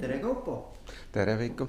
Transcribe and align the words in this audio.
tere, 0.00 0.20
Kaupo. 0.20 0.54
tere, 1.12 1.34
Veiko. 1.36 1.66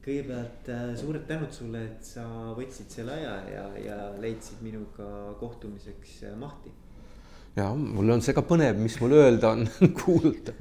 kõigepealt 0.00 0.68
äh, 0.72 0.84
suured 0.96 1.26
tänud 1.28 1.50
sulle, 1.52 1.82
et 1.90 2.06
sa 2.06 2.22
võtsid 2.56 2.92
selle 2.94 3.16
aja 3.18 3.32
ja, 3.50 3.64
ja 3.82 3.96
leidsid 4.22 4.62
minuga 4.64 5.34
kohtumiseks 5.40 6.20
äh, 6.28 6.36
mahti. 6.38 6.70
ja 7.58 7.66
mul 7.74 8.14
on 8.14 8.22
see 8.22 8.34
ka 8.36 8.44
põnev, 8.46 8.78
mis 8.78 8.94
mul 9.02 9.16
öelda 9.18 9.50
on 9.56 9.66
kuulda 10.00 10.54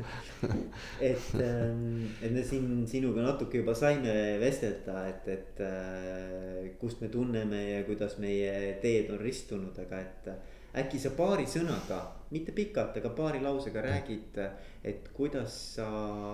et, 1.12 1.30
ähm, 1.38 2.10
et 2.18 2.34
me 2.34 2.44
siin 2.44 2.82
sinuga 2.90 3.28
natuke 3.30 3.62
juba 3.62 3.78
saime 3.78 4.16
vestelda, 4.42 5.06
et, 5.12 5.30
et 5.30 5.64
äh, 5.70 6.72
kust 6.82 7.06
me 7.06 7.14
tunneme 7.14 7.62
ja 7.76 7.84
kuidas 7.88 8.18
meie 8.18 8.80
teed 8.82 9.14
on 9.14 9.22
ristunud, 9.22 9.78
aga 9.86 10.02
et 10.02 10.34
äkki 10.82 11.02
sa 11.02 11.14
paari 11.14 11.46
sõnaga, 11.50 12.02
mitte 12.30 12.54
pikalt, 12.54 12.98
aga 13.00 13.12
paari 13.18 13.42
lausega 13.42 13.82
räägid, 13.82 14.38
et 14.86 15.10
kuidas 15.16 15.56
sa 15.76 15.88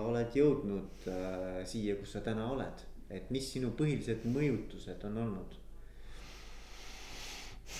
oled 0.04 0.34
jõudnud 0.36 1.08
äh, 1.08 1.62
siia, 1.68 1.96
kus 2.00 2.16
sa 2.16 2.24
täna 2.24 2.50
oled, 2.52 2.84
et 3.10 3.30
mis 3.34 3.48
sinu 3.54 3.72
põhilised 3.78 4.26
mõjutused 4.28 5.06
on 5.08 5.22
olnud 5.24 5.56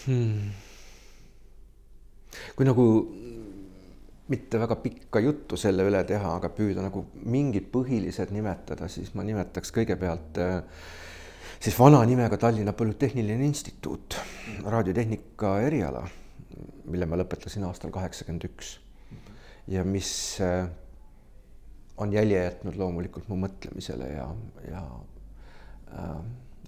hmm.? 0.06 0.50
kui 2.56 2.66
nagu 2.68 2.84
mitte 4.32 4.58
väga 4.58 4.76
pikka 4.82 5.20
juttu 5.22 5.58
selle 5.60 5.84
üle 5.86 6.02
teha, 6.06 6.36
aga 6.38 6.50
püüda 6.54 6.82
nagu 6.82 7.04
mingid 7.30 7.68
põhilised 7.72 8.32
nimetada, 8.34 8.88
siis 8.90 9.12
ma 9.14 9.24
nimetaks 9.26 9.74
kõigepealt 9.76 10.40
äh, 10.42 10.86
siis 11.60 11.76
vana 11.78 12.00
nimega 12.08 12.38
Tallinna 12.40 12.72
Polütehniline 12.72 13.44
Instituut, 13.46 14.16
raadiotehnika 14.64 15.58
eriala 15.68 16.06
mille 16.84 17.06
ma 17.06 17.18
lõpetasin 17.20 17.64
aastal 17.68 17.90
kaheksakümmend 17.94 18.46
üks 18.48 18.76
ja 19.68 19.84
mis 19.84 20.38
äh, 20.40 20.68
on 21.96 22.12
jälje 22.12 22.44
jätnud 22.44 22.76
loomulikult 22.76 23.28
mu 23.28 23.38
mõtlemisele 23.40 24.08
ja, 24.12 24.28
ja 24.70 24.82
äh, 25.98 26.16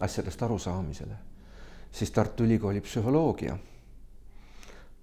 asjadest 0.01 0.43
arusaamisele. 0.43 1.17
siis 1.93 2.11
Tartu 2.11 2.45
Ülikooli 2.45 2.81
psühholoogia 2.81 3.55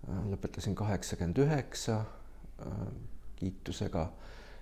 äh,. 0.09 0.21
lõpetasin 0.31 0.75
kaheksakümmend 0.75 1.37
üheksa 1.37 1.99
äh, 1.99 2.87
kiitusega 3.35 4.11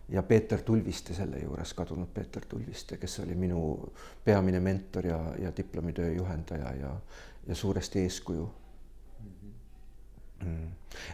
ja 0.09 0.23
Peeter 0.23 0.61
Tulviste 0.61 1.13
selle 1.13 1.39
juures, 1.39 1.73
kadunud 1.73 2.07
Peeter 2.13 2.45
Tulviste, 2.45 2.97
kes 2.97 3.19
oli 3.19 3.35
minu 3.35 3.93
peamine 4.25 4.59
mentor 4.59 5.05
ja, 5.07 5.19
ja 5.39 5.51
diplomitöö 5.57 6.11
juhendaja 6.11 6.75
ja, 6.75 6.95
ja 7.47 7.55
suuresti 7.55 7.99
eeskuju. 7.99 8.49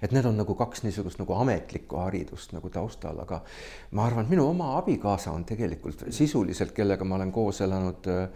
Et 0.02 0.12
need 0.16 0.26
on 0.26 0.38
nagu 0.40 0.56
kaks 0.60 0.84
niisugust 0.84 1.22
nagu 1.22 1.36
ametlikku 1.40 2.00
haridust 2.02 2.54
nagu 2.56 2.70
taustal, 2.74 3.20
aga 3.24 3.42
ma 3.92 4.06
arvan, 4.06 4.28
et 4.28 4.34
minu 4.36 4.48
oma 4.50 4.74
abikaasa 4.78 5.32
on 5.32 5.46
tegelikult 5.48 6.06
sisuliselt, 6.10 6.74
kellega 6.76 7.08
ma 7.08 7.20
olen 7.20 7.32
koos 7.32 7.62
elanud 7.66 8.12
äh, 8.12 8.28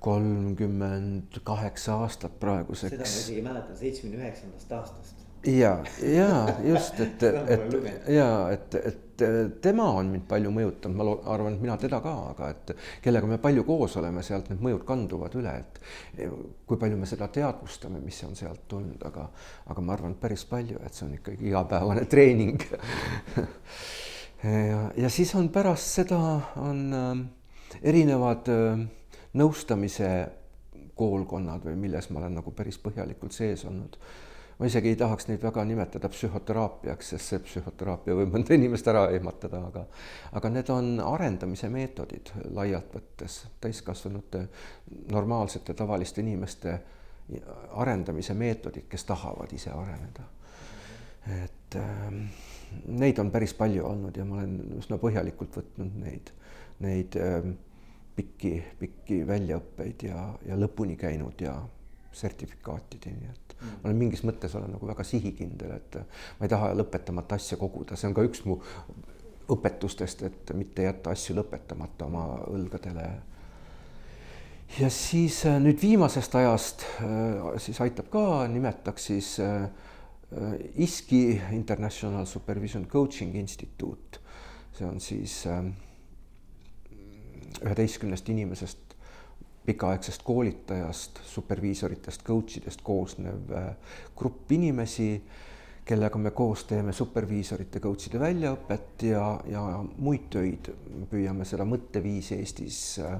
kolmkümmend 0.00 1.40
kaheksa 1.44 2.00
aastat 2.04 2.38
praeguseks. 2.40 2.96
seda 2.96 3.04
ma 3.04 3.22
isegi 3.22 3.42
mäletan 3.42 3.76
seitsmekümne 3.76 4.24
üheksandast 4.24 4.72
aastast 4.72 5.27
ja, 5.46 5.84
ja 6.02 6.30
just, 6.64 7.00
et, 7.00 7.22
et 7.22 7.76
ja 8.08 8.28
et, 8.52 8.74
et 8.74 9.22
tema 9.62 9.88
on 9.98 10.10
mind 10.12 10.26
palju 10.30 10.50
mõjutanud, 10.54 10.98
ma 10.98 11.14
arvan, 11.32 11.56
et 11.56 11.62
mina 11.62 11.76
teda 11.80 12.00
ka, 12.02 12.14
aga 12.32 12.50
et 12.54 12.72
kellega 13.02 13.30
me 13.30 13.38
palju 13.42 13.64
koos 13.66 13.96
oleme, 14.00 14.22
sealt 14.26 14.50
need 14.52 14.62
mõjud 14.62 14.84
kanduvad 14.88 15.34
üle, 15.38 15.54
et 15.62 15.80
kui 16.66 16.78
palju 16.80 16.98
me 16.98 17.08
seda 17.10 17.30
teadvustame, 17.34 18.02
mis 18.04 18.20
on 18.26 18.36
sealt 18.38 18.66
tulnud, 18.70 19.02
aga, 19.08 19.28
aga 19.72 19.84
ma 19.84 19.96
arvan, 19.96 20.14
et 20.14 20.22
päris 20.22 20.44
palju, 20.48 20.78
et 20.84 20.94
see 20.94 21.06
on 21.08 21.16
ikkagi 21.18 21.50
igapäevane 21.52 22.06
treening. 22.10 22.62
Ja, 24.38 24.84
ja 24.94 25.08
siis 25.10 25.32
on 25.34 25.48
pärast 25.50 25.96
seda 25.98 26.18
on 26.62 26.82
äh, 26.94 27.08
erinevad 27.90 28.46
äh, 28.54 28.84
nõustamise 29.34 30.10
koolkonnad 30.94 31.66
või 31.66 31.74
milles 31.82 32.06
ma 32.12 32.20
olen 32.22 32.38
nagu 32.38 32.52
päris 32.54 32.78
põhjalikult 32.78 33.34
sees 33.34 33.64
olnud 33.66 33.98
ma 34.58 34.66
isegi 34.66 34.90
ei 34.92 34.96
tahaks 34.98 35.28
neid 35.28 35.42
väga 35.42 35.62
nimetada 35.64 36.08
psühhoteraapiaks, 36.10 37.12
sest 37.14 37.32
see 37.32 37.42
psühhoteraapia 37.46 38.16
võib 38.18 38.32
mõnda 38.34 38.56
inimest 38.58 38.88
ära 38.90 39.04
ehmatada, 39.14 39.60
aga 39.70 39.84
aga 40.38 40.50
need 40.50 40.70
on 40.74 40.90
arendamise 41.04 41.70
meetodid 41.70 42.32
laialt 42.56 42.94
võttes, 42.94 43.44
täiskasvanute 43.62 44.48
normaalsete 45.12 45.74
tavaliste 45.78 46.24
inimeste 46.24 46.78
arendamise 47.76 48.34
meetodid, 48.34 48.88
kes 48.88 49.04
tahavad 49.04 49.52
ise 49.52 49.70
areneda. 49.70 50.26
et 51.44 51.76
äh, 51.76 52.12
neid 52.86 53.18
on 53.18 53.30
päris 53.30 53.52
palju 53.54 53.84
olnud 53.84 54.16
ja 54.16 54.24
ma 54.24 54.38
olen 54.38 54.78
üsna 54.78 54.96
põhjalikult 54.98 55.58
võtnud 55.60 55.98
neid, 56.00 56.30
neid 56.80 57.16
äh, 57.20 57.50
pikki, 58.16 58.54
pikki 58.78 59.26
väljaõppeid 59.28 60.06
ja, 60.08 60.22
ja 60.46 60.56
lõpuni 60.56 60.96
käinud 60.96 61.40
ja 61.44 61.54
sertifikaatideni, 62.18 63.30
et 63.30 63.54
mm. 63.54 63.76
ma 63.82 63.90
olen 63.90 64.00
mingis 64.02 64.24
mõttes 64.26 64.54
olen 64.58 64.74
nagu 64.74 64.88
väga 64.88 65.06
sihikindel, 65.06 65.76
et 65.78 66.00
ma 66.38 66.46
ei 66.46 66.52
taha 66.52 66.72
lõpetamata 66.78 67.38
asja 67.38 67.58
koguda, 67.60 67.96
see 67.96 68.10
on 68.10 68.16
ka 68.16 68.26
üks 68.26 68.44
mu 68.48 68.58
õpetustest, 69.48 70.22
et 70.28 70.52
mitte 70.56 70.84
jätta 70.84 71.12
asju 71.14 71.36
lõpetamata 71.38 72.06
oma 72.08 72.24
õlgadele. 72.52 73.08
ja 74.78 74.90
siis 74.92 75.40
äh, 75.48 75.56
nüüd 75.62 75.80
viimasest 75.80 76.34
ajast 76.34 76.84
äh, 77.00 77.54
siis 77.56 77.80
aitab 77.80 78.10
ka, 78.12 78.46
nimetaks 78.52 79.06
siis 79.10 79.36
äh, 79.40 79.68
ISKI 80.76 81.40
International 81.56 82.26
Supervision 82.26 82.86
Coaching 82.86 83.34
Instituut. 83.34 84.20
see 84.72 84.86
on 84.86 85.00
siis 85.00 85.46
üheteistkümnest 87.64 88.28
inimesest 88.28 88.87
pikaaegsest 89.68 90.22
koolitajast, 90.24 91.20
superviisoritest, 91.28 92.22
coach 92.24 92.56
idest 92.56 92.80
koosnev 92.82 93.50
äh, 93.52 93.66
grupp 94.16 94.52
inimesi, 94.56 95.10
kellega 95.84 96.20
me 96.20 96.30
koos 96.36 96.64
teeme 96.70 96.92
superviisorite, 96.96 97.80
coach 97.84 98.08
ide 98.08 98.20
väljaõpet 98.22 99.04
ja, 99.10 99.24
ja 99.48 99.64
muid 99.98 100.30
töid. 100.32 100.70
püüame 101.10 101.44
seda 101.48 101.66
mõtteviisi 101.68 102.38
Eestis 102.38 102.80
äh, 103.04 103.18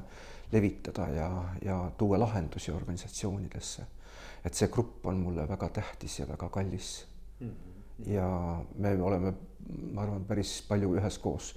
levitada 0.52 1.10
ja, 1.12 1.28
ja 1.64 1.76
tuua 2.00 2.20
lahendusi 2.24 2.72
organisatsioonidesse. 2.72 3.86
et 4.44 4.54
see 4.54 4.68
grupp 4.72 5.06
on 5.10 5.20
mulle 5.20 5.44
väga 5.48 5.68
tähtis 5.80 6.18
ja 6.18 6.28
väga 6.28 6.48
kallis 6.48 7.06
mm. 7.40 7.48
-hmm. 7.48 8.10
ja 8.12 8.64
me 8.74 8.94
oleme, 9.02 9.32
ma 9.92 10.02
arvan, 10.02 10.24
päris 10.24 10.62
palju 10.68 10.94
üheskoos 10.94 11.54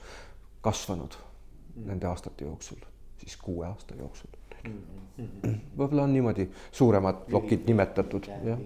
kasvanud 0.61 1.15
mm 1.15 1.83
-hmm. 1.83 1.87
nende 1.87 2.07
aastate 2.07 2.45
jooksul, 2.45 2.83
siis 3.17 3.37
kuue 3.37 3.67
aasta 3.67 3.95
jooksul 3.95 4.30
võib-olla 5.77 6.03
on 6.05 6.13
niimoodi 6.15 6.45
suuremad 6.71 7.15
plokid 7.27 7.61
nimetatud, 7.69 8.23
jah. 8.45 8.59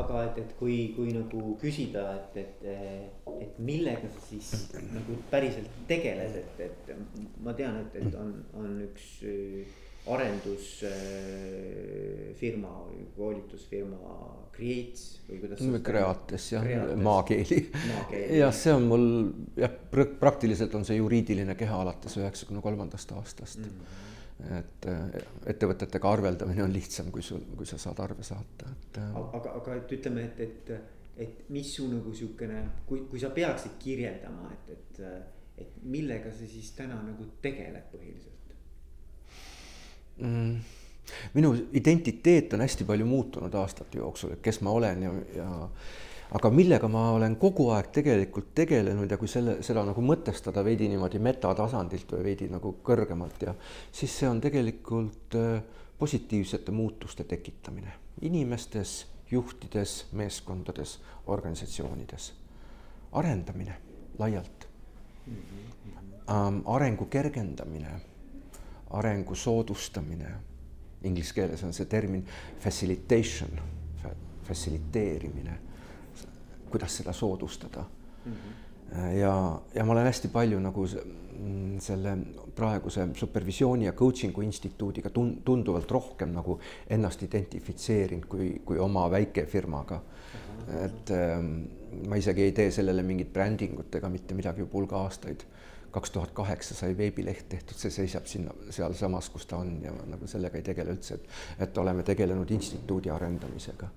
aga 0.00 0.14
et, 0.28 0.36
et 0.42 0.50
kui, 0.58 0.76
kui 0.96 1.08
nagu 1.14 1.40
küsida, 1.60 2.02
et, 2.18 2.32
et, 2.42 2.58
et 3.46 3.54
millega 3.62 4.06
sa 4.10 4.20
siis 4.28 4.48
nagu 4.94 5.12
päriselt 5.30 5.70
tegeled, 5.90 6.34
et, 6.42 6.54
et 6.68 6.82
ma 7.44 7.52
tean, 7.56 7.74
et, 7.84 7.92
et 8.02 8.12
on, 8.20 8.30
on 8.58 8.68
üks 8.86 9.04
äh, 9.28 9.34
arendusfirma 10.14 12.70
äh, 12.70 12.74
või 12.88 13.02
koolitusfirma 13.16 13.98
Creates 14.54 15.02
või 15.26 15.36
kuidas. 15.42 15.58
Creates 15.82 16.44
jah, 16.52 16.64
maakeeli. 17.02 17.60
jah, 18.38 18.52
see 18.54 18.72
on 18.74 18.82
mul 18.90 19.06
jah, 19.58 19.72
praktiliselt 20.20 20.72
on 20.78 20.84
see 20.86 20.96
juriidiline 21.00 21.54
keha 21.58 21.76
alates 21.86 22.14
üheksakümne 22.20 22.60
kolmandast 22.64 23.08
aastast 23.16 23.60
mm. 23.62 23.70
-hmm 23.70 24.02
et 24.58 24.88
äh, 24.90 25.16
ettevõtetega 25.52 26.10
arveldamine 26.10 26.64
on 26.64 26.72
lihtsam, 26.72 27.10
kui 27.14 27.22
sul, 27.22 27.42
kui 27.56 27.68
sa 27.68 27.78
saad 27.80 28.00
arve 28.04 28.26
saata, 28.26 28.70
et. 28.72 29.00
Äh, 29.00 29.16
aga, 29.38 29.56
aga 29.60 29.78
et 29.80 29.96
ütleme, 29.96 30.28
et, 30.28 30.40
et, 30.44 30.72
et 31.26 31.48
mis 31.54 31.70
su 31.76 31.88
nagu 31.90 32.14
sihukene, 32.14 32.62
kui, 32.88 33.04
kui 33.10 33.22
sa 33.22 33.32
peaksid 33.34 33.78
kirjeldama, 33.82 34.52
et, 34.54 34.72
et, 34.76 35.02
et 35.64 35.82
millega 35.82 36.32
sa 36.32 36.48
siis 36.50 36.72
täna 36.76 37.00
nagu 37.04 37.28
tegeled 37.42 37.90
põhiliselt 37.92 38.34
mm.? 40.18 40.56
minu 41.34 41.52
identiteet 41.72 42.54
on 42.56 42.64
hästi 42.64 42.86
palju 42.88 43.06
muutunud 43.06 43.54
aastate 43.60 43.98
jooksul, 43.98 44.34
et 44.34 44.42
kes 44.44 44.60
ma 44.64 44.72
olen 44.72 45.02
ja, 45.04 45.12
ja 45.36 45.48
aga 46.34 46.50
millega 46.50 46.88
ma 46.90 47.10
olen 47.14 47.36
kogu 47.38 47.68
aeg 47.76 47.92
tegelikult 47.94 48.50
tegelenud 48.58 49.10
ja 49.10 49.18
kui 49.20 49.30
selle, 49.30 49.60
seda 49.62 49.84
nagu 49.86 50.02
mõtestada 50.02 50.64
veidi 50.66 50.88
niimoodi 50.90 51.20
metatasandilt 51.22 52.16
või 52.16 52.24
veidi 52.30 52.48
nagu 52.50 52.76
kõrgemalt 52.82 53.46
ja 53.46 53.54
siis 53.92 54.18
see 54.18 54.28
on 54.28 54.40
tegelikult 54.42 55.38
äh, 55.38 55.60
positiivsete 55.98 56.74
muutuste 56.74 57.24
tekitamine 57.24 58.04
inimestes, 58.22 59.06
juhtides, 59.30 60.06
meeskondades, 60.12 61.00
organisatsioonides. 61.26 62.32
arendamine 63.12 63.74
laialt 64.18 64.68
ähm,. 66.30 66.58
arengu 66.64 67.04
kergendamine, 67.04 68.00
arengu 68.90 69.34
soodustamine. 69.34 70.34
Inglise 71.02 71.34
keeles 71.34 71.62
on 71.64 71.72
see 71.72 71.86
termin 71.86 72.26
facilitation, 72.60 73.60
faciliteerimine 74.42 75.58
kuidas 76.74 76.96
seda 77.00 77.12
soodustada 77.12 77.84
mm. 78.24 78.32
-hmm. 78.32 79.12
ja, 79.20 79.60
ja 79.74 79.84
ma 79.84 79.92
olen 79.92 80.10
hästi 80.10 80.28
palju 80.28 80.60
nagu 80.60 80.86
mm, 80.86 81.78
selle 81.80 82.16
praeguse 82.54 83.08
supervisiooni 83.14 83.84
ja 83.84 83.92
coaching'u 83.92 84.42
instituudiga 84.42 85.10
tun-, 85.10 85.36
tunduvalt 85.44 85.90
rohkem 85.90 86.34
nagu 86.34 86.58
ennast 86.90 87.22
identifitseerinud 87.22 88.26
kui, 88.28 88.50
kui 88.64 88.78
oma 88.78 89.10
väikefirmaga. 89.10 90.00
et 90.84 91.10
ähm, 91.10 91.48
ma 92.08 92.16
isegi 92.16 92.42
ei 92.42 92.52
tee 92.52 92.70
sellele 92.70 93.02
mingit 93.02 93.32
brändingut 93.32 93.94
ega 93.94 94.08
mitte 94.08 94.34
midagi 94.34 94.60
juba 94.64 94.78
hulga 94.78 94.96
aastaid 94.96 95.44
kaks 95.94 96.10
tuhat 96.10 96.32
kaheksa 96.34 96.74
sai 96.74 96.96
veebileht 96.98 97.48
tehtud, 97.48 97.78
see 97.78 97.92
seisab 97.94 98.26
sinna 98.26 98.54
sealsamas, 98.74 99.28
kus 99.30 99.46
ta 99.46 99.60
on 99.62 99.76
ja 99.82 99.92
nagu 100.10 100.26
sellega 100.30 100.58
ei 100.58 100.66
tegele 100.66 100.94
üldse, 100.96 101.18
et, 101.20 101.28
et 101.66 101.78
oleme 101.78 102.02
tegelenud 102.06 102.50
instituudi 102.56 103.12
arendamisega, 103.14 103.88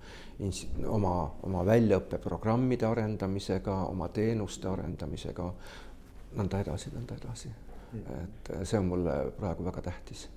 oma, 0.93 1.13
oma 1.47 1.65
väljaõppeprogrammide 1.65 2.85
arendamisega, 2.89 3.79
oma 3.89 4.11
teenuste 4.13 4.69
arendamisega, 4.69 5.47
nõnda 6.37 6.61
edasi, 6.65 6.93
nõnda 6.93 7.17
edasi. 7.17 7.53
et 7.97 8.49
see 8.67 8.79
on 8.79 8.89
mulle 8.91 9.13
praegu 9.37 9.65
väga 9.65 9.81
tähtis. 9.89 10.27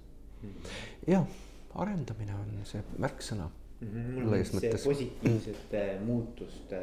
jah, 1.06 1.26
arendamine 1.74 2.34
on 2.34 2.60
see 2.64 2.82
märksõna 2.98 3.50
mm 3.80 3.88
-hmm. 3.88 4.30
laias 4.30 4.54
mõttes. 4.54 4.84
positiivsete 4.84 5.98
mm. 5.98 6.06
muutuste 6.06 6.80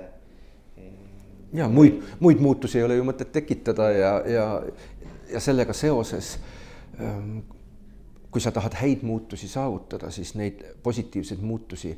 ja 1.53 1.69
muid, 1.69 2.01
muid 2.19 2.39
muutusi 2.39 2.77
ei 2.77 2.83
ole 2.83 2.95
ju 2.95 3.03
mõtet 3.07 3.31
tekitada 3.31 3.91
ja, 3.91 4.13
ja, 4.27 4.47
ja 5.31 5.39
sellega 5.39 5.73
seoses 5.73 6.37
ähm, 6.99 7.39
kui 8.31 8.41
sa 8.43 8.51
tahad 8.51 8.75
häid 8.77 9.01
muutusi 9.07 9.47
saavutada, 9.47 10.11
siis 10.11 10.35
neid 10.35 10.63
positiivseid 10.83 11.41
muutusi 11.41 11.93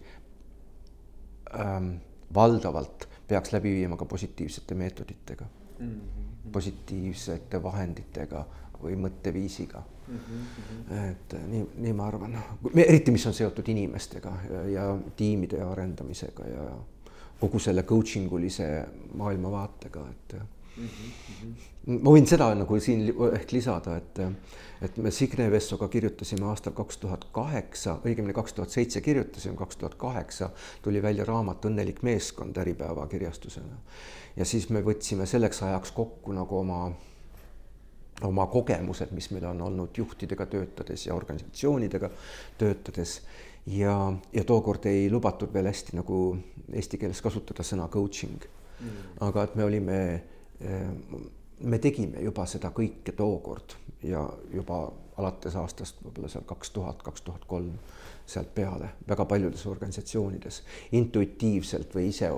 ähm, 1.59 1.95
valdavalt 2.33 3.09
peaks 3.27 3.53
läbi 3.53 3.73
viima 3.75 3.97
ka 3.97 4.05
positiivsete 4.05 4.75
meetoditega 4.75 5.45
mm, 5.79 5.89
-hmm. 5.89 6.51
positiivsete 6.51 7.63
vahenditega 7.63 8.45
või 8.83 8.95
mõtteviisiga 8.95 9.81
mm. 10.07 10.19
-hmm. 10.19 11.09
et 11.11 11.35
nii, 11.47 11.65
nii 11.75 11.93
ma 11.93 12.07
arvan, 12.07 12.37
eriti, 12.75 13.11
mis 13.11 13.25
on 13.27 13.33
seotud 13.33 13.67
inimestega 13.67 14.33
ja, 14.51 14.63
ja 14.69 14.97
tiimide 15.15 15.61
arendamisega 15.61 16.47
ja 16.47 16.69
kogu 17.39 17.59
selle 17.59 17.83
coaching 17.83 18.31
ulise 18.33 18.67
maailmavaatega, 19.17 20.05
et 20.09 20.35
mm. 20.35 20.87
-hmm. 20.87 21.99
ma 22.03 22.13
võin 22.15 22.27
seda 22.27 22.49
nagu 22.55 22.79
siin 22.79 23.07
ehk 23.33 23.51
lisada, 23.55 23.97
et, 23.97 24.21
et 24.81 24.97
me 24.97 25.11
Signe 25.11 25.51
Vessoga 25.51 25.87
kirjutasime 25.87 26.45
aastal 26.45 26.73
kaks 26.73 26.97
tuhat 26.97 27.25
kaheksa, 27.31 27.97
õigemini 28.05 28.33
kaks 28.33 28.53
tuhat 28.53 28.69
seitse 28.69 29.01
kirjutasime, 29.01 29.55
kaks 29.55 29.77
tuhat 29.77 29.95
kaheksa 29.95 30.49
tuli 30.81 31.01
välja 31.01 31.25
raamat 31.25 31.65
Õnnelik 31.65 32.03
meeskond 32.03 32.57
Äripäeva 32.57 33.07
kirjastusena. 33.07 33.77
ja 34.35 34.45
siis 34.45 34.69
me 34.69 34.81
võtsime 34.81 35.25
selleks 35.25 35.63
ajaks 35.63 35.91
kokku 35.91 36.33
nagu 36.33 36.59
oma 36.59 36.91
oma 38.21 38.45
kogemused, 38.47 39.11
mis 39.15 39.29
meil 39.31 39.45
on 39.45 39.61
olnud 39.61 39.97
juhtidega 39.97 40.45
töötades 40.45 41.05
ja 41.07 41.15
organisatsioonidega 41.15 42.09
töötades 42.57 43.21
ja, 43.69 44.13
ja 44.33 44.43
tookord 44.43 44.85
ei 44.85 45.09
lubatud 45.11 45.53
veel 45.53 45.69
hästi 45.69 45.97
nagu 45.97 46.19
eesti 46.73 46.97
keeles 47.01 47.21
kasutada 47.21 47.65
sõna 47.65 47.89
coaching 47.91 48.39
mm.. 48.79 49.03
aga 49.25 49.45
et 49.45 49.55
me 49.59 49.65
olime, 49.65 49.99
eh, 50.61 50.89
me 51.59 51.79
tegime 51.81 52.23
juba 52.23 52.45
seda 52.49 52.73
kõike 52.75 53.13
tookord 53.17 53.77
ja 54.05 54.23
juba 54.53 54.83
alates 55.19 55.55
aastast 55.59 55.99
võib-olla 56.03 56.29
seal 56.31 56.45
kaks 56.47 56.71
tuhat, 56.71 57.03
kaks 57.03 57.25
tuhat 57.25 57.45
kolm 57.47 57.73
sealt 58.29 58.53
peale 58.55 58.93
väga 59.07 59.25
paljudes 59.25 59.65
organisatsioonides 59.67 60.61
intuitiivselt 60.97 61.95
või 61.95 62.09
ise. 62.13 62.29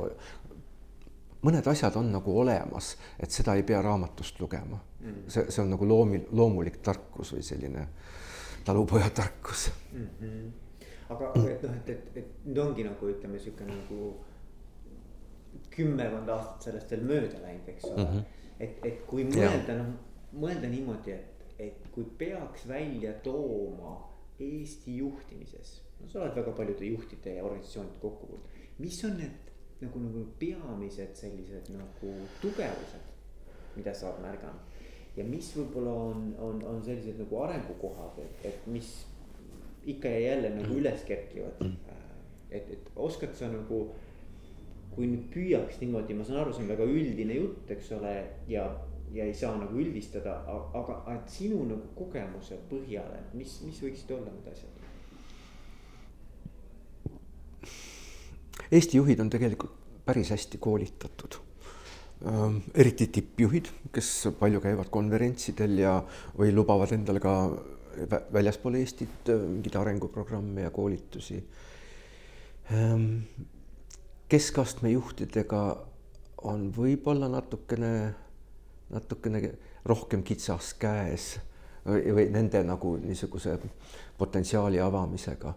mõned 1.42 1.68
asjad 1.68 1.96
on 1.98 2.12
nagu 2.12 2.40
olemas, 2.40 2.96
et 3.20 3.32
seda 3.32 3.56
ei 3.56 3.64
pea 3.64 3.82
raamatust 3.82 4.40
lugema 4.40 4.80
mm.. 5.00 5.28
see, 5.28 5.46
see 5.50 5.64
on 5.64 5.72
nagu 5.76 5.88
loomi, 5.88 6.26
loomulik 6.32 6.82
tarkus 6.82 7.36
või 7.36 7.46
selline 7.46 7.88
talupojatarkus 8.66 9.72
mm. 9.94 10.10
-hmm 10.20 10.52
aga, 11.12 11.32
aga 11.32 11.48
et 11.50 11.66
noh, 11.66 11.74
et, 11.80 11.90
et, 11.94 12.22
et 12.22 12.46
nüüd 12.48 12.62
ongi 12.64 12.86
nagu 12.88 13.10
ütleme, 13.12 13.40
sihuke 13.42 13.68
nagu 13.68 14.12
kümmekond 15.72 16.32
aastat 16.32 16.70
sellest 16.70 16.94
veel 16.94 17.04
mööda 17.08 17.42
läinud, 17.44 17.68
eks 17.74 17.90
ole 17.90 18.04
mm. 18.04 18.16
-hmm. 18.16 18.48
et, 18.60 18.80
et 18.88 19.04
kui 19.10 19.28
mõelda 19.28 19.78
noh, 19.82 19.94
mõelda 20.32 20.72
niimoodi, 20.72 21.16
et, 21.16 21.46
et 21.60 21.92
kui 21.96 22.08
peaks 22.18 22.68
välja 22.68 23.14
tooma 23.26 24.00
Eesti 24.42 24.96
juhtimises, 24.98 25.76
no 26.00 26.08
sa 26.10 26.24
oled 26.24 26.36
väga 26.36 26.52
paljude 26.58 26.86
juhtide 26.86 27.36
ja 27.36 27.44
organisatsioonide 27.46 28.00
kokku 28.02 28.28
puutunud, 28.28 28.60
mis 28.80 29.04
on 29.06 29.18
need 29.20 29.52
nagu, 29.82 30.00
nagu 30.00 30.26
peamised 30.40 31.16
sellised 31.20 31.70
nagu 31.76 32.14
tugevused, 32.42 33.12
mida 33.76 33.94
sa 33.94 34.10
oled 34.10 34.24
märganud 34.26 34.72
ja 35.18 35.26
mis 35.28 35.52
võib-olla 35.58 35.94
on, 36.10 36.28
on, 36.40 36.64
on 36.74 36.84
sellised 36.86 37.20
nagu 37.20 37.40
arengukohad, 37.44 38.20
et, 38.24 38.46
et 38.50 38.68
mis 38.72 38.92
ikka 39.86 40.08
ja 40.08 40.20
jälle 40.20 40.50
nagu 40.56 40.78
üles 40.78 41.04
kerkivad. 41.08 41.60
Mm. 41.60 41.76
et, 42.52 42.72
et 42.72 42.90
oskad 42.96 43.34
sa 43.36 43.48
nagu, 43.48 43.86
kui 44.92 45.08
nüüd 45.08 45.30
püüaks 45.32 45.80
niimoodi, 45.80 46.18
ma 46.18 46.26
saan 46.28 46.42
aru, 46.42 46.54
see 46.54 46.66
on 46.66 46.72
väga 46.74 46.84
üldine 46.84 47.38
jutt, 47.38 47.70
eks 47.72 47.94
ole, 47.96 48.16
ja, 48.52 48.66
ja 49.16 49.26
ei 49.26 49.34
saa 49.34 49.54
nagu 49.56 49.80
üldistada, 49.80 50.42
aga, 50.76 50.98
et 51.16 51.32
sinu 51.32 51.64
nagu 51.70 51.94
kogemuse 51.96 52.60
põhjal, 52.70 53.08
et 53.16 53.38
mis, 53.40 53.56
mis 53.64 53.80
võiksid 53.84 54.12
olla 54.18 54.34
need 54.34 54.52
asjad? 54.52 54.78
Eesti 58.72 59.00
juhid 59.00 59.20
on 59.20 59.32
tegelikult 59.32 59.80
päris 60.06 60.32
hästi 60.32 60.60
koolitatud 60.60 61.38
ähm, 62.28 62.62
eriti 62.76 63.08
tippjuhid, 63.08 63.70
kes 63.96 64.10
palju 64.40 64.62
käivad 64.64 64.92
konverentsidel 64.92 65.78
ja, 65.80 65.98
või 66.38 66.54
lubavad 66.56 66.92
endale 66.96 67.24
ka 67.24 67.36
väljaspool 68.10 68.76
Eestit 68.80 69.30
äh, 69.30 69.40
mingeid 69.40 69.76
arenguprogramme 69.76 70.62
ja 70.62 70.72
koolitusi. 70.72 71.44
Ähm, 72.74 73.18
keskastme 74.30 74.90
juhtidega 74.90 75.64
on 76.48 76.70
võib-olla 76.76 77.30
natukene, 77.30 78.14
natukene 78.90 79.52
rohkem 79.86 80.24
kitsas 80.24 80.74
käes 80.80 81.34
või, 81.86 82.30
nende 82.32 82.64
nagu 82.64 82.96
niisuguse 83.02 83.58
potentsiaali 84.18 84.80
avamisega. 84.80 85.54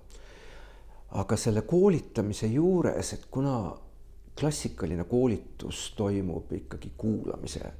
aga 1.14 1.36
selle 1.36 1.62
koolitamise 1.62 2.46
juures, 2.46 3.12
et 3.12 3.26
kuna 3.30 3.76
klassikaline 4.40 5.04
koolitus 5.04 5.92
toimub 5.96 6.52
ikkagi 6.52 6.90
kuulamise 6.96 7.72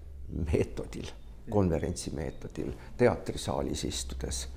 meetodil 0.53 1.11
konverentsimeetodil 1.51 2.73
teatrisaalis 2.97 3.85
istudes 3.85 4.49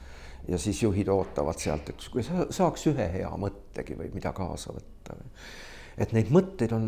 ja 0.48 0.58
siis 0.58 0.82
juhid 0.84 1.10
ootavad 1.12 1.60
sealt, 1.60 1.90
et 1.92 2.06
kui 2.12 2.24
sa 2.24 2.48
saaks 2.54 2.88
ühe 2.92 3.08
hea 3.18 3.32
mõttegi 3.40 3.98
või 4.00 4.12
mida 4.14 4.34
kaasa 4.36 4.76
võtta. 4.76 5.18
et 5.98 6.14
neid 6.14 6.32
mõtteid 6.32 6.74
on, 6.76 6.88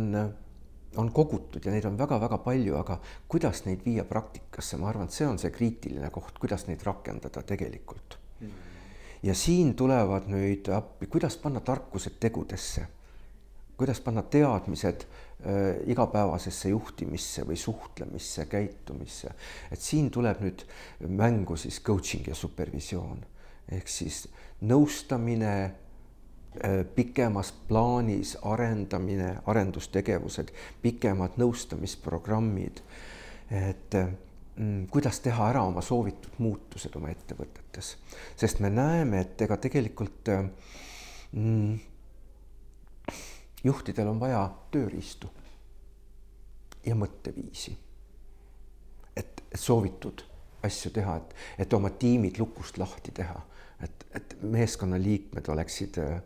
on 0.98 1.12
kogutud 1.12 1.66
ja 1.66 1.72
neid 1.72 1.86
on 1.86 1.98
väga-väga 1.98 2.38
palju, 2.46 2.78
aga 2.80 3.00
kuidas 3.28 3.66
neid 3.66 3.84
viia 3.86 4.06
praktikasse, 4.08 4.78
ma 4.78 4.90
arvan, 4.90 5.10
et 5.10 5.18
see 5.18 5.28
on 5.28 5.40
see 5.42 5.52
kriitiline 5.52 6.10
koht, 6.10 6.38
kuidas 6.40 6.68
neid 6.68 6.84
rakendada 6.84 7.44
tegelikult. 7.44 8.18
ja 9.24 9.36
siin 9.36 9.76
tulevad 9.76 10.30
nüüd 10.32 10.70
appi, 10.72 11.08
kuidas 11.08 11.38
panna 11.38 11.60
tarkused 11.60 12.20
tegudesse, 12.20 12.88
kuidas 13.78 14.00
panna 14.00 14.24
teadmised 14.24 15.06
Äh, 15.40 15.78
igapäevasesse 15.88 16.68
juhtimisse 16.74 17.46
või 17.48 17.56
suhtlemisse, 17.56 18.44
käitumisse. 18.52 19.30
et 19.72 19.80
siin 19.80 20.10
tuleb 20.12 20.42
nüüd 20.44 20.66
mängu 21.08 21.56
siis 21.56 21.78
coaching 21.80 22.28
ja 22.28 22.36
supervisioon 22.36 23.22
ehk 23.72 23.88
siis 23.88 24.24
nõustamine 24.62 25.54
äh, 25.64 25.74
pikemas 26.96 27.52
plaanis 27.68 28.36
arendamine, 28.42 29.36
arendustegevused, 29.46 30.54
pikemad 30.82 31.38
nõustamisprogrammid. 31.42 32.82
et 33.50 33.96
mm, 34.56 34.88
kuidas 34.94 35.20
teha 35.26 35.50
ära 35.50 35.64
oma 35.66 35.82
soovitud 35.82 36.38
muutused 36.38 36.96
oma 36.96 37.10
ettevõtetes, 37.10 37.96
sest 38.38 38.60
me 38.60 38.70
näeme, 38.70 39.22
et 39.26 39.42
ega 39.42 39.58
tegelikult 39.58 40.30
mm, 41.32 41.80
juhtidel 43.64 44.08
on 44.08 44.20
vaja 44.20 44.44
tööriistu 44.72 45.30
ja 46.86 46.96
mõtteviisi. 46.96 47.78
et 49.16 49.42
soovitud 49.56 50.24
asju 50.64 50.92
teha, 50.96 51.18
et, 51.18 51.36
et 51.66 51.74
oma 51.74 51.90
tiimid 51.90 52.38
lukust 52.40 52.78
lahti 52.78 53.12
teha, 53.12 53.42
et, 53.84 54.06
et 54.16 54.36
meeskonnaliikmed 54.42 55.50
oleksid 55.54 56.00
äh, 56.04 56.18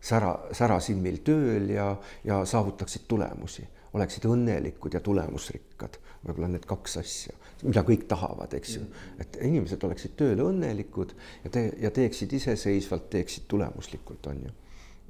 sära, 0.00 0.34
särasilmil 0.52 1.22
tööl 1.26 1.70
ja, 1.74 1.92
ja 2.24 2.42
saavutaksid 2.48 3.06
tulemusi, 3.08 3.66
oleksid 3.94 4.26
õnnelikud 4.28 4.94
ja 4.94 5.00
tulemusrikkad, 5.04 6.00
võib-olla 6.24 6.50
need 6.56 6.66
kaks 6.68 6.98
asja, 7.00 7.36
mida 7.62 7.84
kõik 7.86 8.08
tahavad, 8.10 8.52
eks 8.58 8.76
ju, 8.76 8.84
et 9.22 9.38
inimesed 9.40 9.86
oleksid 9.86 10.18
tööl 10.18 10.42
õnnelikud 10.44 11.14
ja 11.44 11.54
te 11.54 11.68
ja 11.80 11.94
teeksid 11.94 12.32
iseseisvalt, 12.40 13.08
teeksid 13.14 13.48
tulemuslikult, 13.48 14.26
on 14.32 14.44
ju 14.48 14.54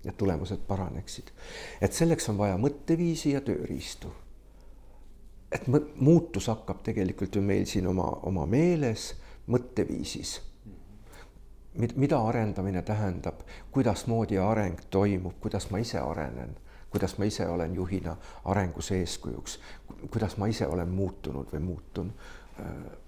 et 0.05 0.17
tulemused 0.17 0.61
paraneksid. 0.69 1.31
et 1.81 1.93
selleks 1.93 2.29
on 2.29 2.39
vaja 2.39 2.57
mõtteviisi 2.61 3.33
ja 3.33 3.41
tööriistu. 3.41 4.13
et 5.53 5.67
muutus 5.97 6.47
hakkab 6.47 6.83
tegelikult 6.83 7.37
ju 7.37 7.43
meil 7.43 7.65
siin 7.67 7.87
oma, 7.87 8.09
oma 8.23 8.47
meeles, 8.47 9.15
mõtteviisis. 9.47 10.41
Mida 11.75 12.21
arendamine 12.21 12.83
tähendab, 12.83 13.41
kuidasmoodi 13.71 14.39
areng 14.39 14.79
toimub, 14.91 15.35
kuidas 15.41 15.71
ma 15.71 15.79
ise 15.79 15.99
arenen, 15.99 16.57
kuidas 16.91 17.19
ma 17.19 17.25
ise 17.25 17.47
olen 17.49 17.75
juhina 17.75 18.17
arengus 18.45 18.91
eeskujuks, 18.91 19.61
kuidas 20.11 20.37
ma 20.37 20.47
ise 20.47 20.67
olen 20.67 20.89
muutunud 20.89 21.51
või 21.53 21.61
muutun, 21.61 22.13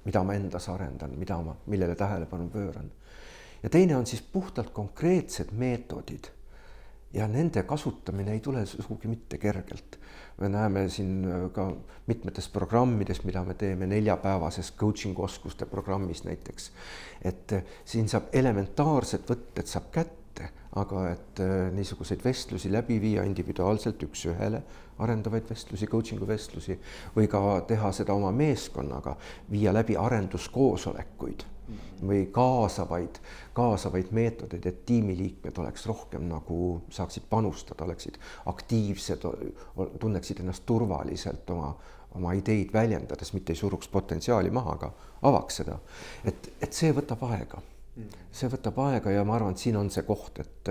mida 0.04 0.22
ma 0.24 0.34
endas 0.34 0.68
arendan, 0.68 1.14
mida 1.18 1.38
ma, 1.42 1.54
millele 1.66 1.94
tähelepanu 1.94 2.48
pööran. 2.50 2.90
ja 3.62 3.70
teine 3.70 3.96
on 3.96 4.06
siis 4.06 4.22
puhtalt 4.22 4.70
konkreetsed 4.70 5.52
meetodid. 5.52 6.24
Ja 7.12 7.28
nende 7.28 7.62
kasutamine 7.62 8.32
ei 8.32 8.40
tule 8.40 8.66
sugugi 8.66 9.08
mitte 9.08 9.38
kergelt. 9.38 9.98
Me 10.40 10.48
näeme 10.48 10.88
siin 10.88 11.24
äh, 11.24 11.50
ka 11.52 11.72
mitmetes 12.06 12.48
programmides, 12.48 13.22
mida 13.24 13.44
me 13.44 13.54
teeme 13.54 13.86
neljapäevases 13.86 14.72
coaching 14.76 15.18
oskuste 15.18 15.66
programmis 15.66 16.24
näiteks, 16.24 16.70
et 17.22 17.52
äh, 17.52 17.64
siin 17.84 18.08
saab 18.08 18.28
elementaarsed 18.32 19.24
võtted 19.30 19.70
saab 19.70 19.90
kätte, 19.92 20.50
aga 20.76 21.08
et 21.14 21.40
äh, 21.40 21.56
niisuguseid 21.72 22.24
vestlusi 22.24 22.72
läbi 22.72 23.00
viia 23.00 23.24
individuaalselt 23.24 24.02
üks-ühele, 24.08 24.62
arendavaid 24.98 25.48
vestlusi, 25.50 25.88
coaching'u 25.88 26.28
vestlusi 26.28 26.78
või 27.16 27.28
ka 27.32 27.42
teha 27.68 27.92
seda 27.92 28.16
oma 28.16 28.32
meeskonnaga, 28.32 29.16
viia 29.50 29.72
läbi 29.72 29.96
arenduskoosolekuid 29.96 31.55
või 32.06 32.26
kaasavaid, 32.32 33.18
kaasavaid 33.56 34.12
meetodeid, 34.14 34.66
et 34.66 34.84
tiimiliikmed 34.86 35.58
oleks 35.58 35.86
rohkem 35.86 36.28
nagu 36.30 36.82
saaksid 36.90 37.26
panustada, 37.30 37.84
oleksid 37.84 38.18
aktiivsed, 38.46 39.26
tunneksid 40.00 40.42
ennast 40.44 40.66
turvaliselt 40.66 41.50
oma, 41.50 41.72
oma 42.14 42.34
ideid 42.38 42.72
väljendades, 42.72 43.32
mitte 43.34 43.52
ei 43.52 43.60
suruks 43.60 43.88
potentsiaali 43.88 44.50
maha, 44.50 44.76
aga 44.78 44.92
avaks 45.22 45.62
seda. 45.62 45.78
et, 46.24 46.52
et 46.60 46.72
see 46.72 46.92
võtab 46.94 47.24
aega, 47.30 47.62
see 48.32 48.50
võtab 48.52 48.78
aega 48.86 49.14
ja 49.14 49.24
ma 49.24 49.38
arvan, 49.38 49.56
et 49.56 49.64
siin 49.66 49.76
on 49.80 49.90
see 49.90 50.06
koht, 50.06 50.38
et, 50.44 50.70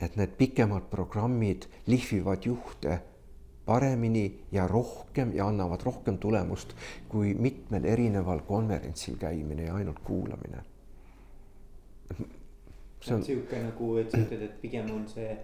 et 0.00 0.16
need 0.16 0.38
pikemad 0.38 0.88
programmid 0.90 1.68
lihvivad 1.86 2.48
juhte 2.48 3.00
paremini 3.66 4.24
ja 4.52 4.66
rohkem 4.68 5.32
ja 5.34 5.46
annavad 5.46 5.82
rohkem 5.84 6.18
tulemust 6.18 6.74
kui 7.08 7.34
mitmel 7.34 7.84
erineval 7.84 8.40
konverentsil 8.46 9.16
käimine 9.18 9.66
ja 9.66 9.74
ainult 9.74 9.98
kuulamine. 10.04 10.62
see 13.06 13.14
on 13.14 13.22
sihuke 13.22 13.58
nagu, 13.62 13.96
et 13.96 14.10
sa 14.10 14.18
ütled, 14.18 14.42
et 14.42 14.60
pigem 14.60 14.88
on 14.90 15.04
see 15.08 15.36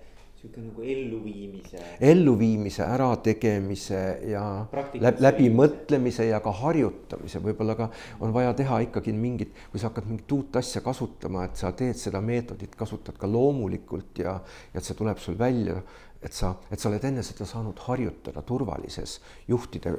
sihuke 0.42 0.60
nagu 0.60 0.82
elluviimise. 0.82 1.80
elluviimise, 2.02 2.82
ärategemise 2.82 4.00
ja 4.26 4.66
läbimõtlemise 5.22 6.26
ja 6.26 6.40
ka 6.42 6.50
harjutamise, 6.64 7.38
võib-olla 7.44 7.76
ka 7.78 7.90
on 8.20 8.34
vaja 8.34 8.54
teha 8.58 8.80
ikkagi 8.88 9.14
mingit, 9.14 9.54
kui 9.70 9.78
sa 9.78 9.92
hakkad 9.92 10.08
mingit 10.10 10.34
uut 10.34 10.58
asja 10.58 10.82
kasutama, 10.82 11.46
et 11.46 11.62
sa 11.62 11.70
teed 11.78 12.00
seda 12.00 12.20
meetodit, 12.24 12.74
kasutad 12.78 13.20
ka 13.20 13.30
loomulikult 13.30 14.18
ja, 14.24 14.40
ja 14.72 14.82
et 14.82 14.88
see 14.88 14.98
tuleb 14.98 15.22
sul 15.22 15.38
välja 15.38 15.78
et 16.22 16.34
sa, 16.34 16.56
et 16.70 16.78
sa 16.78 16.90
oled 16.90 17.06
enne 17.06 17.22
seda 17.26 17.46
saanud 17.46 17.78
harjutada 17.86 18.42
turvalises 18.46 19.20
juhtide 19.50 19.94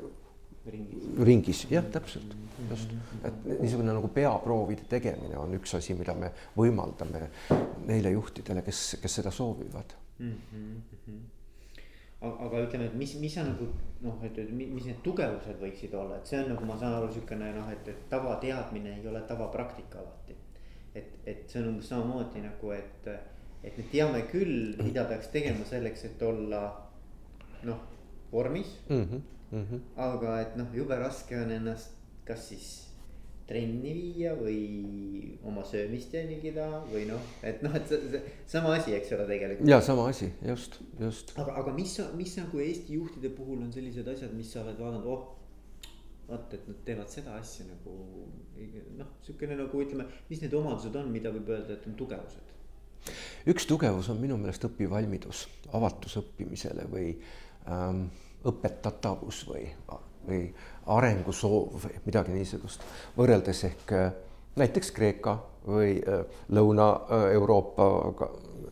ringis, 0.68 1.10
ringis., 1.28 1.66
jah, 1.72 1.88
täpselt, 1.92 2.36
just, 2.70 2.92
et 3.24 3.42
niisugune 3.58 3.96
nagu 3.96 4.12
peaproovide 4.12 4.88
tegemine 4.92 5.40
on 5.40 5.56
üks 5.56 5.76
asi, 5.80 5.96
mida 6.00 6.16
me 6.16 6.32
võimaldame 6.56 7.28
neile 7.88 8.16
juhtidele, 8.16 8.64
kes, 8.64 8.86
kes 9.04 9.20
seda 9.20 9.32
soovivad 9.36 10.03
mm. 10.24 10.82
-hmm. 11.08 11.20
aga, 12.22 12.46
aga 12.46 12.64
ütleme, 12.68 12.86
et 12.86 12.96
mis, 13.02 13.16
mis 13.20 13.38
on 13.42 13.50
nagu 13.52 13.68
noh, 14.02 14.24
et, 14.24 14.38
et 14.38 14.52
mis 14.52 14.86
need 14.86 15.02
tugevused 15.04 15.60
võiksid 15.62 15.96
olla, 16.00 16.18
et 16.18 16.32
see 16.32 16.40
on 16.44 16.50
nagu 16.54 16.66
ma 16.70 16.78
saan 16.80 16.98
aru, 16.98 17.10
niisugune 17.12 17.52
noh, 17.58 17.70
et, 17.72 17.88
et 17.88 18.10
tavateadmine 18.10 18.98
ei 19.00 19.08
ole 19.08 19.22
tavapraktika 19.28 20.00
alati. 20.00 20.36
et, 20.96 21.20
et 21.26 21.50
see 21.50 21.62
on 21.62 21.70
umbes 21.74 21.90
samamoodi 21.90 22.42
nagu, 22.42 22.72
et 22.72 23.10
et 23.64 23.78
me 23.78 23.84
teame 23.92 24.22
küll, 24.28 24.76
mida 24.84 25.06
peaks 25.08 25.30
tegema 25.32 25.66
selleks, 25.66 26.06
et 26.06 26.22
olla 26.22 26.64
noh, 27.64 27.80
vormis 28.32 28.80
mm. 28.90 29.04
-hmm. 29.04 29.22
Mm 29.52 29.66
-hmm. 29.66 29.80
aga 29.96 30.42
et 30.42 30.56
noh, 30.56 30.68
jube 30.74 30.96
raske 31.00 31.42
on 31.42 31.52
ennast 31.52 31.92
kas 32.26 32.50
siis 32.50 32.93
trenni 33.54 33.94
viia 33.94 34.34
või 34.38 34.62
oma 35.46 35.62
söömist 35.68 36.14
jälgida 36.16 36.66
või 36.90 37.06
noh, 37.10 37.22
et 37.46 37.62
noh, 37.66 37.76
et 37.78 37.86
see, 37.90 38.00
see 38.10 38.22
sama 38.56 38.74
asi, 38.80 38.96
eks 38.98 39.14
ole, 39.14 39.28
tegelikult. 39.30 39.70
ja 39.70 39.80
sama 39.86 40.08
asi, 40.10 40.32
just, 40.48 40.80
just. 41.00 41.36
aga, 41.38 41.60
aga 41.62 41.74
mis, 41.76 41.94
mis 42.18 42.34
nagu 42.40 42.64
Eesti 42.64 42.98
juhtide 42.98 43.30
puhul 43.38 43.62
on 43.62 43.70
sellised 43.76 44.10
asjad, 44.10 44.34
mis 44.34 44.50
sa 44.54 44.64
oled 44.64 44.80
vaadanud, 44.82 45.06
oh. 45.06 45.28
vot, 46.32 46.56
et 46.58 46.66
nad 46.72 46.82
teevad 46.88 47.14
seda 47.14 47.38
asja 47.38 47.68
nagu 47.70 48.26
noh, 48.98 49.14
sihukene 49.28 49.60
nagu 49.60 49.86
ütleme, 49.86 50.08
mis 50.32 50.42
need 50.42 50.58
omadused 50.58 50.98
on, 50.98 51.14
mida 51.14 51.34
võib 51.36 51.54
öelda, 51.54 51.78
et 51.78 51.88
on 51.92 52.00
tugevused 52.00 52.50
üks 53.52 53.68
tugevus 53.68 54.08
on 54.14 54.22
minu 54.22 54.38
meelest 54.40 54.64
õpivalmidus, 54.64 55.44
avatus 55.76 56.16
õppimisele 56.22 56.88
või 56.88 57.10
ähm, 57.68 58.06
õpetatavus 58.48 59.44
või, 59.50 59.66
või 60.28 60.46
arengusoov 60.94 61.88
midagi 62.06 62.36
niisugust, 62.36 62.84
võrreldes 63.18 63.64
ehk 63.70 63.94
äh, 63.98 64.10
näiteks 64.60 64.92
Kreeka 64.96 65.38
või 65.68 65.98
äh, 66.00 66.26
Lõuna-Euroopa 66.52 67.90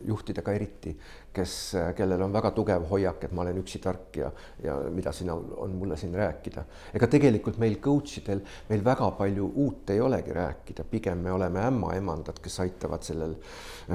juhtidega 0.06 0.52
eriti, 0.52 0.92
kes, 1.32 1.52
kellel 1.96 2.22
on 2.24 2.32
väga 2.34 2.50
tugev 2.56 2.84
hoiak, 2.90 3.24
et 3.24 3.32
ma 3.34 3.44
olen 3.44 3.60
üksi 3.62 3.80
tark 3.82 4.16
ja, 4.18 4.30
ja 4.62 4.76
mida 4.92 5.12
siin 5.14 5.30
on, 5.32 5.44
on 5.64 5.76
mulle 5.78 5.96
siin 5.96 6.14
rääkida. 6.18 6.64
ega 6.94 7.08
tegelikult 7.10 7.58
meil 7.62 7.78
coach 7.80 8.18
idel, 8.20 8.42
meil 8.68 8.84
väga 8.84 9.10
palju 9.18 9.48
uut 9.64 9.90
ei 9.94 10.00
olegi 10.00 10.34
rääkida, 10.36 10.84
pigem 10.90 11.22
me 11.24 11.32
oleme 11.32 11.64
ämmaemandad, 11.68 12.42
kes 12.42 12.60
aitavad 12.66 13.06
sellel 13.06 13.36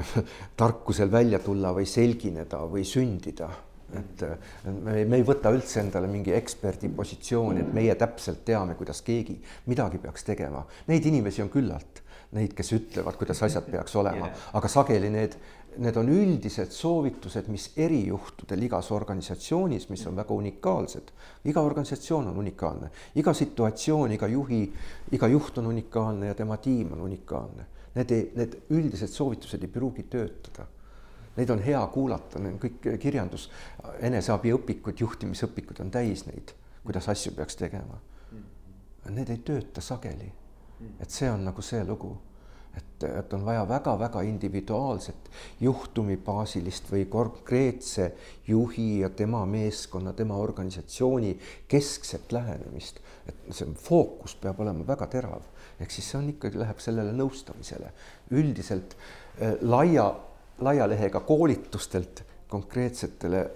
tarkusel 0.60 1.12
välja 1.12 1.42
tulla 1.44 1.74
või 1.76 1.86
selgineda 1.86 2.64
või 2.72 2.86
sündida 2.88 3.50
et 3.96 4.24
me, 4.68 5.04
me 5.04 5.16
ei 5.16 5.24
võta 5.24 5.52
üldse 5.54 5.80
endale 5.80 6.10
mingi 6.10 6.34
eksperdi 6.36 6.90
positsiooni, 6.92 7.62
et 7.64 7.72
meie 7.74 7.94
täpselt 7.96 8.44
teame, 8.44 8.76
kuidas 8.76 9.00
keegi 9.06 9.38
midagi 9.70 10.00
peaks 10.02 10.26
tegema. 10.28 10.64
Neid 10.90 11.06
inimesi 11.08 11.44
on 11.44 11.48
küllalt, 11.52 12.02
neid, 12.36 12.52
kes 12.56 12.74
ütlevad, 12.76 13.16
kuidas 13.16 13.40
asjad 13.46 13.70
peaks 13.70 13.96
olema, 13.96 14.28
aga 14.58 14.72
sageli 14.72 15.12
need 15.14 15.38
need 15.78 15.96
on 16.00 16.08
üldised 16.10 16.72
soovitused, 16.74 17.46
mis 17.52 17.68
erijuhtudel 17.78 18.64
igas 18.66 18.90
organisatsioonis, 18.94 19.88
mis 19.92 20.04
on 20.10 20.16
väga 20.18 20.34
unikaalsed. 20.34 21.12
iga 21.44 21.62
organisatsioon 21.62 22.28
on 22.32 22.38
unikaalne, 22.42 22.90
iga 23.14 23.34
situatsioon, 23.34 24.12
iga 24.16 24.26
juhi, 24.26 24.62
iga 25.12 25.28
juht 25.28 25.58
on 25.58 25.66
unikaalne 25.66 26.32
ja 26.32 26.34
tema 26.34 26.56
tiim 26.56 26.92
on 26.92 27.04
unikaalne. 27.06 27.66
Need 27.94 28.10
need 28.34 28.56
üldised 28.70 29.12
soovitused 29.12 29.62
ei 29.62 29.70
pruugi 29.70 30.02
töötada. 30.10 30.66
Neid 31.38 31.50
on 31.54 31.62
hea 31.62 31.80
kuulata, 31.94 32.42
need 32.42 32.56
on 32.56 32.60
kõik 32.62 32.88
kirjandus, 33.02 33.48
eneseabiõpikud, 34.10 34.98
juhtimisõpikud 35.00 35.80
on 35.84 35.92
täis 35.94 36.26
neid, 36.26 36.54
kuidas 36.82 37.08
asju 37.08 37.34
peaks 37.36 37.56
tegema. 37.60 38.00
Need 39.08 39.30
ei 39.32 39.38
tööta 39.46 39.80
sageli. 39.80 40.32
et 41.00 41.10
see 41.10 41.26
on 41.30 41.42
nagu 41.42 41.62
see 41.62 41.80
lugu 41.84 42.12
et, 42.78 43.04
et 43.08 43.32
on 43.32 43.44
vaja 43.44 43.64
väga-väga 43.68 44.22
individuaalset 44.28 45.30
juhtumibaasilist 45.60 46.90
või 46.92 47.04
konkreetse 47.10 48.10
juhi 48.46 49.00
ja 49.02 49.10
tema 49.10 49.44
meeskonna, 49.46 50.12
tema 50.12 50.36
organisatsiooni 50.36 51.34
keskset 51.68 52.32
lähenemist. 52.32 53.00
et 53.28 53.52
see 53.52 53.68
fookus 53.76 54.34
peab 54.40 54.60
olema 54.64 54.86
väga 54.86 55.06
terav, 55.12 55.42
ehk 55.80 55.90
siis 55.92 56.06
see 56.10 56.18
on 56.18 56.30
ikkagi, 56.32 56.58
läheb 56.58 56.78
sellele 56.80 57.12
nõustamisele 57.12 57.92
üldiselt 58.30 58.96
äh, 58.96 59.58
laia, 59.60 60.08
laia 60.60 60.88
lehega 60.88 61.20
koolitustelt 61.20 62.24
konkreetsetele 62.48 63.46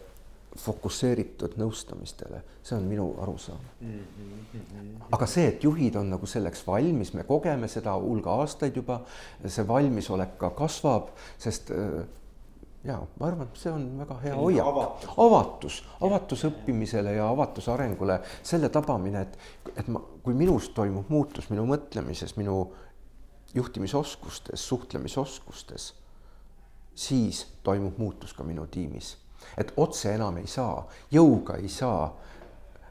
fokusseeritud 0.58 1.54
nõustamistele, 1.56 2.42
see 2.62 2.76
on 2.76 2.84
minu 2.84 3.06
arusaam 3.24 3.60
mm. 3.80 4.00
-hmm. 4.20 5.04
aga 5.16 5.26
see, 5.26 5.46
et 5.48 5.64
juhid 5.64 5.96
on 5.96 6.10
nagu 6.12 6.26
selleks 6.26 6.66
valmis, 6.66 7.14
me 7.14 7.24
kogeme 7.24 7.68
seda 7.68 7.94
hulga 8.00 8.34
aastaid 8.42 8.76
juba, 8.76 9.00
see 9.46 9.64
valmisolek 9.68 10.36
ka 10.38 10.50
kasvab, 10.58 11.08
sest 11.38 11.70
äh, 11.70 12.04
ja 12.84 12.98
ma 13.20 13.26
arvan, 13.26 13.48
et 13.48 13.62
see 13.62 13.72
on 13.72 13.86
väga 14.02 14.18
hea 14.26 14.36
hoiak, 14.36 14.68
avatus, 14.68 15.08
avatus, 15.16 15.80
avatus 16.08 16.44
õppimisele 16.50 17.16
ja 17.16 17.30
avatus 17.30 17.68
arengule, 17.72 18.20
selle 18.42 18.68
tabamine, 18.68 19.22
et, 19.22 19.38
et 19.76 19.88
ma, 19.88 20.02
kui 20.22 20.34
minus 20.34 20.68
toimub 20.76 21.10
muutus 21.12 21.48
minu 21.50 21.64
mõtlemises, 21.70 22.36
minu 22.36 22.66
juhtimisoskustes, 23.54 24.68
suhtlemisoskustes, 24.68 25.92
siis 26.94 27.46
toimub 27.62 27.98
muutus 27.98 28.34
ka 28.34 28.44
minu 28.44 28.66
tiimis. 28.66 29.16
Et 29.58 29.72
otse 29.76 30.14
enam 30.14 30.36
ei 30.38 30.46
saa, 30.46 30.84
jõuga 31.10 31.56
ei 31.58 31.68
saa, 31.68 32.06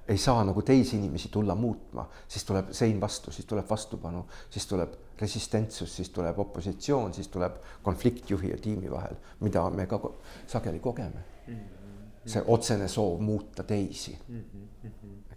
ei 0.08 0.18
saa 0.18 0.44
nagu 0.44 0.62
teisi 0.62 0.98
inimesi 0.98 1.30
tulla 1.32 1.56
muutma, 1.56 2.08
siis 2.28 2.44
tuleb 2.46 2.72
sein 2.76 3.00
vastu, 3.02 3.32
siis 3.32 3.48
tuleb 3.48 3.70
vastupanu, 3.70 4.26
siis 4.50 4.68
tuleb 4.68 4.96
resistentsus, 5.22 5.96
siis 5.96 6.10
tuleb 6.10 6.40
opositsioon, 6.40 7.14
siis 7.14 7.28
tuleb 7.28 7.62
konflikt 7.84 8.30
juhi 8.30 8.50
ja 8.50 8.58
tiimi 8.58 8.92
vahel, 8.92 9.16
mida 9.40 9.70
me 9.70 9.86
ka 9.88 10.02
sageli 10.48 10.80
kogeme. 10.80 11.24
See 12.26 12.42
otsene 12.54 12.88
soov 12.88 13.22
muuta 13.22 13.64
teisi. 13.64 14.18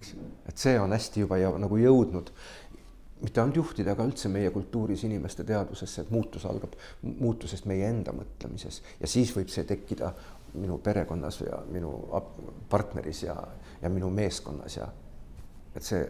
eks, 0.05 0.15
et 0.49 0.59
see 0.59 0.81
on 0.81 0.93
hästi 0.93 1.25
juba 1.25 1.39
ja 1.41 1.53
nagu 1.59 1.79
jõudnud 1.81 2.31
mitte 3.23 3.41
ainult 3.41 3.57
juhtida, 3.57 3.95
aga 3.95 4.07
üldse 4.09 4.29
meie 4.29 4.51
kultuuris 4.55 5.05
inimeste 5.07 5.45
teadvusesse, 5.49 6.03
et 6.03 6.11
muutus 6.13 6.45
algab 6.49 6.75
muutusest 7.03 7.69
meie 7.71 7.87
enda 7.89 8.13
mõtlemises 8.17 8.83
ja 9.01 9.11
siis 9.11 9.33
võib 9.37 9.53
see 9.53 9.65
tekkida 9.69 10.13
minu 10.55 10.79
perekonnas 10.83 11.41
ja 11.43 11.63
minu 11.71 11.93
partneris 12.71 13.25
ja, 13.25 13.37
ja 13.83 13.91
minu 13.91 14.11
meeskonnas 14.15 14.77
ja 14.77 14.91
et 15.75 15.83
see 15.83 16.05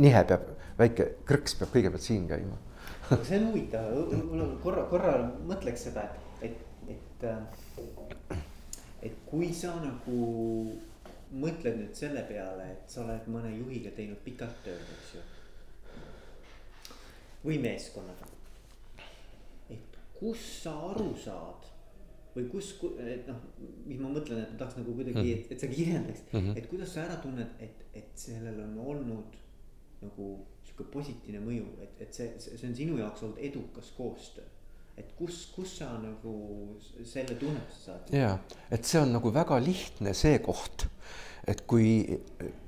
nihe 0.00 0.22
peab, 0.28 0.46
väike 0.78 1.08
krõks 1.28 1.56
peab 1.58 1.72
kõigepealt 1.74 2.04
siin 2.04 2.28
käima. 2.30 2.56
see 3.26 3.38
on 3.38 3.50
huvitav, 3.50 3.90
korra, 4.62 4.86
korra 4.90 5.16
mõtleks 5.48 5.88
seda, 5.88 6.06
et, 6.40 6.54
et, 6.88 6.96
et, 6.96 7.26
äh, 7.28 8.40
et 9.08 9.20
kui 9.28 9.52
sa 9.56 9.74
nagu 9.82 10.22
mõtled 11.32 11.78
nüüd 11.78 11.96
selle 11.96 12.24
peale, 12.28 12.70
et 12.74 12.90
sa 12.92 13.04
oled 13.04 13.28
mõne 13.32 13.52
juhiga 13.54 13.92
teinud 13.96 14.20
pikalt 14.24 14.58
tööd, 14.64 14.82
eks 14.96 15.14
ju. 15.16 15.22
Või 17.44 17.58
meeskonnaga. 17.62 18.28
et 19.70 19.98
kus 20.18 20.42
sa 20.62 20.74
aru 20.92 21.12
saad 21.18 21.70
või 22.32 22.46
kus, 22.48 22.70
et 23.02 23.26
noh, 23.28 23.40
mis 23.84 23.98
ma 24.00 24.08
mõtlen, 24.12 24.40
et 24.40 24.54
ma 24.54 24.60
tahaks 24.62 24.78
nagu 24.78 24.94
kuidagi 24.96 25.18
-hmm. 25.20 25.42
et, 25.44 25.52
et 25.52 25.60
sa 25.60 25.68
kirjeldaks 25.68 26.22
mm, 26.30 26.38
-hmm. 26.38 26.56
et 26.56 26.68
kuidas 26.70 26.94
sa 26.94 27.04
ära 27.04 27.16
tunned, 27.20 27.50
et, 27.60 27.84
et 27.94 28.10
sellel 28.14 28.60
on 28.64 28.78
olnud 28.78 29.36
nagu 30.02 30.30
sihuke 30.64 30.88
positiivne 30.92 31.42
mõju, 31.44 31.66
et, 31.84 32.00
et 32.06 32.14
see, 32.14 32.32
see 32.40 32.68
on 32.68 32.74
sinu 32.76 32.98
jaoks 32.98 33.22
olnud 33.22 33.38
edukas 33.50 33.92
koostöö. 33.96 34.44
et 34.96 35.12
kus, 35.16 35.46
kus 35.54 35.78
sa 35.78 35.92
nagu 35.98 36.32
selle 37.04 37.34
tunnetuse 37.34 37.84
saad? 37.84 38.12
ja, 38.12 38.38
et 38.70 38.84
see 38.84 39.00
on 39.00 39.12
nagu 39.12 39.34
väga 39.34 39.60
lihtne 39.60 40.14
see 40.14 40.38
koht, 40.38 40.86
et 41.46 41.66
kui 41.66 42.20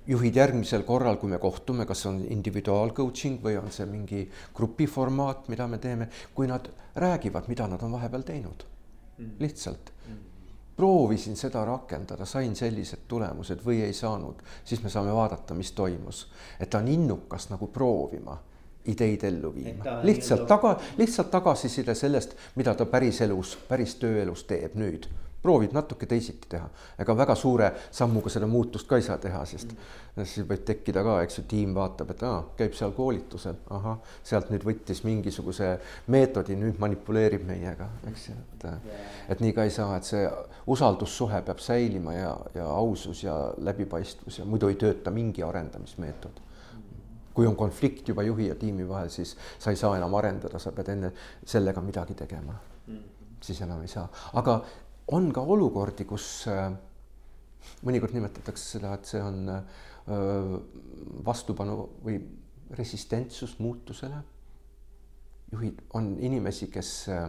juhid 0.07 0.37
järgmisel 0.37 0.83
korral, 0.83 1.17
kui 1.17 1.31
me 1.31 1.39
kohtume, 1.39 1.87
kas 1.87 2.07
on 2.07 2.21
individuaal 2.29 2.93
coaching 2.93 3.41
või 3.43 3.57
on 3.61 3.73
see 3.73 3.87
mingi 3.89 4.27
grupi 4.55 4.87
formaat, 4.87 5.49
mida 5.49 5.67
me 5.69 5.79
teeme, 5.79 6.09
kui 6.35 6.47
nad 6.51 6.69
räägivad, 6.97 7.49
mida 7.49 7.69
nad 7.69 7.83
on 7.83 7.97
vahepeal 7.97 8.23
teinud 8.23 8.67
Mm. 9.19 9.31
lihtsalt 9.39 9.93
mm. 10.09 10.17
proovisin 10.77 11.37
seda 11.37 11.65
rakendada, 11.65 12.25
sain 12.25 12.57
sellised 12.57 13.07
tulemused 13.09 13.61
või 13.67 13.79
ei 13.87 13.93
saanud, 13.95 14.41
siis 14.65 14.83
me 14.83 14.91
saame 14.91 15.15
vaadata, 15.15 15.55
mis 15.55 15.71
toimus. 15.73 16.27
et 16.61 16.71
ta 16.71 16.79
on 16.79 16.89
innukas 16.89 17.47
nagu 17.51 17.67
proovima 17.67 18.41
ideid 18.85 19.23
ellu 19.25 19.55
viima, 19.55 20.01
lihtsalt 20.03 20.47
taga, 20.47 20.75
lihtsalt 20.99 21.31
tagasiside 21.31 21.95
sellest, 21.95 22.35
mida 22.57 22.75
ta 22.75 22.87
päriselus, 22.87 23.55
päris 23.69 23.95
tööelus 24.03 24.45
teeb 24.45 24.75
nüüd 24.75 25.07
proovid 25.45 25.77
natuke 25.77 26.09
teisiti 26.09 26.49
teha, 26.57 26.71
ega 27.05 27.17
väga 27.17 27.37
suure 27.37 27.71
sammuga 27.93 28.33
seda 28.33 28.49
muutust 28.49 28.89
ka 28.89 28.97
ei 28.97 29.05
saa 29.05 29.19
teha, 29.21 29.43
sest 29.49 29.75
mm. 29.75 30.25
siis 30.25 30.49
võib 30.49 30.65
tekkida 30.65 31.05
ka, 31.05 31.19
eks 31.27 31.39
ju, 31.41 31.45
tiim 31.51 31.75
vaatab, 31.77 32.15
et 32.15 32.25
aa, 32.25 32.41
käib 32.57 32.77
seal 32.79 32.95
koolitusel, 32.97 33.59
ahah, 33.77 34.01
sealt 34.25 34.49
nüüd 34.55 34.65
võttis 34.65 35.05
mingisuguse 35.05 35.75
meetodi, 36.15 36.57
nüüd 36.57 36.81
manipuleerib 36.81 37.45
meiega, 37.49 37.91
eks 38.09 38.29
ju, 38.31 38.39
et 38.57 38.69
et 39.35 39.41
nii 39.45 39.53
ka 39.57 39.69
ei 39.69 39.73
saa, 39.75 39.99
et 39.99 40.09
see 40.09 40.25
usaldussuhe 40.73 41.43
peab 41.45 41.61
säilima 41.61 42.15
ja, 42.17 42.33
ja 42.55 42.67
ausus 42.67 43.25
ja 43.25 43.37
läbipaistvus 43.59 44.39
ja 44.39 44.49
muidu 44.49 44.73
ei 44.73 44.81
tööta 44.81 45.13
mingi 45.13 45.45
arendamismeetod. 45.45 46.41
Kui 47.35 47.49
on 47.51 47.57
konflikt 47.59 48.09
juba 48.09 48.23
juhi 48.23 48.47
ja 48.49 48.55
tiimi 48.55 48.87
vahel, 48.89 49.11
siis 49.11 49.35
sa 49.59 49.73
ei 49.75 49.77
saa 49.77 49.97
enam 49.99 50.15
arendada, 50.15 50.59
sa 50.63 50.73
pead 50.73 50.93
enne 50.95 51.11
sellega 51.45 51.83
midagi 51.83 52.15
tegema. 52.15 52.55
siis 53.45 53.61
enam 53.61 53.83
ei 53.85 53.89
saa, 53.89 54.07
aga 54.41 54.63
on 55.13 55.33
ka 55.33 55.41
olukordi, 55.41 56.07
kus 56.09 56.47
äh, 56.49 56.69
mõnikord 57.85 58.15
nimetatakse 58.17 58.79
seda, 58.79 58.95
et 58.97 59.09
see 59.09 59.23
on 59.23 59.49
äh, 59.53 59.63
vastupanu 61.27 61.89
või 62.05 62.21
resistentsus 62.75 63.59
muutusele. 63.59 64.23
juhid, 65.53 65.83
on 65.95 66.17
inimesi, 66.21 66.67
kes 66.73 67.09
äh, 67.09 67.29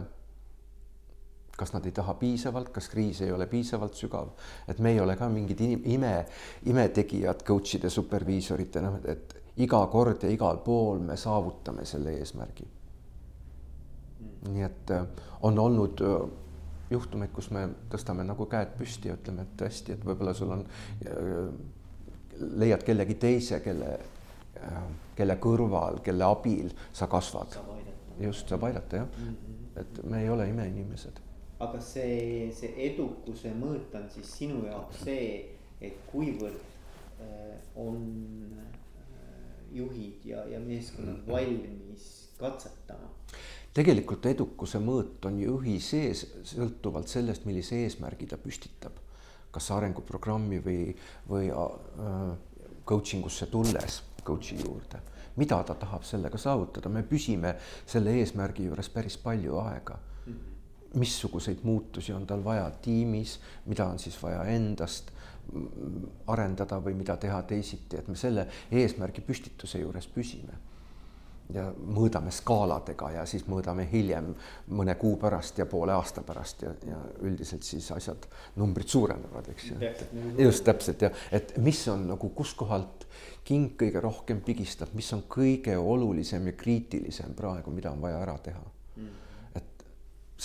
kas 1.56 1.72
nad 1.72 1.86
ei 1.86 1.92
taha 1.92 2.14
piisavalt, 2.20 2.68
kas 2.68 2.88
kriis 2.92 3.20
ei 3.24 3.32
ole 3.32 3.46
piisavalt 3.46 3.94
sügav, 3.96 4.28
et 4.68 4.78
me 4.78 4.92
ei 4.92 5.00
ole 5.00 5.16
ka 5.16 5.28
mingid 5.28 5.60
ime, 5.60 6.26
imetegijad 6.68 7.44
coach'ide, 7.48 7.90
superviisoritena, 7.90 8.92
et 9.08 9.36
iga 9.64 9.80
kord 9.92 10.26
ja 10.26 10.32
igal 10.32 10.60
pool 10.64 11.00
me 11.00 11.16
saavutame 11.16 11.84
selle 11.88 12.16
eesmärgi. 12.20 12.72
nii 14.46 14.62
et 14.62 14.90
on 15.42 15.58
olnud 15.58 16.00
juhtumeid, 16.90 17.32
kus 17.34 17.50
me 17.54 17.66
tõstame 17.90 18.24
nagu 18.26 18.46
käed 18.50 18.76
püsti 18.78 19.10
ja 19.10 19.16
ütleme, 19.18 19.46
et 19.46 19.64
hästi, 19.66 19.96
et 19.96 20.04
võib-olla 20.06 20.34
sul 20.36 20.52
on, 20.54 20.64
leiad 22.60 22.84
kellegi 22.86 23.16
teise, 23.20 23.60
kelle, 23.64 23.96
kelle 25.16 25.38
kõrval, 25.42 26.00
kelle 26.04 26.26
abil 26.26 26.70
sa 26.92 27.08
kasvad. 27.10 27.58
just, 28.20 28.48
saab 28.48 28.62
aidata 28.64 28.96
jah 28.96 29.06
mm, 29.06 29.24
-hmm. 29.24 29.80
et 29.80 30.04
me 30.04 30.22
ei 30.22 30.30
ole 30.30 30.48
imeinimesed. 30.48 31.18
aga 31.60 31.80
see, 31.80 32.52
see 32.52 32.72
edukuse 32.86 33.52
mõõt 33.52 33.94
on 33.94 34.08
siis 34.10 34.32
sinu 34.38 34.64
jaoks 34.66 35.04
see, 35.04 35.56
et 35.80 35.98
kuivõrd 36.12 36.60
äh, 37.20 37.58
on 37.76 38.00
äh, 38.52 38.64
juhid 39.72 40.24
ja, 40.24 40.46
ja 40.46 40.60
meeskonnad 40.60 41.16
mm 41.16 41.32
valmis 41.32 42.26
katsetama 42.38 43.08
tegelikult 43.76 44.24
edukuse 44.30 44.80
mõõt 44.80 45.26
on 45.28 45.40
juhi 45.42 45.76
sees 45.84 46.24
sõltuvalt 46.48 47.10
sellest, 47.12 47.44
millise 47.48 47.82
eesmärgi 47.84 48.30
ta 48.30 48.38
püstitab. 48.40 49.02
kas 49.56 49.70
arenguprogrammi 49.72 50.58
või, 50.60 50.80
või 51.28 51.46
äh, 51.48 52.32
coaching 52.84 53.24
usse 53.24 53.46
tulles 53.48 54.02
coach'i 54.26 54.58
juurde, 54.60 55.00
mida 55.40 55.62
ta 55.64 55.74
tahab 55.74 56.04
sellega 56.04 56.36
saavutada, 56.38 56.90
me 56.92 57.02
püsime 57.02 57.54
selle 57.86 58.12
eesmärgi 58.20 58.66
juures 58.66 58.90
päris 58.92 59.16
palju 59.16 59.58
aega. 59.62 59.98
missuguseid 60.96 61.58
muutusi 61.62 62.12
on 62.12 62.26
tal 62.26 62.44
vaja 62.44 62.70
tiimis, 62.82 63.38
mida 63.66 63.86
on 63.86 63.98
siis 63.98 64.16
vaja 64.22 64.44
endast 64.44 65.10
arendada 66.26 66.78
või 66.80 66.94
mida 66.94 67.16
teha 67.16 67.42
teisiti, 67.42 67.96
et 67.96 68.08
me 68.08 68.16
selle 68.16 68.46
eesmärgi 68.70 69.20
püstituse 69.20 69.78
juures 69.78 70.06
püsime 70.06 70.56
ja 71.54 71.66
mõõdame 71.76 72.32
skaaladega 72.34 73.10
ja 73.18 73.24
siis 73.28 73.44
mõõdame 73.46 73.86
hiljem 73.90 74.32
mõne 74.74 74.96
kuu 74.98 75.16
pärast 75.20 75.58
ja 75.58 75.66
poole 75.70 75.94
aasta 75.94 76.22
pärast 76.26 76.62
ja, 76.66 76.72
ja 76.86 76.98
üldiselt 77.22 77.62
siis 77.66 77.88
asjad, 77.94 78.26
numbrid 78.56 78.88
suurenevad, 78.90 79.50
eks 79.54 79.70
ju. 79.70 79.78
just 80.42 80.64
täpselt 80.66 81.06
ja, 81.06 81.10
et 81.32 81.56
mis 81.62 81.82
on 81.92 82.06
nagu, 82.10 82.30
kuskohalt 82.34 83.06
king 83.46 83.76
kõige 83.78 84.02
rohkem 84.02 84.40
pigistab, 84.42 84.94
mis 84.98 85.12
on 85.14 85.22
kõige 85.30 85.76
olulisem 85.78 86.50
ja 86.50 86.56
kriitilisem 86.58 87.34
praegu, 87.38 87.70
mida 87.70 87.94
on 87.94 88.02
vaja 88.02 88.22
ära 88.24 88.38
teha 88.42 88.64
mm.. 88.96 89.12
et 89.60 89.86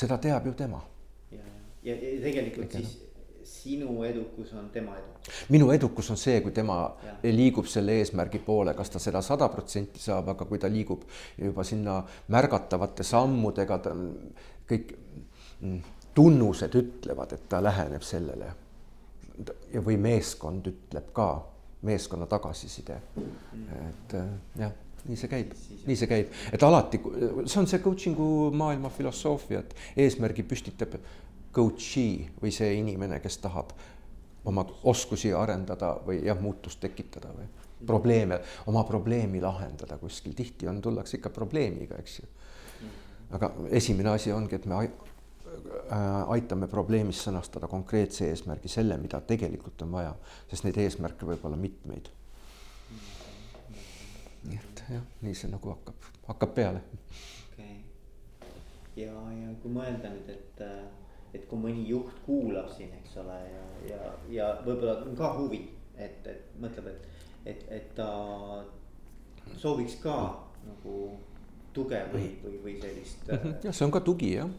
seda 0.03 0.19
teab 0.21 0.45
ju 0.45 0.53
tema. 0.57 0.83
ja, 1.31 1.45
ja, 1.83 1.95
ja 1.95 2.19
tegelikult 2.27 2.75
Ega. 2.75 2.83
siis 2.83 3.10
sinu 3.51 4.03
edukus 4.07 4.53
on 4.57 4.69
tema 4.73 4.95
edukus? 4.97 5.41
minu 5.53 5.69
edukus 5.71 6.09
on 6.13 6.19
see, 6.19 6.39
kui 6.41 6.53
tema 6.55 6.77
ja. 7.05 7.15
liigub 7.35 7.67
selle 7.69 7.99
eesmärgi 8.01 8.41
poole, 8.45 8.73
kas 8.77 8.93
ta 8.93 9.01
seda 9.03 9.21
sada 9.25 9.49
protsenti 9.53 10.01
saab, 10.01 10.31
aga 10.33 10.47
kui 10.49 10.59
ta 10.61 10.69
liigub 10.71 11.05
juba 11.37 11.65
sinna 11.67 11.99
märgatavate 12.33 13.05
sammudega, 13.07 13.79
ta 13.85 13.95
kõik 14.71 14.93
mm, 15.61 15.79
tunnused 16.17 16.75
ütlevad, 16.79 17.35
et 17.37 17.47
ta 17.49 17.61
läheneb 17.63 18.05
sellele. 18.05 18.53
ja, 19.73 19.81
või 19.81 19.97
meeskond 19.97 20.67
ütleb 20.67 21.11
ka, 21.15 21.31
meeskonna 21.87 22.27
tagasiside 22.29 23.01
mm., 23.15 23.67
et 23.89 24.17
jah 24.59 24.79
nii 25.07 25.17
see 25.17 25.29
käib, 25.31 25.53
nii 25.87 25.97
see 25.97 26.09
käib, 26.09 26.33
et 26.53 26.63
alati, 26.63 26.99
see 27.45 27.59
on 27.61 27.67
see 27.69 27.81
coaching'u 27.81 28.51
maailma 28.57 28.91
filosoofia, 28.93 29.63
et 29.63 30.03
eesmärgi 30.05 30.45
püstitab 30.47 30.97
coach'i 31.53 32.29
või 32.41 32.51
see 32.55 32.75
inimene, 32.79 33.19
kes 33.19 33.37
tahab 33.43 33.73
oma 34.45 34.65
oskusi 34.83 35.33
arendada 35.33 35.95
või 36.05 36.21
jah, 36.25 36.39
muutust 36.41 36.79
tekitada 36.81 37.33
või 37.35 37.47
probleeme, 37.85 38.39
oma 38.67 38.83
probleemi 38.83 39.41
lahendada 39.41 39.97
kuskil, 39.97 40.33
tihti 40.37 40.67
on, 40.67 40.81
tullakse 40.81 41.17
ikka 41.17 41.29
probleemiga, 41.29 41.97
eks 42.01 42.19
ju. 42.19 42.27
aga 43.31 43.51
esimene 43.69 44.09
asi 44.09 44.31
ongi, 44.31 44.55
et 44.55 44.65
me 44.65 44.77
äh, 44.85 46.31
aitame 46.35 46.67
probleemis 46.67 47.23
sõnastada 47.25 47.67
konkreetse 47.67 48.29
eesmärgi, 48.29 48.69
selle, 48.69 48.97
mida 48.97 49.21
tegelikult 49.21 49.81
on 49.81 49.91
vaja, 49.97 50.15
sest 50.49 50.67
neid 50.67 50.77
eesmärke 50.77 51.25
võib 51.25 51.45
olla 51.45 51.57
mitmeid. 51.57 52.09
nii 54.41 54.57
et 54.57 54.83
jah, 54.89 55.05
nii 55.21 55.35
see 55.37 55.51
nagu 55.51 55.73
hakkab, 55.75 56.09
hakkab 56.27 56.53
peale. 56.57 56.81
okei 57.51 57.75
okay., 57.75 58.55
ja, 58.95 59.13
ja 59.13 59.53
kui 59.61 59.73
mõelda 59.73 60.09
nüüd, 60.13 60.33
et 60.33 60.65
äh, 60.65 61.00
et 61.33 61.47
kui 61.47 61.59
mõni 61.59 61.87
juht 61.87 62.21
kuulab 62.25 62.69
siin, 62.73 62.91
eks 62.99 63.17
ole, 63.23 63.37
ja, 63.53 63.65
ja, 63.89 64.13
ja 64.35 64.51
võib-olla 64.65 64.99
on 65.05 65.15
ka 65.17 65.33
huvi, 65.39 65.63
et, 65.95 66.27
et 66.27 66.55
mõtleb, 66.61 66.91
et, 66.91 67.27
et, 67.45 67.67
et 67.71 67.91
ta 67.95 68.09
sooviks 69.57 69.97
ka 70.03 70.15
nagu 70.67 70.95
tuge 71.73 71.99
või, 72.11 72.27
või, 72.43 72.57
või 72.63 72.73
sellist 72.81 73.23
mm. 73.27 73.37
-hmm. 73.37 73.55
jah, 73.65 73.75
see 73.75 73.87
on 73.87 73.93
ka 73.95 74.01
tugi 74.03 74.33
jah. 74.35 74.49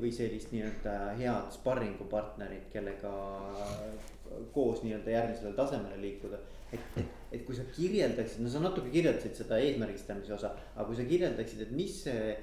või 0.00 0.12
sellist 0.14 0.52
nii-öelda 0.54 0.94
head 1.18 1.50
sparringupartnerit, 1.56 2.70
kellega 2.72 3.10
koos 4.54 4.84
nii-öelda 4.84 5.10
järgmisele 5.10 5.52
tasemele 5.58 5.98
liikuda. 6.00 6.38
et, 6.72 6.80
et, 7.02 7.18
et 7.32 7.42
kui 7.46 7.56
sa 7.56 7.64
kirjeldaksid, 7.74 8.44
no 8.44 8.50
sa 8.50 8.62
natuke 8.62 8.92
kirjeldasid 8.94 9.34
seda 9.42 9.58
eesmärgistamise 9.58 10.36
osa, 10.36 10.52
aga 10.76 10.86
kui 10.86 10.96
sa 10.96 11.06
kirjeldaksid, 11.08 11.64
et 11.66 11.72
mis 11.74 11.96
see 12.04 12.36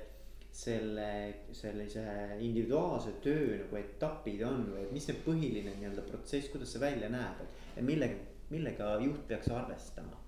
selle, 0.57 1.33
sellise 1.53 2.03
individuaalse 2.39 3.11
töö 3.21 3.59
nagu 3.59 3.77
etapid 3.77 4.41
on 4.47 4.63
või 4.71 4.85
et 4.87 4.93
mis 4.95 5.05
see 5.05 5.17
põhiline 5.21 5.75
nii-öelda 5.75 6.05
protsess, 6.07 6.49
kuidas 6.49 6.71
see 6.73 6.81
välja 6.81 7.11
näeb, 7.13 7.43
et 7.75 7.83
millega, 7.85 8.17
millega 8.49 8.95
juht 9.03 9.27
peaks 9.29 9.51
arvestama? 9.53 10.23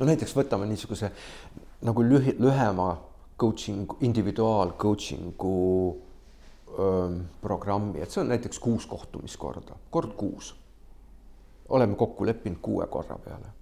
no 0.00 0.08
näiteks 0.08 0.34
võtame 0.34 0.66
niisuguse 0.66 1.12
nagu 1.86 2.02
lühi-, 2.02 2.34
lühema 2.40 2.88
coaching, 3.38 3.94
individuaal 4.06 4.74
coaching'u 4.80 5.54
programmi, 7.42 8.02
et 8.02 8.10
see 8.10 8.22
on 8.24 8.30
näiteks 8.30 8.58
kuus 8.62 8.86
kohtumiskorda, 8.90 9.78
kord 9.90 10.18
kuus. 10.18 10.54
oleme 11.68 11.94
kokku 11.94 12.26
leppinud 12.26 12.58
kuue 12.62 12.86
korra 12.90 13.18
peale 13.22 13.59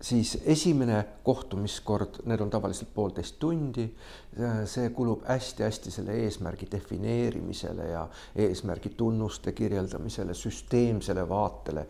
siis 0.00 0.38
esimene 0.44 1.04
kohtumiskord, 1.22 2.20
need 2.26 2.40
on 2.40 2.50
tavaliselt 2.50 2.94
poolteist 2.94 3.38
tundi. 3.38 3.94
see 4.66 4.90
kulub 4.90 5.22
hästi-hästi 5.28 5.90
selle 5.94 6.16
eesmärgi 6.24 6.66
defineerimisele 6.72 7.84
ja 7.86 8.08
eesmärgi 8.36 8.90
tunnuste 8.98 9.52
kirjeldamisele, 9.52 10.34
süsteemsele 10.34 11.28
vaatele, 11.28 11.86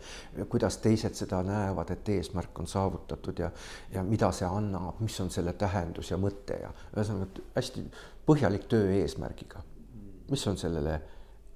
kuidas 0.49 0.77
teised 0.77 1.17
seda 1.17 1.41
näevad, 1.43 1.89
et 1.89 2.09
eesmärk 2.09 2.59
on 2.59 2.67
saavutatud 2.67 3.39
ja, 3.39 3.49
ja 3.93 4.03
mida 4.03 4.29
see 4.31 4.45
annab, 4.45 5.01
mis 5.01 5.17
on 5.21 5.33
selle 5.33 5.53
tähendus 5.57 6.11
ja 6.11 6.21
mõte 6.21 6.61
ja 6.61 6.69
ühesõnaga 6.93 7.49
hästi 7.57 7.87
põhjalik 8.25 8.69
töö 8.69 8.93
eesmärgiga. 9.01 9.63
mis 10.29 10.47
on 10.47 10.57
sellele 10.57 11.01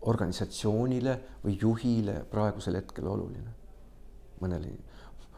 organisatsioonile 0.01 1.19
või 1.45 1.57
juhile 1.61 2.23
praegusel 2.31 2.75
hetkel 2.81 3.07
oluline? 3.07 3.53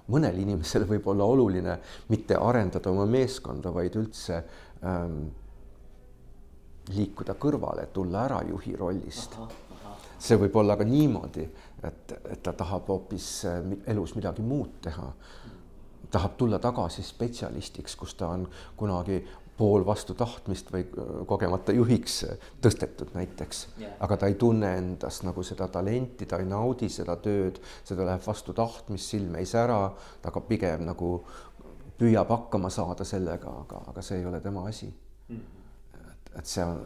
Mõnele 0.08 0.32
mõnel 0.32 0.42
inimesel 0.42 0.86
võib 0.92 1.08
olla 1.08 1.24
oluline 1.26 1.78
mitte 2.10 2.36
arendada 2.36 2.92
oma 2.92 3.06
meeskonda, 3.06 3.74
vaid 3.74 3.96
üldse 3.96 4.44
ähm, 4.84 5.28
liikuda 6.96 7.36
kõrvale, 7.40 7.88
tulla 7.94 8.26
ära 8.26 8.42
juhi 8.48 8.76
rollist. 8.76 9.38
see 10.22 10.38
võib 10.38 10.56
olla 10.56 10.76
ka 10.78 10.86
niimoodi, 10.86 11.48
et, 11.84 12.12
et 12.30 12.44
ta 12.44 12.54
tahab 12.54 12.88
hoopis 12.88 13.46
äh, 13.46 13.62
elus 13.88 14.16
midagi 14.16 14.42
muud 14.42 14.82
teha. 14.82 15.14
tahab 16.12 16.36
tulla 16.38 16.60
tagasi 16.60 17.04
spetsialistiks, 17.04 17.96
kus 17.96 18.14
ta 18.16 18.28
on 18.28 18.48
kunagi 18.76 19.22
pool 19.62 19.86
vastu 19.86 20.16
tahtmist 20.18 20.72
või 20.74 20.88
äh, 20.88 21.14
kogemata 21.30 21.76
juhiks 21.76 22.18
tõstetud 22.64 23.14
näiteks 23.18 23.62
yeah., 23.78 23.94
aga 24.02 24.18
ta 24.18 24.32
ei 24.32 24.38
tunne 24.42 24.74
endas 24.80 25.22
nagu 25.28 25.46
seda 25.46 25.70
talenti, 25.72 26.26
ta 26.26 26.42
ei 26.42 26.50
naudi 26.50 26.90
seda 26.90 27.18
tööd, 27.22 27.62
seda 27.88 28.08
läheb 28.08 28.26
vastu 28.26 28.56
tahtmist, 28.58 29.14
silm 29.14 29.38
ei 29.38 29.48
sära, 29.50 29.84
ta 30.22 30.34
ka 30.34 30.44
pigem 30.50 30.88
nagu 30.90 31.14
püüab 32.02 32.34
hakkama 32.34 32.72
saada 32.74 33.06
sellega, 33.06 33.54
aga, 33.66 33.86
aga 33.94 34.06
see 34.06 34.22
ei 34.22 34.26
ole 34.26 34.42
tema 34.42 34.66
asi 34.68 34.90
mm. 34.90 35.38
-hmm. 35.38 36.12
et, 36.12 36.36
et 36.40 36.54
see 36.56 36.66
on 36.66 36.82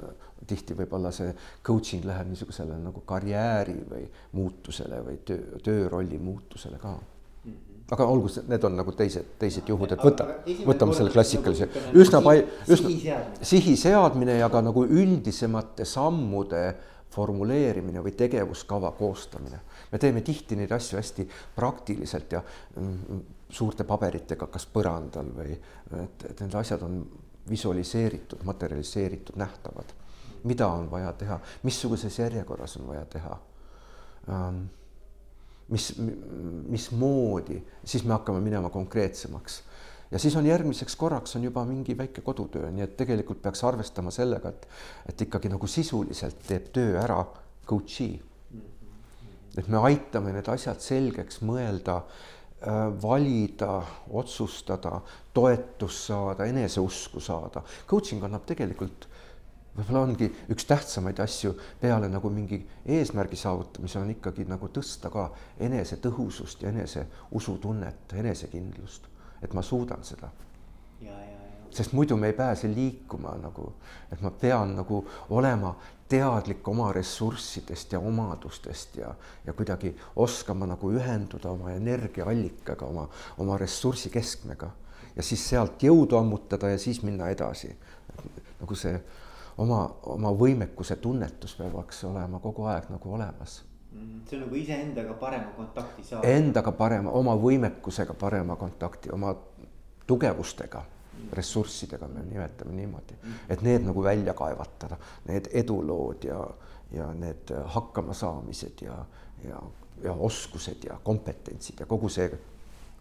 tihti 0.47 0.75
võib-olla 0.77 1.11
see 1.15 1.33
coaching 1.63 2.05
läheb 2.05 2.27
niisugusele 2.29 2.77
nagu 2.81 3.01
karjääri 3.07 3.77
või 3.89 4.07
muutusele 4.31 5.01
või 5.05 5.21
töö, 5.25 5.59
töörolli 5.63 6.19
muutusele 6.19 6.77
ka 6.81 6.97
aga 7.91 8.07
olgu, 8.09 8.31
need 8.49 8.63
on 8.65 8.77
nagu 8.79 8.93
teised, 8.97 9.35
teised 9.39 9.67
juhud, 9.69 9.91
et 9.93 10.01
võta, 10.01 10.25
võtame 10.65 10.95
selle 10.97 11.13
klassikalise 11.13 11.67
nagu 11.69 12.01
üsna 12.01 12.21
palju, 12.25 12.47
üsna 12.73 13.19
sihi 13.45 13.75
seadmine 13.77 14.39
ja 14.39 14.49
ka 14.49 14.63
nagu 14.65 14.85
üldisemate 14.85 15.85
sammude 15.85 16.63
formuleerimine 17.15 18.01
või 18.03 18.15
tegevuskava 18.17 18.91
koostamine. 18.97 19.59
me 19.91 19.99
teeme 20.01 20.21
tihti 20.21 20.55
neid 20.55 20.71
asju 20.71 20.97
hästi 20.97 21.27
praktiliselt 21.55 22.33
ja 22.33 22.41
mm, 22.41 23.21
suurte 23.49 23.85
paberitega, 23.87 24.47
kas 24.51 24.65
põrandal 24.65 25.29
või 25.35 25.53
et, 25.53 26.25
et 26.29 26.41
need 26.41 26.55
asjad 26.55 26.81
on 26.83 27.03
visualiseeritud, 27.49 28.41
materialiseeritud, 28.43 29.37
nähtavad. 29.37 29.93
mida 30.43 30.67
on 30.67 30.89
vaja 30.91 31.13
teha, 31.13 31.39
missuguses 31.63 32.19
järjekorras 32.19 32.77
on 32.77 32.87
vaja 32.87 33.05
teha 33.05 33.37
um, 34.27 34.65
mis, 35.69 35.93
mismoodi, 36.69 37.61
siis 37.83 38.03
me 38.05 38.13
hakkame 38.13 38.41
minema 38.41 38.69
konkreetsemaks. 38.69 39.63
ja 40.11 40.19
siis 40.19 40.35
on 40.35 40.45
järgmiseks 40.45 40.95
korraks 40.95 41.35
on 41.35 41.43
juba 41.43 41.65
mingi 41.65 41.97
väike 41.97 42.21
kodutöö, 42.21 42.71
nii 42.71 42.83
et 42.83 42.97
tegelikult 42.97 43.41
peaks 43.41 43.63
arvestama 43.63 44.11
sellega, 44.11 44.49
et, 44.49 44.67
et 45.09 45.21
ikkagi 45.21 45.49
nagu 45.49 45.67
sisuliselt 45.67 46.45
teeb 46.47 46.69
töö 46.73 46.99
ära 47.01 47.23
coach'i. 47.67 48.21
et 49.57 49.67
me 49.67 49.81
aitame 49.89 50.33
need 50.35 50.47
asjad 50.51 50.79
selgeks 50.83 51.41
mõelda, 51.41 52.01
äh, 52.61 52.85
valida, 53.01 53.81
otsustada, 54.11 54.99
toetust 55.33 56.11
saada, 56.11 56.45
eneseusku 56.45 57.19
saada. 57.19 57.63
Coaching 57.87 58.23
annab 58.23 58.45
tegelikult 58.45 59.07
võib-olla 59.75 60.05
ongi 60.05 60.29
üks 60.51 60.65
tähtsamaid 60.69 61.19
asju 61.19 61.53
peale 61.81 62.07
nagu 62.09 62.29
mingi 62.31 62.61
eesmärgi 62.85 63.35
saavutamise 63.39 63.99
on 63.99 64.13
ikkagi 64.13 64.45
nagu 64.47 64.69
tõsta 64.71 65.11
ka 65.11 65.27
enesetõhusust 65.59 66.63
ja 66.63 66.71
enese 66.71 67.07
usutunnet, 67.35 68.13
enesekindlust, 68.13 69.09
et 69.43 69.53
ma 69.53 69.61
suudan 69.61 70.03
seda. 70.03 70.29
sest 71.75 71.91
muidu 71.91 72.15
me 72.15 72.27
ei 72.27 72.33
pääse 72.33 72.67
liikuma 72.71 73.33
nagu, 73.41 73.73
et 74.11 74.21
ma 74.21 74.31
pean 74.31 74.75
nagu 74.77 75.05
olema 75.29 75.75
teadlik 76.07 76.67
oma 76.67 76.93
ressurssidest 76.93 77.91
ja 77.91 77.99
omadustest 77.99 78.95
ja, 78.95 79.09
ja 79.45 79.53
kuidagi 79.53 79.95
oskama 80.15 80.65
nagu 80.65 80.91
ühenduda 80.91 81.51
oma 81.51 81.71
energiaallikaga, 81.71 82.85
oma, 82.85 83.09
oma 83.37 83.57
ressursi 83.57 84.09
keskmega 84.09 84.69
ja 85.15 85.23
siis 85.23 85.49
sealt 85.49 85.83
jõudu 85.83 86.17
ammutada 86.19 86.69
ja 86.69 86.77
siis 86.79 87.01
minna 87.03 87.29
edasi. 87.29 87.75
nagu 88.59 88.75
see 88.75 88.95
oma, 89.57 89.79
oma 90.15 90.31
võimekuse 90.35 90.97
tunnetus 91.01 91.55
peaks 91.59 92.03
olema 92.09 92.39
kogu 92.43 92.67
aeg 92.71 92.89
nagu 92.93 93.13
olemas. 93.17 93.61
Mm, 93.91 94.25
see 94.27 94.37
on 94.37 94.43
nagu 94.45 94.57
iseendaga 94.59 95.13
parema 95.19 95.53
kontakti 95.55 96.03
saada. 96.03 96.27
Endaga 96.27 96.73
parema, 96.75 97.13
oma 97.15 97.35
võimekusega 97.39 98.13
parema 98.19 98.57
kontakti, 98.59 99.11
oma 99.15 99.31
tugevustega 100.07 100.81
mm., 100.81 101.29
ressurssidega 101.39 102.09
me 102.11 102.25
nimetame 102.27 102.75
niimoodi, 102.75 103.15
mm. 103.21 103.39
et 103.49 103.63
need 103.65 103.87
nagu 103.87 104.03
välja 104.03 104.35
kaevatada, 104.37 104.99
need 105.29 105.47
edulood 105.53 106.27
ja, 106.27 106.41
ja 106.91 107.07
need 107.15 107.55
hakkamasaamised 107.77 108.83
ja, 108.85 108.99
ja, 109.47 109.63
ja 110.03 110.13
oskused 110.13 110.83
ja 110.89 110.99
kompetentsid 111.03 111.79
ja 111.79 111.87
kogu 111.89 112.11
see 112.11 112.29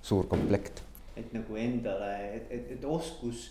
suur 0.04 0.30
komplekt. 0.30 0.82
et 1.16 1.32
nagu 1.32 1.56
endale, 1.56 2.14
et, 2.36 2.48
et, 2.50 2.70
et 2.74 2.84
oskus 2.84 3.48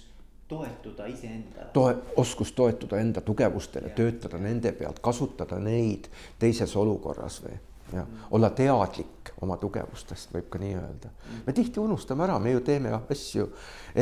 toetuda 0.47 1.05
iseendale. 1.05 1.69
toe, 1.73 1.95
oskus 2.17 2.51
toetuda 2.51 2.99
enda 2.99 3.21
tugevustele, 3.21 3.89
töötada 3.89 4.37
nende 4.37 4.71
pealt, 4.71 4.99
kasutada 4.99 5.59
neid 5.59 6.09
teises 6.39 6.75
olukorras 6.75 7.41
või 7.43 7.55
jah. 7.93 8.07
Mm., 8.07 8.17
olla 8.31 8.49
teadlik 8.49 9.33
oma 9.41 9.57
tugevustest, 9.57 10.33
võib 10.33 10.49
ka 10.49 10.59
nii 10.61 10.73
öelda. 10.77 11.09
Mm.. 11.09 11.43
me 11.45 11.53
tihti 11.53 11.79
unustame 11.79 12.25
ära, 12.25 12.39
me 12.39 12.53
ju 12.53 12.63
teeme 12.65 12.93
asju, 12.97 13.47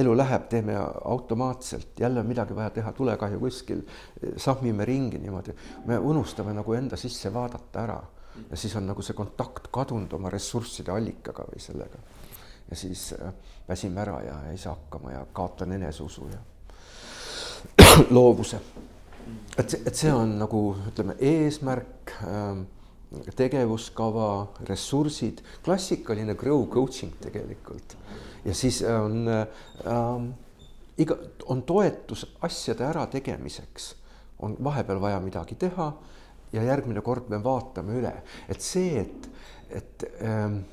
elu 0.01 0.15
läheb, 0.17 0.47
teeme 0.49 0.77
automaatselt, 0.77 1.99
jälle 1.99 2.19
on 2.19 2.30
midagi 2.30 2.56
vaja 2.56 2.69
teha, 2.77 2.93
tulekahju 2.97 3.39
kuskil, 3.39 3.84
sahmime 4.38 4.86
ringi 4.86 5.19
niimoodi, 5.21 5.56
me 5.86 5.97
unustame 5.97 6.54
nagu 6.54 6.73
enda 6.77 6.99
sisse 6.99 7.34
vaadata 7.34 7.84
ära. 7.84 8.01
Ja 8.49 8.58
siis 8.58 8.75
on 8.80 8.86
nagu 8.88 9.04
see 9.04 9.13
kontakt 9.13 9.67
kadunud 9.75 10.13
oma 10.15 10.30
ressursside 10.32 10.91
allikaga 10.93 11.43
või 11.49 11.60
sellega. 11.60 11.99
Ja 12.69 12.77
siis 12.80 13.10
äh, 13.17 13.34
väsime 13.71 14.03
ära 14.03 14.19
ja 14.25 14.38
ei 14.51 14.57
saa 14.57 14.75
hakkama 14.75 15.12
ja 15.15 15.25
kaotan 15.34 15.71
eneseusu 15.71 16.27
ja 16.31 16.39
loovuse. 18.17 18.60
et, 19.57 19.73
et 19.86 19.95
see 19.95 20.12
on 20.13 20.38
nagu 20.39 20.62
ütleme, 20.91 21.15
eesmärk 21.19 22.13
ähm, 22.27 22.65
tegevuskava, 23.36 24.29
ressursid, 24.69 25.41
klassikaline 25.63 26.36
grow 26.36 26.65
coaching 26.71 27.13
tegelikult. 27.21 27.97
ja 28.45 28.53
siis 28.55 28.81
on 28.88 29.27
ähm, 29.27 30.31
iga, 30.97 31.17
on 31.45 31.63
toetus 31.63 32.25
asjade 32.41 32.86
ärategemiseks, 32.88 33.95
on 34.39 34.55
vahepeal 34.63 35.01
vaja 35.01 35.19
midagi 35.19 35.55
teha 35.55 35.91
ja 36.53 36.63
järgmine 36.63 37.01
kord 37.01 37.29
me 37.29 37.43
vaatame 37.43 37.99
üle, 37.99 38.13
et 38.49 38.62
see, 38.62 39.05
et, 39.05 39.29
et 39.69 40.07
ähm, 40.25 40.63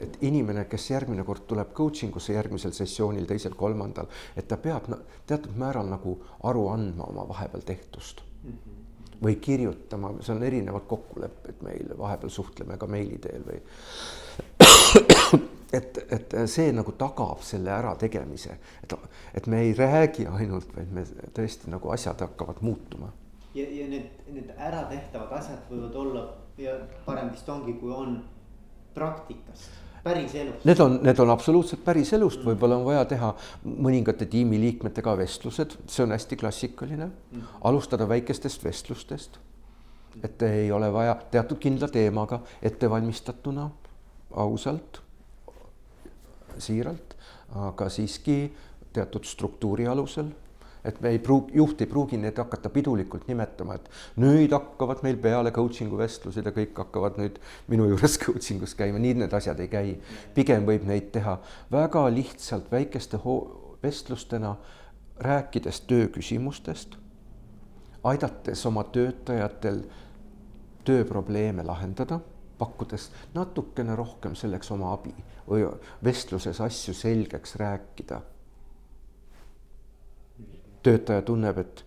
et 0.00 0.18
inimene, 0.26 0.64
kes 0.70 0.90
järgmine 0.90 1.24
kord 1.24 1.46
tuleb 1.48 1.72
coaching 1.76 2.16
usse 2.16 2.34
järgmisel 2.34 2.74
sessioonil, 2.74 3.26
teisel, 3.30 3.54
kolmandal, 3.58 4.08
et 4.36 4.48
ta 4.48 4.58
peab 4.60 4.88
teatud 5.26 5.54
määral 5.60 5.90
nagu 5.90 6.16
aru 6.50 6.68
andma 6.72 7.08
oma 7.10 7.28
vahepeal 7.28 7.62
tehtust 7.66 8.22
mm. 8.42 8.50
-hmm. 8.50 9.16
või 9.22 9.36
kirjutama, 9.40 10.14
see 10.20 10.34
on 10.34 10.42
erinevad 10.42 10.86
kokkulepped 10.90 11.62
meil, 11.62 11.98
vahepeal 11.98 12.30
suhtleme 12.30 12.78
ka 12.78 12.86
meili 12.86 13.18
teel 13.18 13.46
või 13.46 13.62
et, 15.78 15.98
et 16.12 16.36
see 16.46 16.72
nagu 16.72 16.92
tagab 16.98 17.42
selle 17.42 17.70
ärategemise, 17.74 18.58
et, 18.82 18.94
et 19.34 19.46
me 19.46 19.60
ei 19.60 19.74
räägi 19.74 20.26
ainult, 20.26 20.76
vaid 20.76 20.92
me 20.92 21.04
tõesti 21.34 21.70
nagu 21.70 21.90
asjad 21.90 22.20
hakkavad 22.20 22.60
muutuma. 22.60 23.12
ja, 23.54 23.66
ja 23.70 23.88
need, 23.88 24.10
need 24.28 24.54
äratehtavad 24.58 25.38
asjad 25.38 25.70
võivad 25.70 25.94
olla 25.94 26.24
ja 26.58 26.78
parem 27.06 27.30
vist 27.30 27.48
ongi, 27.48 27.74
kui 27.80 27.92
on 27.92 28.22
praktikast 28.94 29.74
päris 30.04 30.34
elust? 30.34 30.64
Need 30.64 30.80
on, 30.80 30.98
need 31.02 31.18
on 31.18 31.32
absoluutselt 31.32 31.84
päris 31.84 32.12
elust 32.16 32.42
mm., 32.42 32.50
võib-olla 32.50 32.78
on 32.78 32.84
vaja 32.86 33.04
teha 33.14 33.32
mõningate 33.64 34.28
tiimiliikmetega 34.30 35.16
vestlused, 35.18 35.78
see 35.88 36.04
on 36.04 36.14
hästi 36.14 36.38
klassikaline 36.40 37.08
mm.. 37.08 37.48
alustada 37.64 38.08
väikestest 38.08 38.64
vestlustest. 38.64 39.40
et 40.22 40.42
ei 40.46 40.70
ole 40.72 40.92
vaja 40.92 41.16
teatud 41.30 41.58
kindla 41.58 41.88
teemaga 41.88 42.40
ettevalmistatuna, 42.62 43.70
ausalt, 44.30 45.00
siiralt, 46.58 47.16
aga 47.54 47.88
siiski 47.90 48.38
teatud 48.94 49.24
struktuuri 49.26 49.86
alusel 49.90 50.30
et 50.84 51.00
me 51.00 51.14
ei 51.14 51.18
pruugi, 51.18 51.54
juht 51.56 51.80
ei 51.80 51.88
pruugi 51.88 52.18
neid 52.20 52.38
hakata 52.38 52.70
pidulikult 52.70 53.28
nimetama, 53.28 53.78
et 53.78 53.88
nüüd 54.20 54.52
hakkavad 54.52 55.00
meil 55.06 55.16
peale 55.22 55.52
coaching'u 55.54 55.98
vestlused 55.98 56.44
ja 56.44 56.52
kõik 56.54 56.76
hakkavad 56.84 57.18
nüüd 57.20 57.40
minu 57.72 57.88
juures 57.92 58.18
coaching 58.24 58.62
us 58.66 58.76
käima, 58.78 59.00
nii 59.00 59.16
need 59.22 59.36
asjad 59.36 59.60
ei 59.64 59.70
käi. 59.72 59.96
pigem 60.34 60.66
võib 60.68 60.84
neid 60.88 61.10
teha 61.14 61.38
väga 61.72 62.04
lihtsalt 62.12 62.70
väikeste 62.72 63.20
vestlustena, 63.82 64.56
rääkides 65.20 65.80
tööküsimustest, 65.88 66.96
aidates 68.04 68.66
oma 68.66 68.84
töötajatel 68.84 69.84
tööprobleeme 70.84 71.64
lahendada 71.64 72.20
pakkudes 72.58 73.10
natukene 73.34 73.96
rohkem 73.96 74.36
selleks 74.38 74.70
oma 74.74 74.92
abi 74.94 75.14
või 75.48 75.64
vestluses 76.04 76.60
asju 76.60 76.94
selgeks 76.94 77.56
rääkida 77.60 78.20
töötaja 80.84 81.22
tunneb, 81.22 81.58
et 81.58 81.84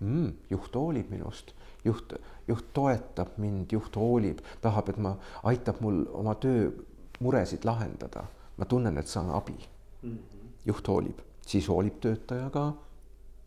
mm, 0.00 0.32
juht 0.50 0.76
hoolib 0.76 1.10
minust, 1.12 1.54
juht, 1.84 2.14
juht 2.48 2.72
toetab 2.76 3.36
mind, 3.40 3.72
juht 3.72 3.96
hoolib, 3.96 4.40
tahab, 4.64 4.92
et 4.92 5.00
ma, 5.00 5.16
aitab 5.50 5.80
mul 5.84 6.04
oma 6.16 6.36
töömuresid 6.40 7.66
lahendada. 7.68 8.26
ma 8.60 8.66
tunnen, 8.68 8.98
et 8.98 9.08
saan 9.08 9.30
abi 9.32 9.56
mm. 9.56 10.10
-hmm. 10.10 10.48
juht 10.66 10.88
hoolib, 10.88 11.20
siis 11.46 11.68
hoolib 11.68 12.00
töötaja 12.00 12.50
ka 12.50 12.74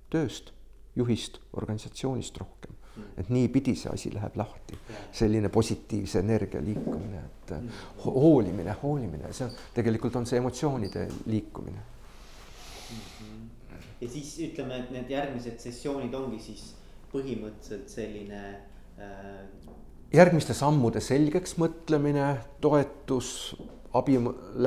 tööst, 0.09 0.53
juhist, 0.95 1.39
organisatsioonist 1.53 2.37
rohkem. 2.37 2.71
-hmm. 2.71 3.03
et 3.17 3.29
niipidi 3.29 3.75
see 3.75 3.91
asi 3.93 4.13
läheb 4.13 4.35
lahti, 4.35 4.77
selline 5.11 5.49
positiivse 5.49 6.19
energia 6.19 6.61
liikumine, 6.63 7.17
et 7.17 7.51
-hmm. 7.51 7.69
hoolimine, 8.05 8.75
hoolimine, 8.83 9.33
see 9.33 9.45
on 9.45 9.53
tegelikult 9.73 10.15
on 10.15 10.25
see 10.25 10.37
emotsioonide 10.37 11.07
liikumine 11.25 11.92
ja 14.03 14.09
siis 14.11 14.33
ütleme, 14.43 14.81
et 14.83 14.91
need 14.93 15.11
järgmised 15.13 15.61
sessioonid 15.63 16.13
ongi 16.17 16.41
siis 16.43 16.73
põhimõtteliselt 17.13 17.91
selline 17.93 18.41
äh.... 18.99 19.77
järgmiste 20.13 20.55
sammude 20.57 21.01
selgeks 21.03 21.57
mõtlemine, 21.61 22.33
toetus, 22.63 23.53
abi 23.93 24.17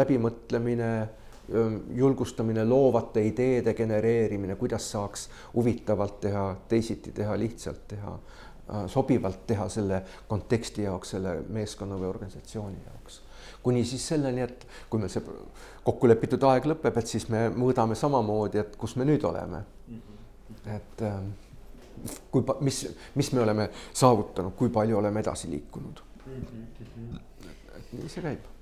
läbimõtlemine, 0.00 0.90
julgustamine, 1.94 2.64
loovate 2.66 3.22
ideede 3.26 3.74
genereerimine, 3.78 4.56
kuidas 4.58 4.88
saaks 4.90 5.28
huvitavalt 5.54 6.18
teha, 6.24 6.48
teisiti 6.68 7.12
teha, 7.14 7.36
lihtsalt 7.38 7.84
teha, 7.92 8.16
äh, 8.16 8.88
sobivalt 8.90 9.44
teha 9.46 9.68
selle 9.70 10.02
konteksti 10.26 10.88
jaoks, 10.88 11.14
selle 11.14 11.38
meeskonna 11.54 11.98
või 12.00 12.10
organisatsiooni 12.14 12.82
jaoks 12.88 13.22
kuni 13.62 13.84
siis 13.84 14.08
selleni, 14.08 14.42
et 14.42 14.66
kui 14.90 15.00
meil 15.00 15.12
see 15.12 15.22
kokkulepitud 15.86 16.42
aeg 16.50 16.68
lõpeb, 16.72 16.98
et 17.00 17.10
siis 17.10 17.28
me 17.32 17.46
mõõdame 17.54 17.98
samamoodi, 17.98 18.62
et 18.62 18.76
kus 18.80 18.96
me 18.96 19.06
nüüd 19.08 19.24
oleme. 19.24 19.64
et 20.66 21.02
ähm, 21.06 21.30
kui, 22.30 22.42
mis, 22.60 22.82
mis 23.14 23.32
me 23.32 23.40
oleme 23.40 23.68
saavutanud, 23.92 24.54
kui 24.58 24.68
palju 24.68 24.98
oleme 24.98 25.20
edasi 25.20 25.50
liikunud. 25.50 26.02
et 26.26 27.92
nii 27.92 28.08
see 28.08 28.22
käib. 28.22 28.52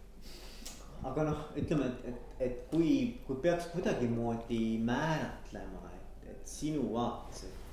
aga 1.04 1.24
noh, 1.24 1.42
ütleme, 1.56 1.90
et, 1.90 2.06
et, 2.08 2.46
et 2.46 2.62
kui, 2.70 3.20
kui 3.26 3.36
peaks 3.42 3.68
kuidagimoodi 3.72 4.78
määratlema, 4.84 5.90
et, 5.92 6.30
et 6.32 6.48
sinu 6.48 6.86
vaates, 6.94 7.44
et 7.44 7.64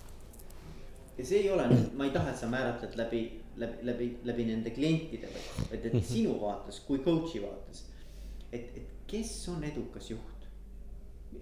ja 1.18 1.26
see 1.26 1.44
ei 1.44 1.52
ole 1.54 1.68
nüüd, 1.70 1.94
ma 1.98 2.08
ei 2.08 2.14
taha, 2.16 2.32
et 2.32 2.40
sa 2.40 2.50
määratled 2.52 2.96
läbi 3.00 3.22
läbi, 3.58 3.86
läbi, 3.88 4.10
läbi 4.24 4.46
nende 4.46 4.74
klientide, 4.76 5.30
vaid 5.70 5.88
et 5.90 5.98
sinu 6.06 6.38
vaates 6.42 6.80
kui 6.88 7.02
coach'i 7.04 7.42
vaates. 7.44 7.86
et, 8.52 8.72
et 8.78 8.94
kes 9.08 9.34
on 9.52 9.64
edukas 9.64 10.12
juht? 10.12 10.48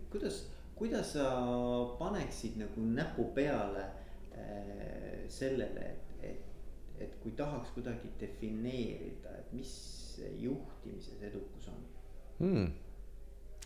kuidas, 0.10 0.44
kuidas 0.76 1.14
sa 1.14 1.30
paneksid 2.00 2.58
nagu 2.58 2.82
näpu 2.82 3.30
peale 3.36 3.86
äh, 4.34 5.26
sellele, 5.30 5.86
et, 5.94 6.30
et, 6.32 6.46
et 7.00 7.16
kui 7.22 7.32
tahaks 7.38 7.74
kuidagi 7.78 8.12
defineerida, 8.20 9.38
et 9.40 9.54
mis 9.54 9.74
juhtimises 10.40 11.22
edukus 11.30 11.70
on 11.74 11.82
hmm.? 12.40 12.89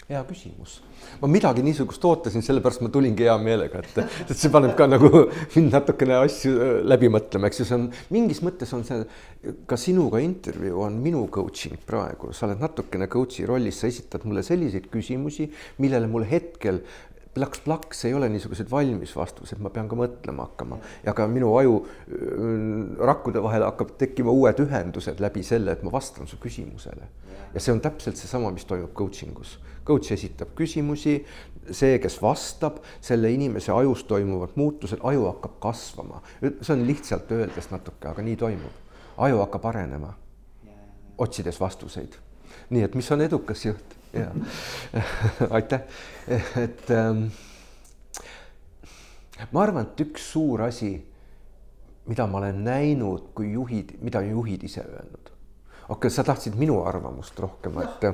Hea 0.10 0.24
küsimus. 0.28 0.80
ma 1.22 1.28
midagi 1.32 1.64
niisugust 1.64 2.04
ootasin, 2.06 2.44
sellepärast 2.46 2.84
ma 2.84 2.90
tulingi 2.94 3.28
hea 3.28 3.36
meelega, 3.40 3.84
et, 3.84 4.26
et 4.28 4.36
see 4.36 4.52
paneb 4.54 4.76
ka 4.80 4.88
nagu 4.90 5.10
mind 5.56 5.78
natukene 5.78 6.18
asju 6.24 6.54
äh, 6.54 6.74
läbi 6.88 7.12
mõtlema, 7.14 7.50
eks 7.50 7.64
ju, 7.64 7.70
see 7.70 7.80
on 7.80 7.88
mingis 8.14 8.44
mõttes 8.46 8.74
on 8.76 8.84
see 8.88 9.04
ka 9.70 9.80
sinuga 9.80 10.22
intervjuu 10.24 10.84
on 10.86 11.00
minu 11.04 11.26
coaching 11.34 11.80
praegu, 11.88 12.34
sa 12.36 12.48
oled 12.48 12.62
natukene 12.64 13.10
coach'i 13.12 13.48
rollis, 13.48 13.80
sa 13.80 13.90
esitad 13.92 14.28
mulle 14.28 14.44
selliseid 14.46 14.92
küsimusi, 14.92 15.50
millele 15.84 16.12
mul 16.12 16.28
hetkel 16.28 16.84
plaks-plaks 17.34 18.06
ei 18.06 18.14
ole 18.14 18.30
niisugused 18.30 18.70
valmis 18.72 19.16
vastused, 19.18 19.58
ma 19.64 19.72
pean 19.74 19.90
ka 19.90 19.98
mõtlema 19.98 20.46
hakkama 20.48 20.78
ja 21.06 21.16
ka 21.18 21.26
minu 21.30 21.50
aju 21.58 21.80
rakkude 23.10 23.42
vahel 23.44 23.66
hakkab 23.66 23.96
tekkima 24.02 24.34
uued 24.34 24.62
ühendused 24.66 25.22
läbi 25.24 25.44
selle, 25.46 25.74
et 25.74 25.84
ma 25.86 25.94
vastan 25.94 26.30
su 26.30 26.38
küsimusele. 26.42 27.10
ja 27.54 27.62
see 27.62 27.74
on 27.74 27.82
täpselt 27.82 28.18
seesama, 28.18 28.52
mis 28.54 28.66
toimub 28.70 28.94
coaching 28.98 29.38
us. 29.40 29.58
Coach 29.86 30.14
esitab 30.16 30.54
küsimusi, 30.56 31.18
see, 31.72 31.98
kes 32.00 32.20
vastab, 32.22 32.80
selle 33.04 33.32
inimese 33.34 33.72
ajus 33.72 34.04
toimuvad 34.08 34.56
muutused, 34.56 35.02
aju 35.04 35.26
hakkab 35.32 35.58
kasvama. 35.64 36.22
see 36.42 36.74
on 36.74 36.86
lihtsalt 36.88 37.32
öeldes 37.32 37.72
natuke, 37.72 38.08
aga 38.08 38.22
nii 38.22 38.36
toimub. 38.36 38.82
aju 39.18 39.42
hakkab 39.46 39.66
arenema, 39.66 40.14
otsides 41.18 41.60
vastuseid. 41.60 42.16
nii 42.70 42.84
et 42.84 42.96
mis 42.96 43.12
on 43.12 43.22
edukas 43.22 43.66
juht 43.66 43.96
ja 44.14 44.32
aitäh, 45.58 45.82
et 46.64 46.92
ähm, 46.92 47.26
ma 49.52 49.64
arvan, 49.64 49.88
et 49.90 50.06
üks 50.06 50.32
suur 50.32 50.62
asi, 50.62 50.96
mida 52.06 52.28
ma 52.28 52.40
olen 52.42 52.64
näinud, 52.64 53.32
kui 53.36 53.54
juhid, 53.54 53.98
mida 54.02 54.22
juhid 54.22 54.64
ise 54.64 54.84
öelnud. 54.86 55.33
Okei 55.84 55.96
okay,, 55.96 56.10
sa 56.10 56.24
tahtsid 56.24 56.56
minu 56.60 56.82
arvamust 56.88 57.40
rohkem, 57.40 57.80
et 57.84 58.06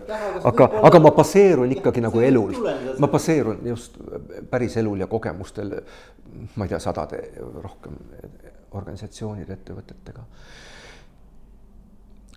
aga, 0.44 0.70
aga 0.90 1.00
ma 1.00 1.12
baseerun 1.16 1.72
ikkagi 1.78 2.02
nagu 2.06 2.22
elul, 2.26 2.56
ma 3.00 3.08
baseerun 3.08 3.62
just 3.68 4.00
päris 4.50 4.78
elul 4.78 5.00
ja 5.00 5.08
kogemustel, 5.08 5.76
ma 6.56 6.66
ei 6.66 6.74
tea, 6.74 6.80
sadade 6.84 7.22
rohkem 7.64 8.00
organisatsioonide, 8.72 9.54
ettevõtetega. 9.54 10.26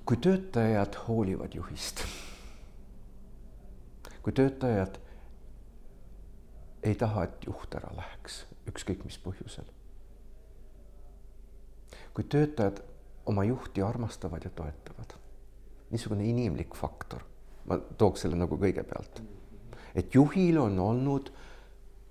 kui 0.05 0.16
töötajad 0.16 0.97
hoolivad 1.07 1.55
juhist 1.55 2.05
kui 4.23 4.33
töötajad 4.33 4.99
ei 6.83 6.95
taha, 6.95 7.25
et 7.25 7.47
juht 7.47 7.75
ära 7.79 7.90
läheks, 7.97 8.45
ükskõik 8.71 9.05
mis 9.07 9.18
põhjusel. 9.23 9.66
kui 12.14 12.25
töötajad 12.25 12.83
oma 13.27 13.45
juhti 13.45 13.83
armastavad 13.83 14.45
ja 14.45 14.51
toetavad, 14.51 15.14
niisugune 15.92 16.24
inimlik 16.24 16.74
faktor, 16.76 17.22
ma 17.68 17.78
tooks 17.98 18.24
selle 18.24 18.37
nagu 18.40 18.57
kõigepealt, 18.59 19.22
et 19.94 20.14
juhil 20.14 20.59
on 20.59 20.78
olnud, 20.81 21.33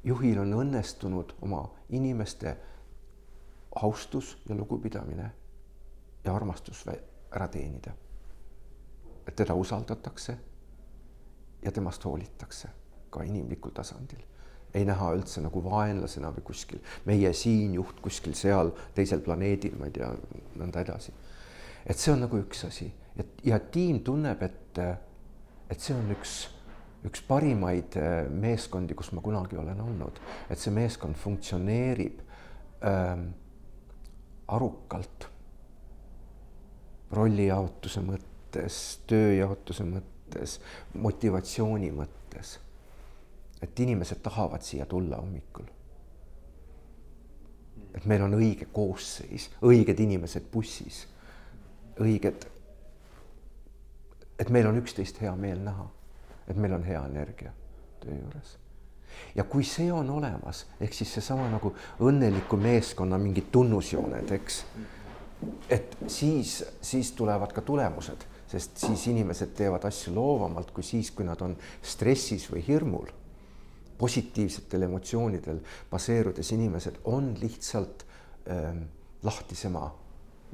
juhil 0.03 0.39
on 0.41 0.53
õnnestunud 0.63 1.35
oma 1.41 1.63
inimeste 1.89 2.55
austus 3.81 4.37
ja 4.49 4.55
lugupidamine 4.55 5.31
ja 6.23 6.35
armastus 6.35 6.85
ära 7.31 7.47
teenida. 7.47 7.91
et 9.27 9.35
teda 9.35 9.53
usaldatakse 9.53 10.37
ja 11.61 11.71
temast 11.71 12.05
hoolitakse 12.05 12.67
ka 13.09 13.23
inimlikul 13.23 13.71
tasandil. 13.71 14.23
ei 14.73 14.85
näha 14.85 15.11
üldse 15.13 15.41
nagu 15.43 15.63
vaenlasena 15.63 16.31
või 16.31 16.43
kuskil 16.47 16.79
meie 17.05 17.33
siin 17.33 17.73
juht 17.73 17.99
kuskil 17.99 18.33
seal 18.33 18.71
teisel 18.95 19.19
planeedil, 19.19 19.75
ma 19.79 19.85
ei 19.85 19.91
tea, 19.91 20.11
nõnda 20.55 20.81
edasi. 20.81 21.13
et 21.85 21.97
see 21.97 22.13
on 22.13 22.23
nagu 22.25 22.37
üks 22.37 22.65
asi, 22.67 22.91
et 23.19 23.45
ja 23.45 23.59
tiim 23.59 23.99
tunneb, 24.05 24.41
et, 24.41 24.81
et 25.69 25.79
see 25.79 25.95
on 25.95 26.11
üks, 26.13 26.35
üks 27.07 27.23
parimaid 27.27 27.97
äh, 27.99 28.23
meeskondi, 28.29 28.95
kus 28.97 29.11
ma 29.15 29.23
kunagi 29.25 29.59
olen 29.59 29.81
olnud, 29.81 30.21
et 30.49 30.59
see 30.59 30.73
meeskond 30.75 31.19
funktsioneerib 31.19 32.21
ähm, 32.87 33.29
arukalt 34.51 35.31
rollijaotuse 37.11 38.03
mõttes, 38.05 38.77
tööjaotuse 39.07 39.85
mõttes, 39.87 40.59
motivatsiooni 40.93 41.91
mõttes. 41.95 42.59
et 43.61 43.79
inimesed 43.79 44.23
tahavad 44.23 44.63
siia 44.65 44.85
tulla 44.85 45.17
hommikul. 45.17 45.65
et 47.95 48.05
meil 48.05 48.21
on 48.21 48.33
õige 48.33 48.65
koosseis, 48.73 49.49
õiged 49.61 49.99
inimesed 49.99 50.47
bussis, 50.51 51.07
õiged. 51.99 52.47
Et 54.39 54.49
meil 54.49 54.67
on 54.67 54.77
üksteist 54.81 55.21
hea 55.21 55.35
meel 55.35 55.61
näha, 55.63 55.87
et 56.47 56.57
meil 56.57 56.73
on 56.73 56.83
hea 56.83 57.05
energia 57.05 57.53
töö 58.01 58.15
juures 58.17 58.57
ja 59.35 59.43
kui 59.43 59.63
see 59.67 59.91
on 59.93 60.09
olemas, 60.09 60.65
ehk 60.81 60.95
siis 60.95 61.13
seesama 61.17 61.47
nagu 61.51 61.73
õnneliku 62.03 62.59
meeskonna 62.59 63.19
mingid 63.21 63.49
tunnusjooned, 63.53 64.31
eks. 64.37 64.61
et 65.69 65.97
siis, 66.07 66.61
siis 66.81 67.11
tulevad 67.17 67.53
ka 67.55 67.63
tulemused, 67.65 68.25
sest 68.51 68.83
siis 68.85 69.07
inimesed 69.11 69.53
teevad 69.57 69.85
asju 69.87 70.13
loovamalt 70.15 70.71
kui 70.75 70.83
siis, 70.83 71.11
kui 71.15 71.25
nad 71.27 71.41
on 71.41 71.55
stressis 71.81 72.49
või 72.51 72.63
hirmul. 72.67 73.17
positiivsetel 74.01 74.81
emotsioonidel 74.81 75.59
baseerudes 75.91 76.51
inimesed 76.51 76.95
on 77.05 77.35
lihtsalt 77.37 78.05
ähm, 78.49 78.79
lahtisema 79.23 79.83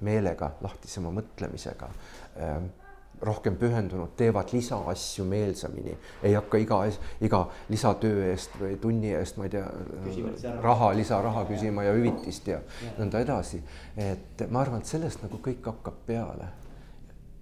meelega, 0.01 0.51
lahtisema 0.61 1.13
mõtlemisega 1.15 1.87
ähm, 2.43 2.65
rohkem 3.21 3.55
pühendunud, 3.57 4.11
teevad 4.17 4.51
lisaasju 4.53 5.25
meelsamini, 5.25 5.95
ei 6.23 6.33
hakka 6.33 6.59
iga, 6.61 6.79
iga 7.21 7.41
lisatöö 7.69 8.27
eest 8.29 8.59
või 8.61 8.77
tunni 8.81 9.13
eest, 9.17 9.39
ma 9.39 9.47
ei 9.47 9.55
tea, 9.55 9.65
raha, 10.61 10.91
lisaraha 10.97 11.45
küsima 11.49 11.87
ja 11.87 11.95
hüvitist 11.97 12.47
ja, 12.51 12.61
ja 12.83 12.93
nõnda 12.99 13.21
edasi. 13.25 13.61
et 13.97 14.45
ma 14.49 14.61
arvan, 14.61 14.83
et 14.83 14.93
sellest 14.93 15.25
nagu 15.25 15.41
kõik 15.43 15.65
hakkab 15.65 16.05
peale. 16.05 16.51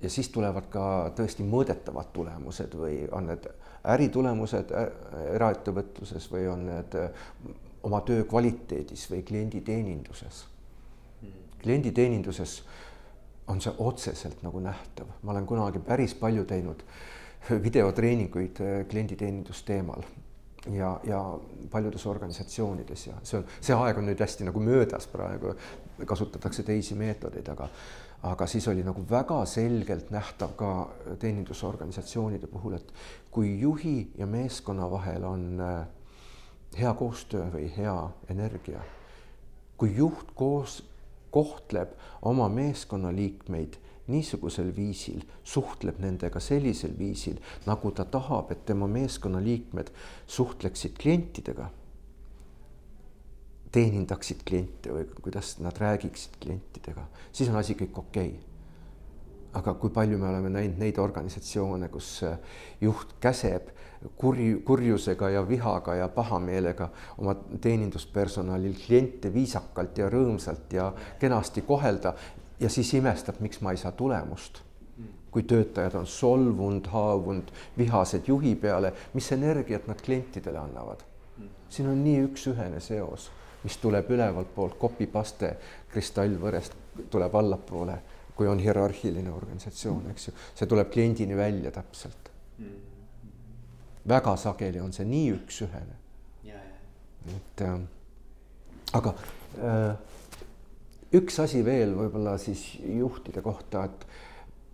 ja 0.02 0.10
siis 0.10 0.30
tulevad 0.30 0.70
ka 0.70 1.12
tõesti 1.18 1.44
mõõdetavad 1.44 2.12
tulemused 2.14 2.76
või 2.80 3.04
on 3.12 3.28
need 3.32 3.48
äritulemused 3.86 4.72
eraettevõtluses 5.36 6.32
või 6.32 6.48
on 6.50 6.66
need 6.70 6.98
oma 7.86 8.02
töö 8.02 8.24
kvaliteedis 8.24 9.10
või 9.12 9.24
klienditeeninduses. 9.24 10.46
Hmm. 11.22 11.34
klienditeeninduses 11.62 12.62
on 13.47 13.62
see 13.62 13.73
otseselt 13.77 14.43
nagu 14.43 14.60
nähtav, 14.60 15.10
ma 15.21 15.31
olen 15.31 15.45
kunagi 15.45 15.79
päris 15.79 16.15
palju 16.17 16.45
teinud 16.49 16.84
videotreeninguid 17.49 18.62
äh, 18.62 18.86
klienditeenindusteemal 18.89 20.01
ja, 20.73 20.99
ja 21.03 21.39
paljudes 21.71 22.05
organisatsioonides 22.05 23.08
ja 23.08 23.19
see 23.23 23.39
on, 23.39 23.45
see 23.62 23.75
aeg 23.77 24.01
on 24.01 24.10
nüüd 24.10 24.21
hästi 24.21 24.47
nagu 24.47 24.63
möödas 24.63 25.08
praegu, 25.12 25.53
kasutatakse 26.05 26.65
teisi 26.65 26.97
meetodeid, 26.97 27.53
aga 27.53 27.69
aga 28.25 28.47
siis 28.49 28.65
oli 28.67 28.81
nagu 28.84 29.03
väga 29.10 29.43
selgelt 29.45 30.10
nähtav 30.10 30.55
ka 30.58 30.69
teenindusorganisatsioonide 31.21 32.47
puhul, 32.49 32.79
et 32.79 32.93
kui 33.31 33.51
juhi 33.62 34.12
ja 34.17 34.25
meeskonna 34.25 34.89
vahel 34.91 35.23
on 35.23 35.45
äh, 35.62 35.86
hea 36.79 36.93
koostöö 36.93 37.45
või 37.53 37.69
hea 37.77 37.95
energia, 38.29 38.81
kui 39.77 39.93
juht 39.95 40.34
koos 40.36 40.81
kohtleb 41.36 41.91
oma 42.32 42.48
meeskonnaliikmeid 42.50 43.76
niisugusel 44.08 44.69
viisil, 44.76 45.24
suhtleb 45.43 46.00
nendega 46.00 46.39
sellisel 46.39 46.93
viisil, 46.98 47.39
nagu 47.65 47.91
ta 47.91 48.06
tahab, 48.06 48.54
et 48.54 48.65
tema 48.69 48.88
meeskonnaliikmed 48.88 49.89
suhtleksid 50.30 50.98
klientidega, 51.02 51.71
teenindaksid 53.76 54.45
kliente 54.48 54.93
või 54.93 55.08
kuidas 55.19 55.58
nad 55.60 55.78
räägiksid 55.82 56.38
klientidega, 56.43 57.08
siis 57.34 57.50
on 57.52 57.60
asi 57.60 57.76
kõik 57.82 58.04
okei. 58.06 58.36
okay 58.36 58.55
aga 59.56 59.74
kui 59.80 59.89
palju 59.89 60.18
me 60.20 60.30
oleme 60.30 60.50
näinud 60.52 60.80
neid 60.82 60.98
organisatsioone, 61.00 61.88
kus 61.89 62.10
äh, 62.28 62.38
juht 62.82 63.15
käseb 63.24 63.72
kurj, 64.18 64.62
kurjusega 64.65 65.30
ja 65.30 65.44
vihaga 65.50 65.96
ja 65.96 66.08
pahameelega 66.08 66.89
oma 67.18 67.36
teeninduspersonalil 67.62 68.76
kliente 68.86 69.34
viisakalt 69.34 69.98
ja 69.98 70.10
rõõmsalt 70.10 70.74
ja 70.74 70.91
kenasti 71.20 71.62
kohelda 71.62 72.13
ja 72.60 72.70
siis 72.70 72.94
imestab, 72.94 73.39
miks 73.39 73.62
ma 73.62 73.72
ei 73.72 73.82
saa 73.82 73.91
tulemust. 73.91 74.62
kui 75.36 75.44
töötajad 75.44 75.98
on 76.00 76.06
solvunud, 76.08 76.86
haavunud, 76.88 77.50
vihased 77.78 78.28
juhi 78.28 78.54
peale, 78.56 78.94
mis 79.13 79.32
energiat 79.32 79.88
nad 79.88 80.02
klientidele 80.02 80.58
annavad? 80.58 81.04
siin 81.70 81.89
on 81.89 82.04
nii 82.04 82.22
üks-ühene 82.30 82.80
seos, 82.80 83.32
mis 83.63 83.78
tuleb 83.78 84.10
ülevalt 84.15 84.54
poolt, 84.56 84.78
copy-paste 84.80 85.58
kristallvõrest 85.91 86.78
tuleb 87.12 87.36
allapoole 87.36 87.98
kui 88.36 88.48
on 88.48 88.60
hierarhiline 88.60 89.32
organisatsioon, 89.32 90.10
eks 90.12 90.28
ju, 90.28 90.34
see 90.56 90.67
tuleb 90.67 90.91
kliendini 90.91 91.38
välja 91.38 91.71
täpselt. 91.71 92.32
Mm.. 92.58 92.82
väga 94.08 94.36
sageli 94.38 94.80
on 94.80 94.93
see 94.93 95.06
nii 95.10 95.32
üks-ühene. 95.36 96.02
et 97.36 97.62
äh, 97.65 97.80
aga 98.93 99.13
äh, 99.58 99.95
üks 101.17 101.39
asi 101.41 101.63
veel 101.65 101.95
võib-olla 101.98 102.38
siis 102.38 102.62
juhtide 102.80 103.41
kohta, 103.41 103.86
et 103.89 104.06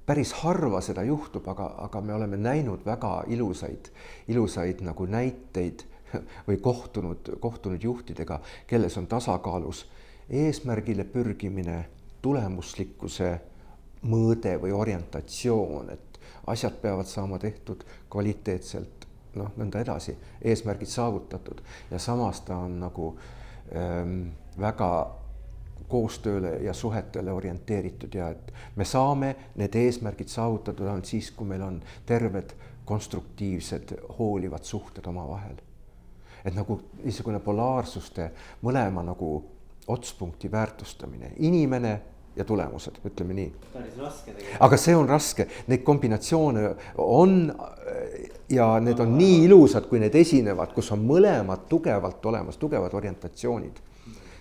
päris 0.06 0.34
harva 0.42 0.82
seda 0.84 1.06
juhtub, 1.08 1.48
aga, 1.48 1.70
aga 1.86 2.02
me 2.02 2.14
oleme 2.14 2.38
näinud 2.38 2.84
väga 2.86 3.22
ilusaid, 3.32 3.92
ilusaid 4.28 4.82
nagu 4.84 5.06
näiteid 5.08 5.86
või 6.48 6.58
kohtunud, 6.62 7.38
kohtunud 7.40 7.84
juhtidega, 7.84 8.42
kelles 8.68 8.98
on 9.00 9.08
tasakaalus 9.08 9.86
eesmärgile 10.30 11.06
pürgimine, 11.08 11.86
tulemuslikkuse 12.22 13.32
mõõde 14.02 14.56
või 14.62 14.72
orientatsioon, 14.74 15.90
et 15.90 16.20
asjad 16.48 16.78
peavad 16.82 17.06
saama 17.06 17.40
tehtud 17.40 17.84
kvaliteetselt, 18.10 19.08
noh, 19.36 19.52
nõnda 19.58 19.82
edasi, 19.82 20.16
eesmärgid 20.42 20.90
saavutatud 20.90 21.62
ja 21.92 22.00
samas 22.00 22.42
ta 22.42 22.58
on 22.58 22.80
nagu 22.82 23.14
ähm, 23.76 24.32
väga 24.60 24.92
koostööle 25.92 26.56
ja 26.64 26.74
suhetele 26.74 27.32
orienteeritud 27.32 28.14
ja 28.16 28.30
et 28.32 28.52
me 28.76 28.86
saame 28.88 29.36
need 29.60 29.76
eesmärgid 29.76 30.32
saavutatud 30.32 30.88
ainult 30.88 31.10
siis, 31.10 31.32
kui 31.36 31.48
meil 31.48 31.64
on 31.66 31.82
terved, 32.08 32.56
konstruktiivsed, 32.86 33.94
hoolivad 34.18 34.64
suhted 34.68 35.06
omavahel. 35.08 35.60
et 36.46 36.56
nagu 36.58 36.80
niisugune 37.04 37.40
polaarsuste 37.40 38.32
mõlema 38.66 39.04
nagu 39.06 39.28
otspunkti 39.88 40.52
väärtustamine, 40.52 41.34
inimene 41.38 41.92
ja 42.36 42.46
tulemused, 42.48 43.02
ütleme 43.06 43.36
nii. 43.36 43.52
aga 44.60 44.78
see 44.80 44.96
on 44.96 45.10
raske, 45.10 45.48
neid 45.68 45.84
kombinatsioone 45.84 46.76
on 46.98 47.34
ja 48.50 48.80
need 48.80 49.00
on 49.00 49.18
nii 49.18 49.44
ilusad, 49.46 49.88
kui 49.90 50.00
need 50.00 50.16
esinevad, 50.16 50.72
kus 50.76 50.92
on 50.96 51.04
mõlemad 51.08 51.68
tugevalt 51.70 52.26
olemas, 52.26 52.58
tugevad 52.58 52.94
orientatsioonid. 52.94 53.82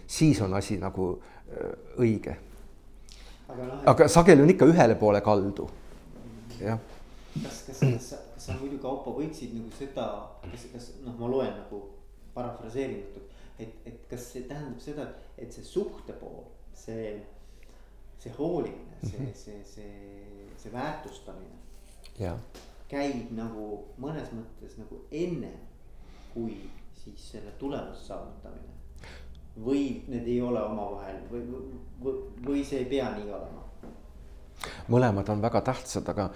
siis 0.06 0.40
on 0.40 0.54
asi 0.54 0.78
nagu 0.78 1.10
äh, 1.18 1.72
õige. 1.98 2.36
aga, 3.48 3.64
no, 3.64 3.80
aga 3.86 4.08
sageli 4.08 4.42
on 4.42 4.50
ikka 4.50 4.66
ühele 4.70 4.94
poole 4.94 5.20
kaldu, 5.20 5.70
jah. 6.60 6.78
kas, 7.42 7.62
kas, 7.66 7.78
kas, 7.78 8.14
kas 8.34 8.46
sa 8.46 8.58
muidu 8.60 8.78
Kaupo 8.78 9.16
võtsid 9.18 9.54
nagu 9.54 9.70
seda, 9.78 10.06
kas, 10.46 10.66
kas 10.72 10.92
noh, 11.04 11.18
ma 11.18 11.28
loen 11.28 11.52
nagu 11.54 11.82
parafraseeringut, 12.34 13.18
et, 13.58 13.74
et 13.86 14.00
kas 14.10 14.30
see 14.32 14.46
tähendab 14.48 14.80
seda, 14.82 15.10
et 15.38 15.52
see 15.52 15.66
suhte 15.66 16.14
pool, 16.22 16.46
see 16.74 17.18
see 18.20 18.32
hoolimine, 18.38 18.96
see 19.02 19.18
-hmm. 19.18 19.34
see, 19.34 19.64
see, 19.64 20.48
see 20.56 20.72
väärtustamine. 20.72 21.56
käib 22.88 23.30
nagu 23.32 23.84
mõnes 24.02 24.32
mõttes 24.34 24.76
nagu 24.78 25.04
enne, 25.10 25.52
kui 26.34 26.70
siis 27.04 27.30
selle 27.30 27.50
tulemuse 27.58 28.04
saavutamine. 28.04 28.74
või 29.64 30.04
need 30.08 30.28
ei 30.28 30.40
ole 30.40 30.62
omavahel 30.62 31.16
või, 31.30 31.40
või, 32.02 32.12
või 32.46 32.64
see 32.64 32.78
ei 32.78 32.84
pea 32.84 33.10
nii 33.16 33.32
olema? 33.32 33.64
mõlemad 34.88 35.28
on 35.28 35.42
väga 35.42 35.60
tähtsad, 35.60 36.08
aga 36.08 36.30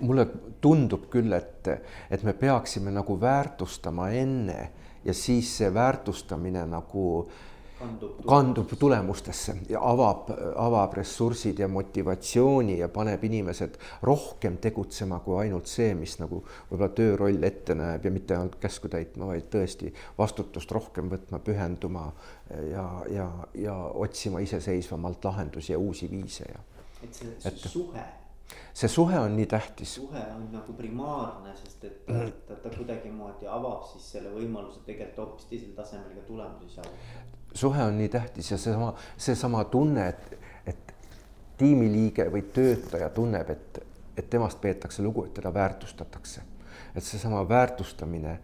mulle 0.00 0.26
tundub 0.60 1.08
küll, 1.10 1.32
et, 1.32 1.68
et 2.10 2.22
me 2.22 2.32
peaksime 2.32 2.90
nagu 2.90 3.20
väärtustama 3.20 4.10
enne 4.10 4.72
ja 5.04 5.14
siis 5.14 5.56
see 5.58 5.74
väärtustamine 5.74 6.66
nagu 6.66 7.04
äh, 7.20 7.57
kandub, 7.78 8.18
kandub 8.26 8.72
tulemustesse 8.78 9.54
ja 9.70 9.80
avab, 9.84 10.30
avab 10.56 10.96
ressursid 10.98 11.58
ja 11.62 11.68
motivatsiooni 11.70 12.78
ja 12.80 12.88
paneb 12.92 13.24
inimesed 13.28 13.78
rohkem 14.06 14.58
tegutsema 14.62 15.20
kui 15.24 15.38
ainult 15.44 15.70
see, 15.70 15.94
mis 15.98 16.18
nagu 16.20 16.42
võib-olla 16.70 16.90
tööroll 16.98 17.48
ette 17.48 17.76
näeb 17.78 18.04
ja 18.04 18.14
mitte 18.14 18.36
ainult 18.36 18.58
käsku 18.62 18.90
täitma, 18.92 19.30
vaid 19.32 19.48
tõesti 19.52 19.92
vastutust 20.18 20.72
rohkem 20.74 21.10
võtma, 21.12 21.42
pühenduma 21.44 22.08
ja, 22.72 22.86
ja, 23.14 23.28
ja 23.54 23.76
otsima 24.06 24.42
iseseisvamalt 24.44 25.24
lahendusi 25.30 25.74
ja 25.74 25.78
uusi 25.82 26.10
viise 26.10 26.48
ja. 26.48 26.64
et 27.02 27.14
see 27.14 27.34
et, 27.46 27.68
suhe 27.68 28.06
see 28.74 28.88
suhe 28.88 29.18
on 29.18 29.34
nii 29.36 29.46
tähtis. 29.46 29.94
suhe 30.00 30.22
on 30.34 30.46
nagu 30.52 30.72
primaarne, 30.72 31.54
sest 31.56 31.84
et 31.84 32.06
ta, 32.06 32.20
ta, 32.48 32.60
ta 32.62 32.76
kuidagimoodi 32.76 33.50
avab 33.50 33.84
siis 33.92 34.12
selle 34.16 34.32
võimaluse 34.34 34.84
tegelikult 34.86 35.24
hoopis 35.24 35.50
teisel 35.50 35.74
tasemel 35.76 36.14
ka 36.16 36.30
tulemusi 36.30 36.78
saavutada 36.78 37.37
suhe 37.54 37.82
on 37.82 37.98
nii 37.98 38.08
tähtis 38.08 38.50
ja 38.50 38.58
seesama, 38.58 38.94
seesama 39.16 39.64
tunne, 39.64 40.08
et, 40.08 40.38
et 40.66 40.94
tiimiliige 41.58 42.28
või 42.32 42.42
töötaja 42.54 43.08
tunneb, 43.14 43.50
et, 43.50 43.80
et 44.16 44.30
temast 44.30 44.60
peetakse 44.60 45.02
lugu, 45.02 45.24
et 45.24 45.34
teda 45.34 45.54
väärtustatakse. 45.54 46.42
et 46.94 47.04
seesama 47.04 47.48
väärtustamine, 47.48 48.38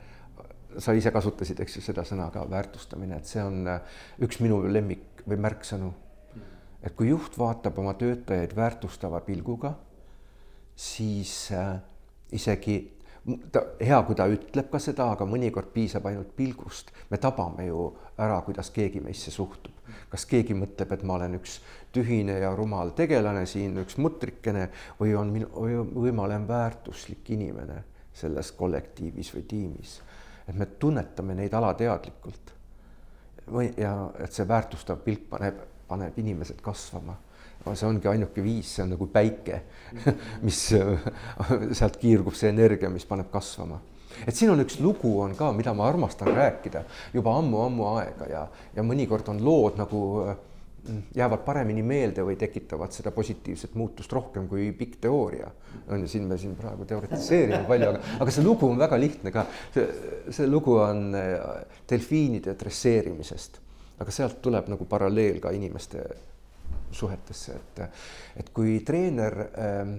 sa 0.78 0.92
ise 0.92 1.10
kasutasid, 1.10 1.60
eks 1.60 1.76
ju, 1.76 1.82
seda 1.82 2.04
sõna 2.06 2.28
ka, 2.34 2.44
väärtustamine, 2.50 3.16
et 3.16 3.30
see 3.30 3.42
on 3.42 3.66
äh, 3.68 3.80
üks 4.22 4.40
minu 4.42 4.62
lemmik 4.72 5.22
või 5.28 5.38
märksõnu. 5.40 5.92
et 6.82 6.92
kui 6.96 7.08
juht 7.08 7.38
vaatab 7.38 7.78
oma 7.78 7.94
töötajaid 7.94 8.56
väärtustava 8.56 9.20
pilguga, 9.20 9.74
siis 10.76 11.52
äh, 11.52 11.78
isegi 12.32 12.76
ta, 13.52 13.62
hea, 13.80 14.00
kui 14.06 14.16
ta 14.18 14.26
ütleb 14.30 14.68
ka 14.72 14.80
seda, 14.82 15.08
aga 15.14 15.26
mõnikord 15.28 15.70
piisab 15.74 16.06
ainult 16.10 16.34
pilgust. 16.36 16.92
me 17.10 17.18
tabame 17.18 17.66
ju 17.66 17.86
ära, 18.18 18.40
kuidas 18.42 18.70
keegi 18.70 19.00
meisse 19.00 19.30
suhtub. 19.30 19.72
kas 20.10 20.26
keegi 20.26 20.54
mõtleb, 20.54 20.92
et 20.92 21.02
ma 21.02 21.14
olen 21.14 21.38
üks 21.38 21.58
tühine 21.92 22.38
ja 22.40 22.54
rumal 22.56 22.90
tegelane 22.96 23.46
siin, 23.46 23.76
üks 23.78 23.96
mutrikene 23.98 24.68
või 25.00 25.14
on 25.16 25.32
minu, 25.32 25.48
või, 25.94 26.12
ma 26.12 26.24
olen 26.28 26.48
väärtuslik 26.48 27.30
inimene 27.30 27.82
selles 28.14 28.52
kollektiivis 28.52 29.34
või 29.34 29.42
tiimis. 29.48 30.00
et 30.48 30.54
me 30.54 30.66
tunnetame 30.66 31.34
neid 31.34 31.54
alateadlikult. 31.54 32.52
või, 33.50 33.72
ja 33.76 34.10
et 34.18 34.32
see 34.32 34.48
väärtustav 34.48 35.00
pilk 35.04 35.28
paneb, 35.30 35.60
paneb 35.88 36.18
inimesed 36.18 36.60
kasvama 36.60 37.16
see 37.72 37.88
ongi 37.88 38.08
ainuke 38.10 38.44
viis, 38.44 38.68
see 38.76 38.84
on 38.84 38.94
nagu 38.94 39.08
päike, 39.12 39.60
mis 40.46 40.60
sealt 41.78 41.98
kiirgub 42.00 42.36
see 42.36 42.52
energia, 42.52 42.92
mis 42.92 43.06
paneb 43.08 43.30
kasvama. 43.32 43.80
et 44.26 44.36
siin 44.36 44.52
on 44.52 44.62
üks 44.62 44.78
lugu 44.84 45.16
on 45.24 45.34
ka, 45.38 45.50
mida 45.56 45.72
ma 45.74 45.88
armastan 45.88 46.30
rääkida 46.36 46.84
juba 47.14 47.38
ammu-ammu 47.40 47.86
aega 47.98 48.28
ja, 48.30 48.42
ja 48.76 48.84
mõnikord 48.86 49.26
on 49.32 49.40
lood 49.42 49.80
nagu 49.80 50.02
mm, 50.22 51.00
jäävad 51.18 51.42
paremini 51.46 51.82
meelde 51.82 52.22
või 52.22 52.36
tekitavad 52.38 52.94
seda 52.94 53.10
positiivset 53.16 53.74
muutust 53.74 54.12
rohkem 54.12 54.46
kui 54.48 54.68
pikk 54.76 55.00
teooria. 55.08 55.50
on 55.88 56.04
ju, 56.04 56.08
siin 56.08 56.28
me 56.30 56.38
siin 56.38 56.54
praegu 56.54 56.84
teoritiseerime 56.84 57.64
palju, 57.68 57.88
aga, 57.90 58.14
aga 58.20 58.36
see 58.36 58.44
lugu 58.44 58.68
on 58.68 58.78
väga 58.78 59.00
lihtne 59.00 59.34
ka. 59.34 59.46
see, 59.74 59.88
see 60.30 60.46
lugu 60.46 60.76
on 60.84 61.10
äh, 61.18 61.64
delfiinide 61.90 62.54
dresseerimisest, 62.60 63.58
aga 63.98 64.14
sealt 64.14 64.38
tuleb 64.44 64.70
nagu 64.70 64.86
paralleel 64.86 65.42
ka 65.42 65.50
inimeste 65.50 66.06
suhetesse, 66.94 67.56
et, 67.58 67.80
et 68.40 68.50
kui 68.54 68.78
treener 68.86 69.40
ähm, 69.58 69.96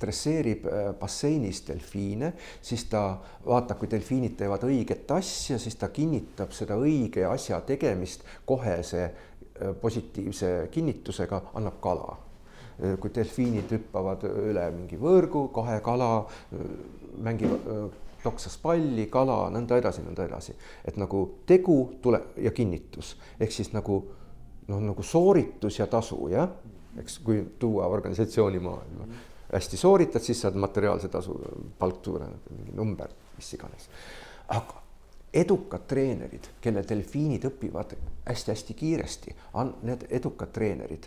dresseerib 0.00 0.66
äh, 0.66 0.92
basseinis 0.98 1.62
delfiine, 1.68 2.32
siis 2.62 2.86
ta 2.90 3.02
vaatab, 3.46 3.80
kui 3.80 3.90
delfiinid 3.90 4.36
teevad 4.38 4.64
õiget 4.68 5.10
asja, 5.14 5.58
siis 5.60 5.76
ta 5.80 5.90
kinnitab 5.94 6.54
seda 6.56 6.78
õige 6.80 7.26
asja 7.28 7.60
tegemist 7.66 8.24
kohese 8.48 9.04
äh, 9.04 9.72
positiivse 9.80 10.68
kinnitusega, 10.72 11.42
annab 11.60 11.80
kala. 11.84 12.14
Äh, 12.80 12.96
kui 13.00 13.12
delfiinid 13.14 13.72
hüppavad 13.76 14.24
üle 14.30 14.68
mingi 14.76 15.00
võrgu, 15.00 15.48
kohe 15.54 15.80
kala, 15.84 16.12
mängivad, 17.20 17.92
toksas 18.20 18.56
palli, 18.60 19.06
kala, 19.12 19.46
nõnda 19.52 19.78
edasi, 19.80 20.04
nõnda 20.04 20.26
edasi. 20.28 20.54
et 20.84 20.96
nagu 21.00 21.22
tegu 21.46 21.76
tule 22.02 22.20
ja 22.36 22.52
kinnitus 22.52 23.14
ehk 23.40 23.52
siis 23.52 23.72
nagu 23.72 24.02
noh, 24.70 24.80
nagu 24.90 25.02
sooritus 25.02 25.78
ja 25.78 25.86
tasu 25.90 26.28
jah, 26.32 26.48
eks 27.00 27.18
kui 27.24 27.42
tuua 27.58 27.86
organisatsiooni 27.90 28.58
maailma 28.58 29.06
mm. 29.06 29.12
-hmm. 29.12 29.52
hästi 29.52 29.76
sooritad, 29.76 30.22
siis 30.22 30.40
saad 30.40 30.54
materiaalse 30.54 31.08
tasu, 31.08 31.40
palk 31.78 32.04
suureneb, 32.04 32.50
mingi 32.50 32.72
number, 32.76 33.08
mis 33.36 33.54
iganes. 33.54 33.88
aga 34.48 34.80
edukad 35.34 35.86
treenerid, 35.86 36.48
kelle 36.60 36.82
delfiinid 36.88 37.44
õpivad 37.46 37.94
hästi-hästi 38.26 38.74
kiiresti, 38.74 39.34
need 39.82 40.06
edukad 40.10 40.50
treenerid, 40.52 41.06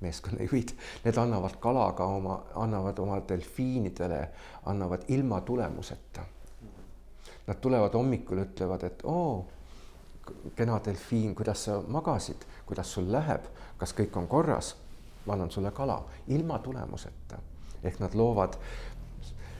meeskonnajuhid, 0.00 0.72
need 1.04 1.16
annavad 1.16 1.56
kalaga 1.60 2.04
oma, 2.04 2.42
annavad 2.54 2.98
oma 2.98 3.20
delfiinidele, 3.28 4.28
annavad 4.66 5.08
ilma 5.08 5.40
tulemuseta. 5.40 6.24
Nad 7.46 7.60
tulevad 7.60 7.94
hommikul, 7.94 8.42
ütlevad, 8.42 8.82
et 8.84 9.04
oo, 9.04 9.46
kena 10.56 10.80
delfiin, 10.84 11.34
kuidas 11.34 11.64
sa 11.64 11.82
magasid 11.88 12.44
kuidas 12.66 12.92
sul 12.92 13.12
läheb, 13.12 13.46
kas 13.78 13.94
kõik 13.94 14.16
on 14.18 14.26
korras, 14.28 14.74
ma 15.26 15.34
annan 15.34 15.50
sulle 15.50 15.70
kala 15.70 16.02
ilma 16.26 16.58
tulemuseta. 16.58 17.38
ehk 17.84 18.00
nad 18.00 18.14
loovad 18.14 18.56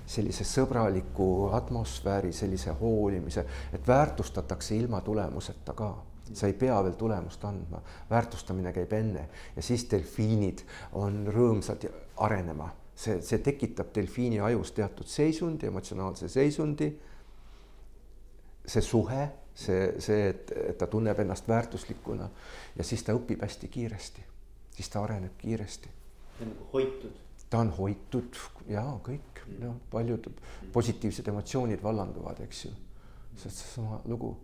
sellise 0.07 0.45
sõbraliku 0.45 1.51
atmosfääri, 1.55 2.33
sellise 2.33 2.73
hoolimise, 2.81 3.47
et 3.73 3.89
väärtustatakse 3.89 4.77
ilma 4.77 5.01
tulemuseta 5.01 5.73
ka 5.73 5.95
sa 6.33 6.47
ei 6.47 6.53
pea 6.53 6.83
veel 6.83 6.95
tulemust 6.99 7.45
andma, 7.45 7.83
väärtustamine 8.11 8.73
käib 8.73 8.93
enne 8.93 9.29
ja 9.57 9.63
siis 9.63 9.87
delfiinid 9.91 10.65
on 10.93 11.27
rõõmsad 11.31 11.87
arenema, 12.17 12.73
see, 12.95 13.21
see 13.23 13.39
tekitab 13.39 13.95
delfiini 13.95 14.41
ajus 14.41 14.73
teatud 14.73 15.07
seisundi, 15.07 15.67
emotsionaalse 15.67 16.29
seisundi. 16.29 16.97
see 18.67 18.83
suhe 18.83 19.29
see, 19.57 19.93
see, 20.05 20.29
et, 20.31 20.53
et 20.71 20.79
ta 20.79 20.87
tunneb 20.87 21.21
ennast 21.25 21.49
väärtuslikuna 21.49 22.29
ja 22.77 22.85
siis 22.85 23.05
ta 23.05 23.15
õpib 23.17 23.43
hästi 23.45 23.69
kiiresti, 23.73 24.25
siis 24.77 24.91
ta 24.93 25.03
areneb 25.05 25.37
kiiresti. 25.39 25.93
ta 26.39 26.45
on 26.45 26.53
nagu 26.53 26.69
hoitud. 26.73 27.21
ta 27.51 27.59
on 27.59 27.71
hoitud 27.79 28.41
ja 28.69 28.85
kõik, 29.05 29.45
noh, 29.63 29.79
paljud 29.91 30.29
positiivsed 30.73 31.29
emotsioonid 31.33 31.83
vallanduvad, 31.83 32.41
eks 32.45 32.65
ju. 32.65 32.75
see 33.37 33.49
on 33.51 33.57
seesama 33.61 34.01
lugu 34.05 34.37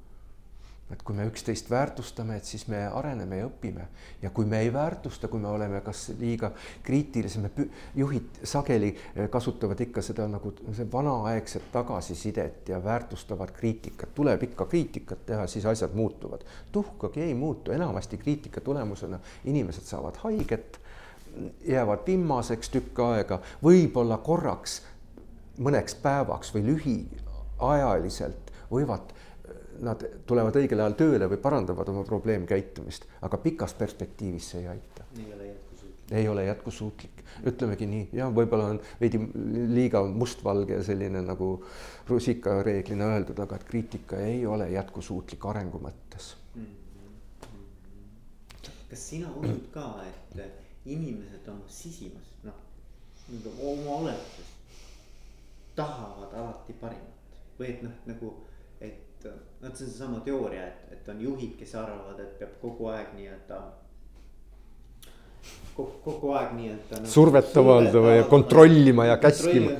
et 0.92 1.02
kui 1.02 1.16
me 1.16 1.24
üksteist 1.26 1.70
väärtustame, 1.70 2.36
et 2.36 2.44
siis 2.44 2.66
me 2.68 2.82
areneme 2.86 3.38
ja 3.38 3.46
õpime. 3.48 3.86
Ja 4.22 4.30
kui 4.30 4.44
me 4.48 4.60
ei 4.60 4.72
väärtusta, 4.72 5.28
kui 5.28 5.40
me 5.40 5.48
oleme 5.48 5.80
kas 5.84 6.10
liiga 6.18 6.52
kriitilised, 6.84 7.40
me 7.42 7.68
juhid 7.96 8.42
sageli 8.44 8.92
eh, 8.92 9.28
kasutavad 9.32 9.80
ikka 9.80 10.04
seda 10.04 10.28
nagu 10.28 10.52
vanaaegset 10.92 11.70
tagasisidet 11.72 12.68
ja 12.68 12.82
väärtustavad 12.84 13.54
kriitikat, 13.56 14.14
tuleb 14.14 14.42
ikka 14.50 14.66
kriitikat 14.66 15.26
teha, 15.26 15.46
siis 15.46 15.66
asjad 15.66 15.94
muutuvad. 15.94 16.44
tuhkagi 16.72 17.20
ei 17.20 17.34
muutu, 17.34 17.72
enamasti 17.72 18.18
kriitika 18.18 18.60
tulemusena 18.60 19.20
inimesed 19.44 19.88
saavad 19.88 20.16
haiget, 20.24 20.80
jäävad 21.64 22.06
vimmaseks 22.06 22.70
tükk 22.70 22.98
aega, 23.00 23.40
võib-olla 23.64 24.18
korraks 24.18 24.82
mõneks 25.58 25.96
päevaks 26.02 26.52
või 26.54 26.66
lühiajaliselt 26.68 28.52
võivad 28.72 29.12
nad 29.80 30.04
tulevad 30.26 30.56
õigel 30.60 30.80
ajal 30.82 30.96
tööle 30.98 31.28
või 31.30 31.40
parandavad 31.42 31.88
oma 31.92 32.04
probleemkäitumist, 32.06 33.06
aga 33.22 33.38
pikas 33.42 33.74
perspektiivis 33.78 34.50
see 34.52 34.60
ei 34.62 34.68
aita. 34.74 35.04
ei 35.18 35.32
ole 35.32 35.46
jätkusuutlik. 35.46 36.12
ei 36.12 36.28
ole 36.28 36.44
jätkusuutlik, 36.44 37.22
ütlemegi 37.46 37.86
nii, 37.86 38.08
jah, 38.18 38.34
võib-olla 38.34 38.66
on 38.74 38.80
veidi 39.00 39.20
liiga 39.72 40.04
mustvalge 40.04 40.82
selline 40.84 41.22
nagu 41.24 41.64
rusikareeglina 42.08 43.04
öeldud, 43.14 43.38
aga 43.38 43.56
et 43.56 43.64
kriitika 43.64 44.16
ei 44.20 44.46
ole 44.46 44.70
jätkusuutlik 44.70 45.46
arengu 45.46 45.78
mõttes 45.82 46.34
mm. 46.54 46.66
-hmm. 46.66 46.72
kas 48.90 49.08
sina 49.08 49.28
usud 49.40 49.70
ka, 49.72 50.04
et 50.06 50.62
inimesed 50.86 51.48
oma 51.48 51.68
sisimas, 51.68 52.28
noh, 52.42 52.54
oma 53.60 53.90
olemuses 54.02 54.50
tahavad 55.76 56.34
alati 56.34 56.74
parimat 56.80 57.12
või 57.58 57.68
et 57.70 57.82
noh, 57.84 57.94
nagu, 58.08 58.32
et 59.30 59.62
noh, 59.62 59.70
see 59.74 59.86
on 59.86 59.92
seesama 59.92 60.20
teooria, 60.26 60.66
et, 60.66 60.92
et 60.96 61.08
on 61.12 61.22
juhid, 61.22 61.54
kes 61.58 61.74
arvavad, 61.78 62.20
et 62.20 62.34
peab 62.40 62.58
kogu 62.62 62.90
aeg 62.92 63.14
nii-öelda 63.18 63.60
kogu, 65.76 65.90
kogu 66.04 66.32
aeg 66.36 66.54
nii-öelda 66.56 67.00
nagu,. 67.00 67.10
survet 67.10 67.56
avaldama 67.62 68.14
ja 68.16 68.24
kontrollima 68.30 69.06
ja 69.06 69.16
käskima. 69.22 69.74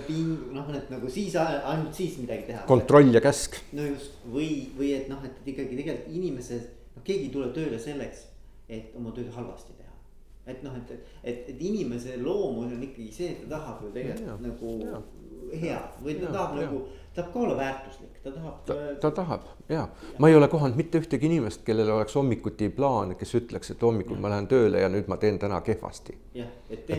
noh, 0.57 0.75
et 0.77 0.91
nagu 0.91 1.11
siis 1.11 1.37
ainult 1.37 1.95
siis 1.95 2.19
midagi 2.19 2.49
teha. 2.51 2.65
kontroll 2.67 3.15
ja 3.15 3.21
käsk. 3.21 3.59
no 3.73 3.87
just 3.87 4.25
või, 4.27 4.49
või 4.79 4.93
et 4.97 5.09
noh, 5.13 5.23
et 5.25 5.53
ikkagi 5.55 5.79
tegelikult 5.79 6.17
inimesed, 6.17 6.69
noh 6.97 7.07
keegi 7.07 7.29
ei 7.29 7.35
tule 7.35 7.53
tööle 7.57 7.81
selleks, 7.83 8.27
et 8.69 8.97
oma 8.99 9.15
tööd 9.17 9.31
halvasti 9.37 9.77
teha. 9.79 9.93
et 10.47 10.63
noh, 10.67 10.77
et, 10.77 10.95
et, 11.23 11.51
et 11.55 11.61
inimese 11.61 12.17
loomus 12.23 12.73
on 12.73 12.83
ikkagi 12.89 13.11
see, 13.13 13.35
et 13.37 13.45
ta 13.45 13.59
tahab 13.59 13.85
ju 13.87 13.93
tegelikult 13.95 14.33
ja, 14.33 14.41
nagu 14.49 14.75
ja. 14.83 15.03
head 15.53 16.03
või 16.03 16.19
ta 16.19 16.29
ja, 16.29 16.35
tahab 16.39 16.57
ja. 16.57 16.67
nagu 16.67 16.85
tahab 17.15 17.33
ka 17.33 17.39
olla 17.39 17.57
väärtuslik, 17.57 18.23
ta 18.23 18.31
tahab. 18.31 18.65
ta, 18.67 18.73
äh, 18.73 18.97
ta 19.01 19.11
tahab 19.11 19.41
ja. 19.69 19.75
ja 19.75 19.89
ma 20.19 20.29
ei 20.29 20.37
ole 20.37 20.49
kohanud 20.49 20.77
mitte 20.77 21.01
ühtegi 21.01 21.29
inimest, 21.29 21.63
kellel 21.67 21.91
oleks 21.91 22.15
hommikuti 22.17 22.69
plaan, 22.73 23.15
kes 23.21 23.35
ütleks, 23.35 23.73
et 23.75 23.83
hommikul 23.83 24.17
ja. 24.17 24.23
ma 24.23 24.33
lähen 24.33 24.49
tööle 24.49 24.81
ja 24.81 24.89
nüüd 24.93 25.11
ma 25.13 25.19
teen 25.21 25.39
täna 25.39 25.61
kehvasti. 25.61 26.17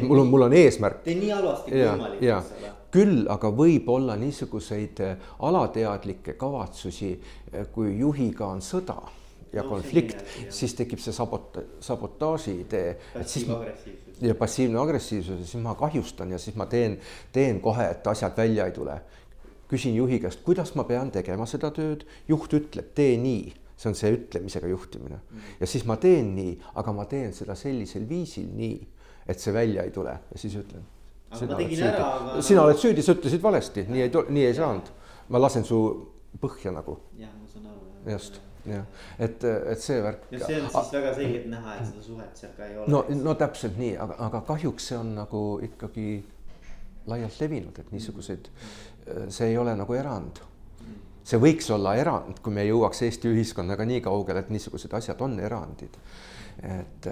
mul 0.02 0.24
on, 0.26 0.30
mul 0.30 0.48
on 0.50 0.54
eesmärk. 0.54 1.02
tee 1.08 1.18
nii 1.18 1.34
halvasti 1.34 1.72
kui 1.72 1.82
võimalik, 1.82 2.22
eks 2.22 2.54
ole. 2.60 2.76
küll 2.94 3.26
aga 3.34 3.52
võib 3.64 3.90
olla 3.90 4.16
niisuguseid 4.22 5.02
äh, 5.02 5.34
alateadlikke 5.50 6.38
kavatsusi, 6.38 7.12
äh, 7.54 7.68
kui 7.74 7.98
juhiga 7.98 8.52
on 8.54 8.62
sõda 8.62 9.00
ja 9.54 9.64
no, 9.64 9.70
konflikt, 9.70 10.22
siis 10.54 10.74
tekib 10.78 11.02
see 11.02 11.14
sabot-, 11.14 11.62
sabotaaži 11.82 12.60
idee. 12.62 12.98
ja 14.22 14.36
passiivne 14.36 14.80
agressiivsus 14.80 15.40
ja 15.40 15.46
siis 15.46 15.64
ma 15.64 15.74
kahjustan 15.76 16.32
ja 16.32 16.38
siis 16.38 16.56
ma 16.56 16.66
teen, 16.70 17.00
teen 17.32 17.60
kohe, 17.62 17.90
et 17.92 18.08
asjad 18.08 18.38
välja 18.38 18.70
ei 18.70 18.72
tule 18.72 19.02
küsin 19.74 19.98
juhi 19.98 20.22
käest, 20.22 20.44
kuidas 20.46 20.76
ma 20.78 20.86
pean 20.88 21.12
tegema 21.14 21.48
seda 21.50 21.72
tööd, 21.74 22.06
juht 22.30 22.54
ütleb, 22.54 22.94
tee 22.98 23.18
nii, 23.22 23.52
see 23.74 23.90
on 23.90 23.98
see 23.98 24.14
ütlemisega 24.16 24.70
juhtimine 24.70 25.18
mm. 25.18 25.54
ja 25.60 25.70
siis 25.70 25.86
ma 25.90 25.98
teen 26.02 26.34
nii, 26.38 26.56
aga 26.80 26.94
ma 26.96 27.08
teen 27.10 27.34
seda 27.36 27.56
sellisel 27.58 28.06
viisil 28.10 28.52
nii, 28.54 28.78
et 29.28 29.42
see 29.42 29.54
välja 29.56 29.86
ei 29.88 29.94
tule 29.96 30.14
ja 30.14 30.40
siis 30.40 30.56
ütlen. 30.62 30.86
aga 31.34 31.50
ma 31.50 31.60
tegin 31.60 31.86
ära, 31.90 32.08
aga. 32.20 32.46
sina 32.46 32.66
oled 32.68 32.80
süüdi, 32.80 33.06
sa 33.06 33.18
ütlesid 33.18 33.44
valesti, 33.44 33.86
nii 33.90 34.06
ei, 34.06 34.14
nii 34.38 34.48
ei 34.50 34.58
saanud. 34.58 34.92
ma 35.34 35.42
lasen 35.42 35.66
su 35.66 35.80
põhja 36.42 36.74
nagu. 36.76 37.00
jah, 37.18 37.32
ma 37.40 37.50
saan 37.50 37.72
aru. 37.72 38.14
just, 38.14 38.40
jah, 38.70 38.86
et, 39.18 39.44
et 39.74 39.82
see 39.82 40.02
värk. 40.06 40.28
ja 40.32 40.44
see 40.46 40.62
on 40.62 40.70
siis 40.70 40.94
väga 41.00 41.16
selgelt 41.18 41.50
näha, 41.56 41.80
et 41.80 41.90
seda 41.90 42.06
suhet 42.12 42.44
seal 42.44 42.54
ka 42.58 42.70
ei 42.70 42.78
ole. 42.78 42.94
no, 42.94 43.04
no 43.26 43.36
täpselt 43.42 43.82
nii, 43.82 43.98
aga, 44.06 44.20
aga 44.28 44.44
kahjuks 44.54 44.92
see 44.92 45.02
on 45.02 45.16
nagu 45.18 45.44
ikkagi 45.66 46.08
laialt 47.08 47.40
levinud, 47.42 47.80
et 47.80 47.92
niisuguseid, 47.92 48.50
see 49.30 49.52
ei 49.52 49.58
ole 49.58 49.76
nagu 49.76 49.94
erand 49.94 50.42
see 51.24 51.40
võiks 51.40 51.70
olla 51.72 51.96
erand, 52.00 52.40
kui 52.44 52.54
me 52.54 52.66
jõuaks 52.68 53.06
Eesti 53.08 53.32
ühiskonnaga 53.32 53.86
nii 53.88 54.02
kaugele, 54.04 54.44
et 54.44 54.52
niisugused 54.52 54.92
asjad 54.94 55.22
on 55.24 55.40
erandid. 55.40 55.96
et 56.64 57.08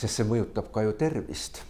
sest 0.00 0.20
see 0.20 0.28
mõjutab 0.28 0.70
ka 0.72 0.84
ju 0.86 0.94
tervist. 0.98 1.62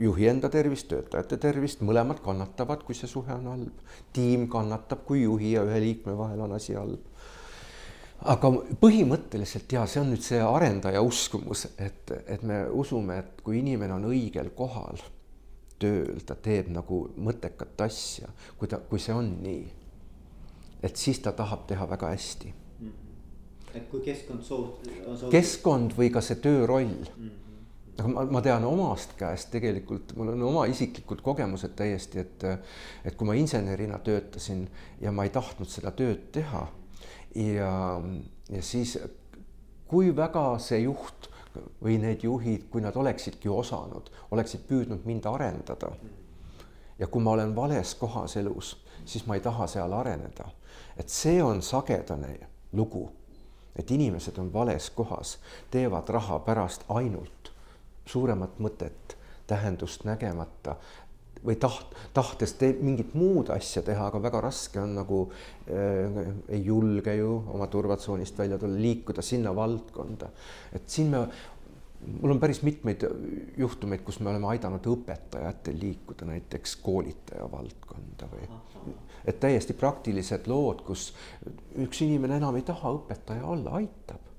juhi 0.00 0.28
enda 0.30 0.48
tervist, 0.48 0.86
töötajate 0.88 1.36
tervist, 1.36 1.82
mõlemad 1.84 2.22
kannatavad, 2.24 2.84
kui 2.84 2.94
see 2.94 3.08
suhe 3.08 3.32
on 3.34 3.48
halb. 3.50 3.80
tiim 4.12 4.48
kannatab, 4.48 5.04
kui 5.04 5.22
juhi 5.22 5.52
ja 5.52 5.64
ühe 5.64 5.80
liikme 5.80 6.16
vahel 6.18 6.40
on 6.40 6.52
asi 6.52 6.74
halb. 6.74 7.00
aga 8.22 8.52
põhimõtteliselt 8.80 9.72
ja 9.72 9.86
see 9.86 10.00
on 10.00 10.12
nüüd 10.12 10.22
see 10.22 10.40
arendaja 10.40 11.02
uskumus, 11.02 11.66
et, 11.78 12.12
et 12.26 12.42
me 12.42 12.66
usume, 12.70 13.18
et 13.18 13.42
kui 13.42 13.58
inimene 13.58 13.96
on 13.96 14.04
õigel 14.12 14.52
kohal 14.54 15.00
tööl, 15.82 16.22
ta 16.26 16.38
teeb 16.38 16.70
nagu 16.72 17.04
mõttekat 17.18 17.86
asja, 17.86 18.30
kui 18.58 18.70
ta, 18.70 18.80
kui 18.88 19.02
see 19.02 19.14
on 19.14 19.30
nii, 19.42 19.62
et 20.82 20.98
siis 20.98 21.22
ta 21.22 21.34
tahab 21.36 21.66
teha 21.70 21.86
väga 21.90 22.14
hästi 22.14 22.54
et 23.74 23.86
kui 23.90 24.02
keskkond 24.04 24.44
soov-. 24.44 25.30
keskkond 25.32 25.94
või 25.96 26.10
ka 26.12 26.22
see 26.24 26.40
tööroll 26.44 26.90
mm. 26.90 27.06
-hmm. 27.16 27.38
aga 27.98 28.12
ma, 28.12 28.24
ma 28.36 28.42
tean 28.44 28.64
omast 28.68 29.16
käest 29.18 29.50
tegelikult, 29.54 30.14
mul 30.16 30.34
on 30.34 30.42
oma 30.50 30.66
isiklikud 30.70 31.22
kogemused 31.24 31.74
täiesti, 31.76 32.20
et, 32.20 32.46
et 33.04 33.16
kui 33.16 33.28
ma 33.28 33.34
insenerina 33.38 33.98
töötasin 33.98 34.68
ja 35.00 35.12
ma 35.12 35.24
ei 35.24 35.30
tahtnud 35.30 35.68
seda 35.68 35.92
tööd 35.96 36.30
teha 36.32 36.66
ja, 37.34 37.74
ja 38.50 38.62
siis 38.62 38.98
kui 39.88 40.16
väga 40.16 40.58
see 40.58 40.84
juht 40.84 41.28
või 41.82 41.98
need 41.98 42.22
juhid, 42.22 42.68
kui 42.70 42.80
nad 42.80 42.96
oleksidki 42.96 43.48
osanud, 43.48 44.10
oleksid 44.30 44.66
püüdnud 44.68 45.04
mind 45.04 45.26
arendada. 45.26 45.92
ja 46.98 47.06
kui 47.06 47.22
ma 47.22 47.30
olen 47.30 47.56
vales 47.56 47.94
kohas 47.94 48.36
elus, 48.36 48.76
siis 49.04 49.26
ma 49.26 49.34
ei 49.34 49.40
taha 49.40 49.66
seal 49.66 49.92
areneda. 49.92 50.48
et 50.96 51.08
see 51.08 51.42
on 51.42 51.62
sagedane 51.62 52.38
lugu 52.72 53.10
et 53.76 53.90
inimesed 53.90 54.38
on 54.38 54.52
vales 54.52 54.90
kohas, 54.90 55.38
teevad 55.70 56.08
raha 56.08 56.38
pärast 56.38 56.84
ainult 56.88 57.52
suuremat 58.06 58.58
mõtet, 58.58 59.16
tähendust 59.46 60.04
nägemata 60.04 60.76
või 61.42 61.56
taht, 61.60 61.94
tahtes 62.14 62.54
te, 62.58 62.72
mingit 62.80 63.14
muud 63.18 63.50
asja 63.54 63.82
teha, 63.86 64.08
aga 64.10 64.20
väga 64.22 64.42
raske 64.44 64.80
on 64.82 64.94
nagu 65.00 65.22
äh, 65.30 66.20
ei 66.48 66.62
julge 66.64 67.16
ju 67.18 67.32
oma 67.54 67.66
turvatsoonist 67.70 68.38
välja 68.38 68.60
tulla, 68.62 68.78
liikuda 68.78 69.24
sinna 69.26 69.54
valdkonda. 69.56 70.30
et 70.72 70.88
siin 70.90 71.10
me, 71.10 71.24
mul 72.20 72.36
on 72.36 72.40
päris 72.42 72.62
mitmeid 72.62 73.06
juhtumeid, 73.58 74.04
kus 74.06 74.20
me 74.20 74.30
oleme 74.30 74.50
aidanud 74.54 74.86
õpetajatel 74.94 75.78
liikuda 75.82 76.30
näiteks 76.30 76.76
koolitaja 76.82 77.48
valdkonda 77.52 78.30
või 78.32 78.46
et 79.24 79.38
täiesti 79.40 79.74
praktilised 79.78 80.48
lood, 80.50 80.82
kus 80.86 81.10
üks 81.78 82.02
inimene 82.06 82.38
enam 82.40 82.56
ei 82.58 82.66
taha 82.66 82.94
õpetaja 82.98 83.46
olla, 83.46 83.78
aitab. 83.78 84.30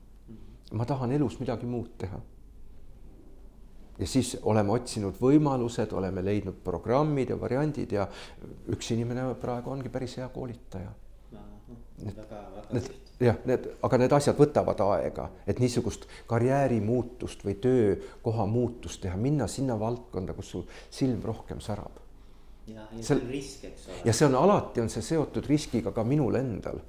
ma 0.74 0.86
tahan 0.90 1.12
elus 1.16 1.38
midagi 1.40 1.68
muud 1.70 1.92
teha. 2.02 2.20
Ja 4.00 4.08
siis 4.10 4.36
oleme 4.42 4.74
otsinud 4.74 5.20
võimalused, 5.22 5.94
oleme 5.94 6.24
leidnud 6.26 6.60
programmid 6.66 7.30
ja 7.30 7.40
variandid 7.40 7.94
ja 7.94 8.08
üks 8.74 8.92
inimene 8.96 9.30
praegu 9.42 9.74
ongi 9.74 9.92
päris 9.94 10.18
hea 10.18 10.28
koolitaja. 10.34 10.92
Need, 12.74 12.88
jah, 13.22 13.38
need, 13.46 13.68
aga 13.86 13.98
need 14.02 14.14
asjad 14.18 14.40
võtavad 14.40 14.80
aega, 14.84 15.28
et 15.48 15.62
niisugust 15.62 16.08
karjäärimuutust 16.28 17.46
või 17.46 17.56
töökoha 17.64 18.48
muutust 18.50 19.04
teha, 19.06 19.16
minna 19.18 19.48
sinna 19.48 19.78
valdkonda, 19.80 20.34
kus 20.36 20.50
sul 20.56 20.66
silm 20.92 21.22
rohkem 21.24 21.62
särab 21.64 22.02
ja, 22.68 22.86
ja 22.92 23.04
see 23.04 23.16
on 23.16 23.24
risk, 23.30 23.66
eks 23.68 23.88
ole. 23.88 23.98
ja 24.08 24.14
see 24.16 24.28
on 24.28 24.38
alati 24.40 24.84
on 24.84 24.92
see 24.92 25.04
seotud 25.06 25.48
riskiga 25.50 25.92
ka 25.96 26.06
minul 26.08 26.40
endal. 26.40 26.80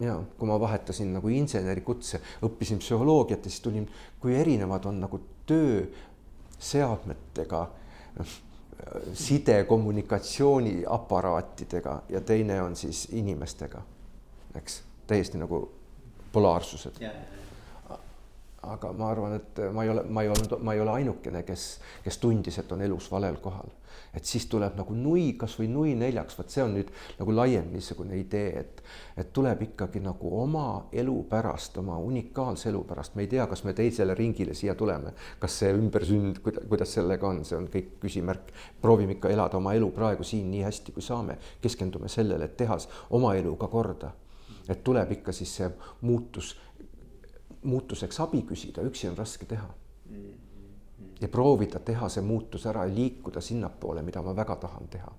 ja 0.00 0.14
kui 0.38 0.48
ma 0.48 0.56
vahetasin 0.60 1.10
nagu 1.18 1.28
insenerikutse, 1.28 2.20
õppisin 2.46 2.78
psühholoogiat 2.80 3.44
ja 3.44 3.50
siis 3.50 3.64
tulin, 3.66 3.84
kui 4.22 4.36
erinevad 4.38 4.86
on 4.88 5.02
nagu 5.02 5.18
tööseadmetega, 5.46 7.70
side, 9.14 9.64
kommunikatsiooniaparaatidega 9.64 12.02
ja 12.08 12.20
teine 12.20 12.62
on 12.62 12.76
siis 12.76 13.08
inimestega, 13.12 13.82
eks, 14.54 14.82
täiesti 15.06 15.38
nagu 15.38 15.72
polaarsused 16.32 16.92
aga 18.72 18.92
ma 18.92 19.10
arvan, 19.10 19.36
et 19.38 19.62
ma 19.72 19.84
ei 19.84 19.92
ole, 19.92 20.04
ma 20.08 20.22
ei 20.22 20.28
olnud, 20.32 20.58
ma 20.62 20.74
ei 20.74 20.80
ole 20.80 20.98
ainukene, 21.00 21.42
kes, 21.42 21.66
kes 22.04 22.18
tundis, 22.18 22.58
et 22.58 22.72
on 22.72 22.82
elus 22.82 23.10
valel 23.12 23.40
kohal 23.42 23.72
et 24.14 24.24
siis 24.24 24.46
tuleb 24.46 24.76
nagu 24.78 24.94
nui, 24.94 25.32
kasvõi 25.38 25.66
nui 25.70 25.94
neljaks, 25.98 26.36
vot 26.38 26.50
see 26.50 26.62
on 26.62 26.74
nüüd 26.76 26.90
nagu 27.18 27.34
laiem 27.34 27.70
niisugune 27.72 28.16
idee, 28.20 28.62
et, 28.62 28.82
et 29.18 29.30
tuleb 29.34 29.64
ikkagi 29.66 30.02
nagu 30.04 30.30
oma 30.40 30.66
elu 30.94 31.16
pärast, 31.30 31.78
oma 31.82 31.96
unikaalse 32.02 32.70
elu 32.70 32.84
pärast, 32.88 33.16
me 33.18 33.26
ei 33.26 33.30
tea, 33.32 33.46
kas 33.50 33.64
me 33.66 33.74
teisele 33.76 34.14
ringile 34.18 34.54
siia 34.54 34.76
tuleme, 34.78 35.14
kas 35.42 35.58
see 35.62 35.72
ümbersünd, 35.74 36.42
kuidas 36.44 36.94
sellega 36.98 37.28
on, 37.28 37.42
see 37.48 37.58
on 37.58 37.68
kõik 37.72 37.96
küsimärk. 38.04 38.52
proovime 38.80 39.18
ikka 39.18 39.32
elada 39.34 39.58
oma 39.58 39.74
elu 39.74 39.90
praegu 39.94 40.24
siin 40.24 40.50
nii 40.52 40.62
hästi, 40.66 40.94
kui 40.94 41.02
saame, 41.02 41.38
keskendume 41.62 42.08
sellele, 42.08 42.44
et 42.44 42.56
teha 42.56 42.78
oma 43.10 43.34
elu 43.34 43.56
ka 43.56 43.68
korda. 43.68 44.12
et 44.68 44.84
tuleb 44.84 45.10
ikka 45.12 45.32
siis 45.32 45.50
see 45.56 45.66
muutus, 46.00 46.54
muutuseks 47.64 48.20
abi 48.20 48.42
küsida, 48.48 48.84
üksi 48.86 49.08
on 49.10 49.16
raske 49.18 49.46
teha 49.48 49.68
mm 50.10 50.44
ja 51.20 51.28
proovida 51.28 51.78
teha 51.78 52.08
see 52.12 52.24
muutus 52.24 52.66
ära 52.66 52.84
ja 52.88 52.94
liikuda 52.94 53.40
sinnapoole, 53.40 54.02
mida 54.02 54.22
ma 54.22 54.34
väga 54.36 54.56
tahan 54.66 54.90
teha. 54.90 55.12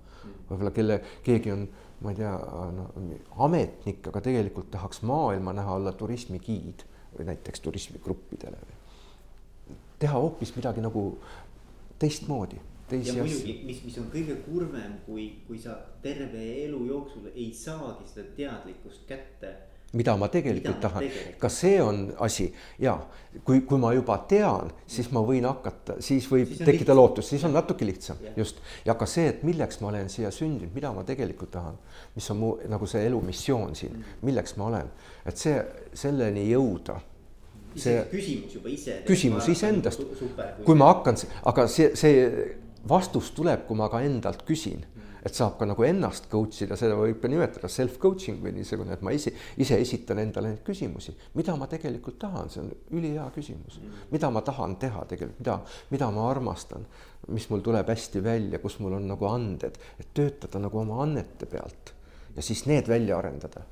võib-olla 0.48 0.70
kelle, 0.74 0.96
keegi 1.26 1.52
on, 1.54 1.64
ma 2.02 2.12
ei 2.12 2.18
tea 2.18 2.32
no,, 2.74 2.86
ametnik, 3.46 4.06
aga 4.10 4.22
tegelikult 4.22 4.70
tahaks 4.70 5.02
maailma 5.06 5.54
näha 5.56 5.74
olla 5.78 5.92
turismigiid 5.92 6.84
või 7.16 7.28
näiteks 7.30 7.60
turismigruppidele. 7.64 8.58
teha 9.98 10.18
hoopis 10.18 10.54
midagi 10.56 10.80
nagu 10.84 11.04
teistmoodi. 11.98 12.58
ja 12.90 13.14
muidugi, 13.14 13.60
mis, 13.64 13.84
mis 13.84 13.98
on 13.98 14.10
kõige 14.12 14.36
kurvem, 14.44 14.98
kui, 15.06 15.30
kui 15.46 15.58
sa 15.58 15.78
terve 16.02 16.42
elu 16.64 16.84
jooksul 16.86 17.30
ei 17.34 17.52
saagi 17.54 18.06
seda 18.12 18.28
teadlikkust 18.36 19.06
kätte 19.08 19.54
mida 19.96 20.16
ma 20.20 20.28
tegelikult 20.32 20.76
mida 20.76 20.88
tahan, 20.88 21.06
ka 21.40 21.50
see 21.52 21.80
on 21.82 22.06
asi 22.24 22.48
ja 22.82 22.96
kui, 23.44 23.62
kui 23.68 23.80
ma 23.80 23.92
juba 23.94 24.16
tean, 24.28 24.70
siis 24.88 25.08
ma 25.14 25.22
võin 25.24 25.46
hakata, 25.48 25.98
siis 26.04 26.28
võib 26.30 26.52
siis 26.52 26.64
tekkida 26.66 26.94
lootus, 26.96 27.28
siis 27.32 27.44
on 27.48 27.54
natuke 27.56 27.86
lihtsam 27.88 28.20
ja. 28.24 28.32
just. 28.40 28.62
ja 28.86 28.96
ka 28.98 29.08
see, 29.10 29.28
et 29.32 29.42
milleks 29.46 29.80
ma 29.82 29.90
olen 29.90 30.08
siia 30.12 30.30
sündinud, 30.34 30.72
mida 30.76 30.92
ma 30.94 31.04
tegelikult 31.06 31.52
tahan, 31.56 31.76
mis 32.16 32.30
on 32.32 32.40
mu 32.40 32.54
nagu 32.70 32.88
see 32.90 33.04
elu 33.08 33.20
missioon 33.26 33.76
siin 33.78 33.96
mm., 33.96 34.16
milleks 34.26 34.56
ma 34.60 34.70
olen, 34.70 34.90
et 35.26 35.40
see 35.40 35.58
selleni 35.96 36.48
jõuda 36.50 37.00
see 37.76 38.04
küsimus 38.10 38.56
juba 38.56 38.72
ise. 38.72 39.00
küsimus 39.08 39.48
iseendast, 39.52 40.04
kui 40.64 40.78
ma 40.78 40.92
hakkan, 40.94 41.18
aga 41.50 41.66
see, 41.68 41.92
see 41.98 42.28
vastus 42.88 43.32
tuleb, 43.36 43.66
kui 43.68 43.78
ma 43.78 43.90
ka 43.92 44.00
endalt 44.06 44.46
küsin 44.48 44.84
et 45.26 45.34
saab 45.34 45.56
ka 45.58 45.66
nagu 45.66 45.82
ennast 45.82 46.28
coach 46.30 46.62
ida, 46.62 46.78
seda 46.78 46.94
võib 46.98 47.18
ka 47.22 47.30
nimetada 47.30 47.70
self-coaching 47.72 48.38
või 48.44 48.54
niisugune, 48.60 48.94
et 48.94 49.02
ma 49.02 49.14
ise, 49.14 49.32
ise 49.58 49.78
esitan 49.82 50.20
endale 50.22 50.52
neid 50.52 50.62
küsimusi, 50.66 51.16
mida 51.34 51.56
ma 51.58 51.66
tegelikult 51.70 52.20
tahan, 52.22 52.52
see 52.52 52.62
on 52.62 52.70
ülihea 52.94 53.26
küsimus. 53.34 53.80
mida 54.12 54.30
ma 54.30 54.44
tahan 54.46 54.76
teha 54.82 55.02
tegelikult, 55.10 55.40
mida, 55.42 55.58
mida 55.90 56.10
ma 56.14 56.30
armastan, 56.30 56.86
mis 57.34 57.48
mul 57.50 57.64
tuleb 57.66 57.90
hästi 57.90 58.22
välja, 58.22 58.62
kus 58.62 58.78
mul 58.78 59.00
on 59.00 59.08
nagu 59.10 59.26
anded, 59.26 59.78
et 59.98 60.14
töötada 60.14 60.62
nagu 60.62 60.78
oma 60.84 61.02
annete 61.02 61.50
pealt 61.50 61.96
ja 62.36 62.42
siis 62.42 62.66
need 62.66 62.88
välja 62.88 63.18
arendada. 63.18 63.64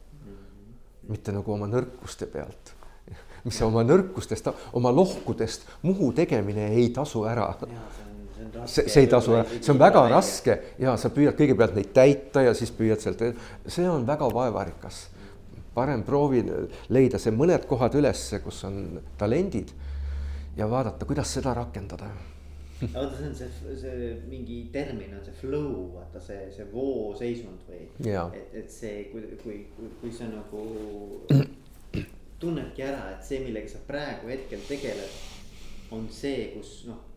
mitte 1.09 1.33
nagu 1.37 1.53
oma 1.53 1.67
nõrkuste 1.69 2.27
pealt. 2.33 2.71
Mis 3.45 3.59
oma 3.61 3.83
nõrkustest, 3.85 4.47
oma 4.73 4.89
lohkudest 4.89 5.67
muhu 5.83 6.15
tegemine 6.17 6.71
ei 6.73 6.89
tasu 6.97 7.27
ära 7.29 7.51
see, 8.67 8.89
see 8.89 9.05
ei 9.05 9.11
tasu 9.11 9.37
ära, 9.37 9.47
see 9.61 9.73
on 9.73 9.81
väga 9.81 10.05
raske 10.11 10.59
ja 10.83 10.97
sa 11.01 11.11
püüad 11.15 11.37
kõigepealt 11.39 11.77
neid 11.79 11.93
täita 11.97 12.45
ja 12.45 12.55
siis 12.57 12.73
püüad 12.75 13.03
sealt, 13.03 13.23
see 13.67 13.89
on 13.89 14.07
väga 14.07 14.29
vaevarikas. 14.33 15.09
parem 15.75 16.05
proovi 16.07 16.45
leida 16.95 17.19
see 17.19 17.35
mõned 17.35 17.67
kohad 17.67 17.95
ülesse, 17.99 18.39
kus 18.39 18.63
on 18.65 19.01
talendid 19.19 19.73
ja 20.57 20.69
vaadata, 20.71 21.07
kuidas 21.07 21.33
seda 21.35 21.55
rakendada 21.55 22.11
vaata, 22.93 23.17
see 23.17 23.27
on 23.27 23.35
see, 23.35 23.77
see 23.81 24.11
mingi 24.29 24.69
termin 24.73 25.15
on 25.19 25.25
see 25.25 25.35
flow, 25.41 25.91
vaata 25.95 26.21
see, 26.23 26.51
see 26.55 26.67
vooseisund 26.73 27.65
või. 27.69 27.87
et, 28.35 28.55
et 28.63 28.71
see, 28.71 29.09
kui, 29.13 29.25
kui, 29.43 29.61
kui, 29.77 29.91
kui 30.01 30.13
sa 30.13 30.29
nagu 30.31 30.65
tunnedki 32.43 32.85
ära, 32.85 33.15
et 33.15 33.27
see, 33.27 33.41
millega 33.47 33.71
sa 33.73 33.83
praegu 33.89 34.31
hetkel 34.31 34.63
tegeled, 34.69 35.19
on 35.95 36.07
see, 36.13 36.51
kus 36.55 36.83
noh 36.91 37.14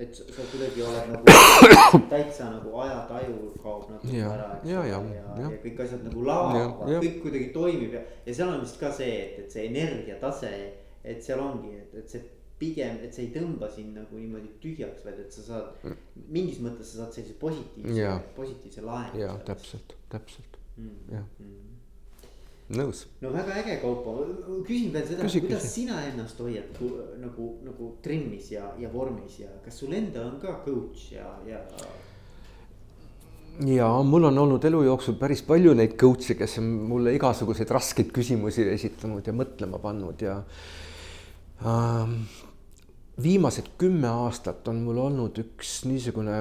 et 0.00 0.16
sa 0.16 0.44
kuidagi 0.48 0.82
oled 0.86 1.10
nagu 1.12 1.34
täitsa 2.12 2.48
nagu 2.54 2.72
ajataju 2.84 3.52
kaob 3.60 3.86
natuke 3.92 4.16
Ja, 4.16 4.32
ära, 4.32 4.50
eks 4.56 4.70
ja, 4.70 4.80
ole, 4.80 4.88
ja, 4.88 5.00
ja, 5.14 5.22
ja. 5.36 5.46
ja 5.46 5.62
kõik 5.64 5.80
asjad 5.84 6.04
nagu 6.08 6.26
laavad, 6.26 6.90
ja. 6.90 7.00
kõik 7.04 7.18
kuidagi 7.26 7.48
toimib 7.56 7.96
ja, 7.98 8.02
ja 8.26 8.36
seal 8.38 8.52
on 8.54 8.62
vist 8.64 8.80
ka 8.80 8.92
see, 8.96 9.16
et, 9.26 9.40
et 9.44 9.56
see 9.56 9.66
energiatase, 9.68 10.52
et 11.04 11.24
seal 11.24 11.42
ongi, 11.44 11.74
et, 11.82 11.96
et 12.00 12.14
see 12.14 12.24
pigem, 12.60 13.00
et 13.04 13.16
see 13.16 13.26
ei 13.28 13.32
tõmba 13.34 13.68
sind 13.72 13.96
nagu 13.96 14.20
niimoodi 14.20 14.52
tühjaks, 14.62 15.04
vaid 15.04 15.20
et 15.22 15.32
sa 15.32 15.44
saad 15.46 15.84
mingis 16.28 16.60
mõttes 16.64 16.92
sa 16.92 17.04
saad 17.04 17.16
sellise 17.16 17.36
positiivse 17.40 18.08
positiivse 18.36 18.84
lahenduse. 18.84 19.24
jaa, 19.24 19.36
täpselt, 19.48 19.96
täpselt, 20.12 20.60
mm.. 20.76 20.96
jah, 21.16 21.28
Mm. 21.40 21.79
nõus. 22.76 23.06
no 23.20 23.32
väga 23.34 23.56
äge 23.62 23.78
Kaupo, 23.82 24.18
küsin 24.66 24.92
veel 24.94 25.06
seda, 25.08 25.24
kuidas 25.26 25.64
küsi. 25.64 25.72
sina 25.80 26.04
ennast 26.10 26.38
hoiad 26.40 26.78
nagu, 27.22 27.48
nagu 27.66 27.94
trimmis 28.04 28.52
ja, 28.52 28.70
ja 28.78 28.92
vormis 28.92 29.40
ja 29.42 29.50
kas 29.64 29.82
sul 29.82 29.96
endal 29.96 30.30
on 30.34 30.38
ka 30.42 30.60
coach 30.64 31.12
ja, 31.16 31.26
ja 31.48 31.64
ja 33.66 33.88
mul 34.06 34.24
on 34.24 34.38
olnud 34.38 34.64
elu 34.64 34.82
jooksul 34.86 35.16
päris 35.20 35.42
palju 35.44 35.74
neid 35.76 35.96
coach'e, 36.00 36.36
kes 36.38 36.58
on 36.62 36.68
mulle 36.88 37.14
igasuguseid 37.16 37.70
raskeid 37.74 38.12
küsimusi 38.14 38.64
esitanud 38.72 39.26
ja 39.26 39.34
mõtlema 39.36 39.80
pannud 39.82 40.22
ja 40.24 40.38
ähm, 41.66 42.14
viimased 43.22 43.74
kümme 43.78 44.08
aastat 44.08 44.68
on 44.70 44.80
mul 44.84 45.00
olnud 45.02 45.42
üks 45.42 45.80
niisugune, 45.88 46.38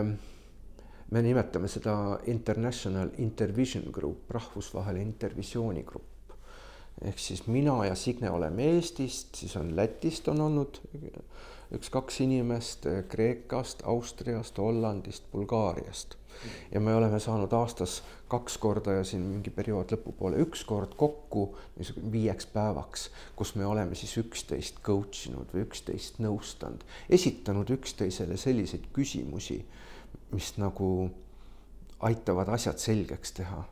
me 1.10 1.24
nimetame 1.26 1.68
seda 1.72 2.20
International 2.32 3.12
Intervision 3.18 3.90
Group, 3.92 4.30
rahvusvaheline 4.32 5.04
intervisiooni 5.10 5.84
grupp. 5.84 6.19
Ehk 7.02 7.20
siis 7.20 7.48
mina 7.48 7.86
ja 7.86 7.96
Signe 7.96 8.32
oleme 8.32 8.64
Eestist, 8.76 9.36
siis 9.36 9.56
on 9.56 9.76
Lätist 9.76 10.28
on 10.28 10.42
olnud 10.42 10.82
üks-kaks 11.76 12.22
inimest, 12.26 12.88
Kreekast, 13.10 13.84
Austriast, 13.86 14.58
Hollandist, 14.58 15.24
Bulgaariast. 15.32 16.16
ja 16.72 16.80
me 16.80 16.96
oleme 16.96 17.20
saanud 17.20 17.52
aastas 17.54 18.04
kaks 18.28 18.58
korda 18.58 18.94
ja 18.94 19.04
siin 19.04 19.22
mingi 19.28 19.52
periood 19.52 19.92
lõpupoole 19.92 20.40
üks 20.40 20.62
kord 20.66 20.94
kokku 20.96 21.50
niisugune 21.78 22.12
viieks 22.14 22.48
päevaks, 22.54 23.10
kus 23.36 23.56
me 23.60 23.66
oleme 23.66 23.96
siis 23.96 24.14
üksteist 24.22 24.80
coach 24.86 25.28
inud 25.28 25.52
või 25.54 25.66
üksteist 25.66 26.22
nõustanud, 26.24 26.86
esitanud 27.10 27.74
üksteisele 27.76 28.38
selliseid 28.38 28.88
küsimusi, 28.96 29.60
mis 30.32 30.54
nagu 30.58 31.10
aitavad 32.00 32.54
asjad 32.56 32.80
selgeks 32.80 33.36
teha. 33.42 33.64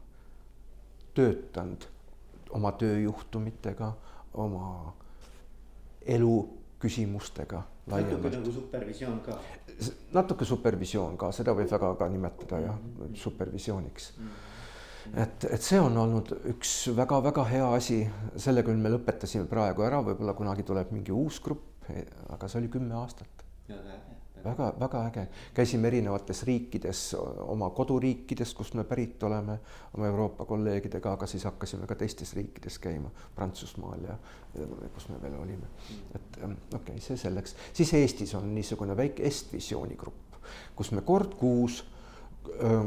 töötanud 1.14 1.88
oma 2.56 2.72
tööjuhtumitega, 2.80 3.94
oma 4.34 4.94
elu 6.08 6.36
küsimustega 6.80 7.64
natuke 7.88 8.32
nagu 8.34 8.52
supervisioon 8.52 9.22
ka. 9.24 9.38
Natuke 10.16 10.48
supervisioon 10.48 11.18
ka, 11.20 11.32
seda 11.36 11.54
võib 11.56 11.70
väga 11.72 11.94
ka 12.00 12.10
nimetada 12.12 12.60
jah, 12.64 12.82
supervisiooniks. 13.22 14.10
et, 15.16 15.48
et 15.48 15.64
see 15.64 15.80
on 15.80 15.96
olnud 15.98 16.34
üks 16.52 16.74
väga-väga 16.98 17.46
hea 17.52 17.70
asi, 17.78 18.02
selle 18.36 18.64
küll 18.68 18.82
me 18.82 18.92
lõpetasime 18.92 19.48
praegu 19.48 19.86
ära, 19.88 20.02
võib-olla 20.04 20.36
kunagi 20.36 20.68
tuleb 20.68 20.92
mingi 20.96 21.16
uus 21.16 21.40
grupp, 21.44 21.88
aga 22.34 22.50
see 22.50 22.62
oli 22.64 22.74
kümme 22.74 22.98
aastat. 23.00 23.46
väga 23.70 24.07
äge. 24.52 24.58
väga-väga 24.58 25.04
äge, 25.08 25.28
käisime 25.54 25.88
erinevates 25.88 26.44
riikides, 26.48 27.02
oma 27.48 27.70
koduriikides, 27.70 28.54
kust 28.54 28.74
me 28.74 28.84
pärit 28.84 29.24
oleme, 29.24 29.60
oma 29.98 30.08
Euroopa 30.08 30.46
kolleegidega, 30.46 31.14
aga 31.14 31.28
siis 31.28 31.44
hakkasime 31.44 31.88
ka 31.88 31.96
teistes 31.96 32.34
riikides 32.36 32.80
käima, 32.80 33.12
Prantsusmaal 33.36 34.08
ja 34.08 34.18
kus 34.94 35.10
me 35.10 35.22
veel 35.22 35.36
olime. 35.42 35.68
et 36.16 36.42
ähm, 36.44 36.58
okei 36.74 36.96
okay,, 36.96 37.00
see 37.00 37.18
selleks, 37.18 37.56
siis 37.74 37.94
Eestis 37.94 38.36
on 38.36 38.50
niisugune 38.56 38.98
väike 38.98 39.24
Est-Visiooni 39.24 39.96
grupp, 39.96 40.42
kus 40.76 40.92
me 40.92 41.02
kord 41.02 41.36
kuus 41.38 41.84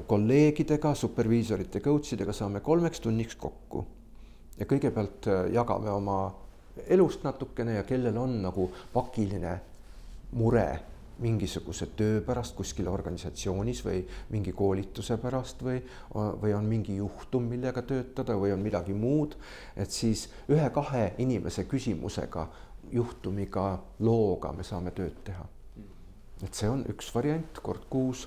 kolleegidega, 0.06 0.94
superviisorite, 0.94 1.80
coach 1.80 2.14
idega 2.14 2.32
saame 2.32 2.60
kolmeks 2.60 3.00
tunniks 3.00 3.36
kokku. 3.36 3.86
ja 4.58 4.66
kõigepealt 4.68 5.26
jagame 5.52 5.90
oma 5.90 6.16
elust 6.86 7.24
natukene 7.24 7.74
ja 7.74 7.82
kellel 7.88 8.16
on 8.18 8.42
nagu 8.42 8.70
pakiline 8.92 9.60
mure 10.32 10.66
mingisuguse 11.20 11.90
töö 11.96 12.20
pärast 12.26 12.56
kuskil 12.56 12.88
organisatsioonis 12.88 13.84
või 13.84 14.00
mingi 14.30 14.52
koolituse 14.56 15.16
pärast 15.20 15.62
või, 15.64 15.80
või 16.14 16.54
on 16.56 16.66
mingi 16.68 16.96
juhtum, 16.96 17.48
millega 17.50 17.82
töötada 17.82 18.36
või 18.40 18.54
on 18.54 18.64
midagi 18.64 18.96
muud, 18.96 19.36
et 19.76 19.90
siis 19.90 20.28
ühe-kahe 20.48 21.14
inimese 21.18 21.64
küsimusega, 21.70 22.48
juhtumiga, 22.92 23.70
looga 24.00 24.52
me 24.56 24.66
saame 24.66 24.90
tööd 24.96 25.22
teha. 25.24 25.46
et 26.40 26.54
see 26.56 26.68
on 26.72 26.86
üks 26.88 27.10
variant, 27.14 27.58
kord 27.62 27.82
kuus 27.92 28.24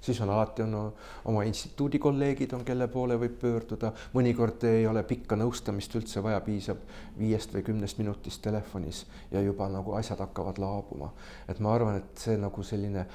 siis 0.00 0.20
on 0.20 0.30
alati 0.30 0.62
on 0.62 0.94
oma 1.24 1.42
instituudi 1.42 1.98
kolleegid 1.98 2.52
on, 2.52 2.64
kelle 2.64 2.88
poole 2.88 3.16
võib 3.20 3.36
pöörduda, 3.40 3.92
mõnikord 4.14 4.64
ei 4.68 4.86
ole 4.86 5.02
pikka 5.04 5.36
nõustamist 5.36 5.94
üldse 5.98 6.22
vaja, 6.24 6.40
piisab 6.44 6.80
viiest 7.18 7.54
või 7.54 7.64
kümnest 7.66 8.00
minutist 8.00 8.42
telefonis 8.42 9.04
ja 9.30 9.42
juba 9.44 9.68
nagu 9.68 9.94
asjad 9.98 10.22
hakkavad 10.24 10.58
laabuma. 10.58 11.12
et 11.48 11.60
ma 11.60 11.74
arvan, 11.74 12.00
et 12.00 12.18
see 12.18 12.36
nagu 12.36 12.62
selline 12.62 13.06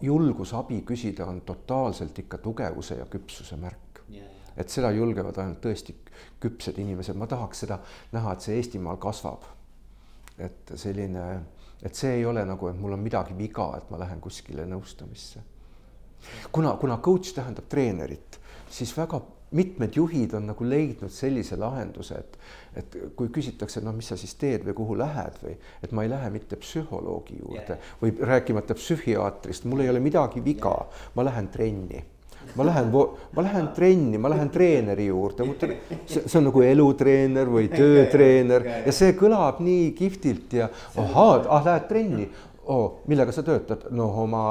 julgus 0.00 0.54
abi 0.54 0.82
küsida 0.86 1.26
on 1.26 1.40
totaalselt 1.40 2.18
ikka 2.18 2.38
tugevuse 2.38 2.96
ja 2.96 3.06
küpsuse 3.06 3.56
märk. 3.56 4.02
et 4.56 4.68
seda 4.68 4.90
julgevad 4.90 5.38
ainult 5.38 5.60
tõesti 5.60 5.94
küpsed 6.40 6.78
inimesed, 6.78 7.16
ma 7.16 7.26
tahaks 7.26 7.60
seda 7.60 7.78
näha, 8.12 8.32
et 8.32 8.40
see 8.40 8.56
Eestimaal 8.56 8.96
kasvab. 8.96 9.44
et 10.38 10.72
selline, 10.74 11.40
et 11.82 11.94
see 11.94 12.14
ei 12.14 12.24
ole 12.24 12.44
nagu, 12.44 12.68
et 12.68 12.76
mul 12.80 12.92
on 12.92 13.00
midagi 13.00 13.36
viga, 13.36 13.74
et 13.76 13.90
ma 13.90 13.98
lähen 13.98 14.20
kuskile 14.20 14.64
nõustamisse 14.66 15.49
kuna, 16.52 16.76
kuna 16.80 16.98
coach 17.02 17.34
tähendab 17.36 17.68
treenerit, 17.70 18.40
siis 18.70 18.92
väga 18.96 19.20
mitmed 19.50 19.96
juhid 19.96 20.34
on 20.38 20.46
nagu 20.50 20.66
leidnud 20.66 21.10
sellise 21.10 21.58
lahenduse, 21.58 22.20
et, 22.20 22.38
et 22.78 22.96
kui 23.18 23.32
küsitakse, 23.34 23.82
no 23.82 23.92
mis 23.96 24.12
sa 24.12 24.18
siis 24.18 24.36
teed 24.38 24.64
või 24.68 24.76
kuhu 24.78 24.98
lähed 25.00 25.40
või? 25.42 25.56
Et 25.82 25.90
ma 25.96 26.06
ei 26.06 26.12
lähe 26.12 26.30
mitte 26.30 26.58
psühholoogi 26.60 27.40
juurde 27.40 27.74
yeah. 27.74 27.90
või 28.02 28.14
rääkimata 28.30 28.78
psühhiaatrist, 28.78 29.66
mul 29.66 29.82
ei 29.84 29.90
ole 29.90 30.02
midagi 30.02 30.42
viga. 30.44 30.76
Yeah., 30.84 31.10
ma 31.18 31.26
lähen 31.26 31.50
trenni. 31.50 32.04
Ma 32.56 32.64
lähen, 32.66 32.88
ma 33.36 33.42
lähen 33.44 33.68
trenni, 33.76 34.18
ma 34.18 34.30
lähen 34.32 34.48
treeneri 34.50 35.04
juurde, 35.06 35.44
see, 36.08 36.22
see 36.24 36.38
on 36.38 36.48
nagu 36.48 36.62
elutreener 36.64 37.50
või 37.52 37.68
töötreener 37.80 38.64
ja 38.86 38.94
see 38.96 39.12
kõlab 39.18 39.60
nii 39.62 39.90
kihvtilt 39.98 40.56
ja 40.58 40.70
ahaa, 40.98 41.44
ah 41.46 41.66
lähed 41.68 41.86
trenni 41.90 42.26
oh,, 42.64 43.00
millega 43.06 43.32
sa 43.32 43.42
töötad, 43.46 43.86
no 43.96 44.08
oma 44.22 44.44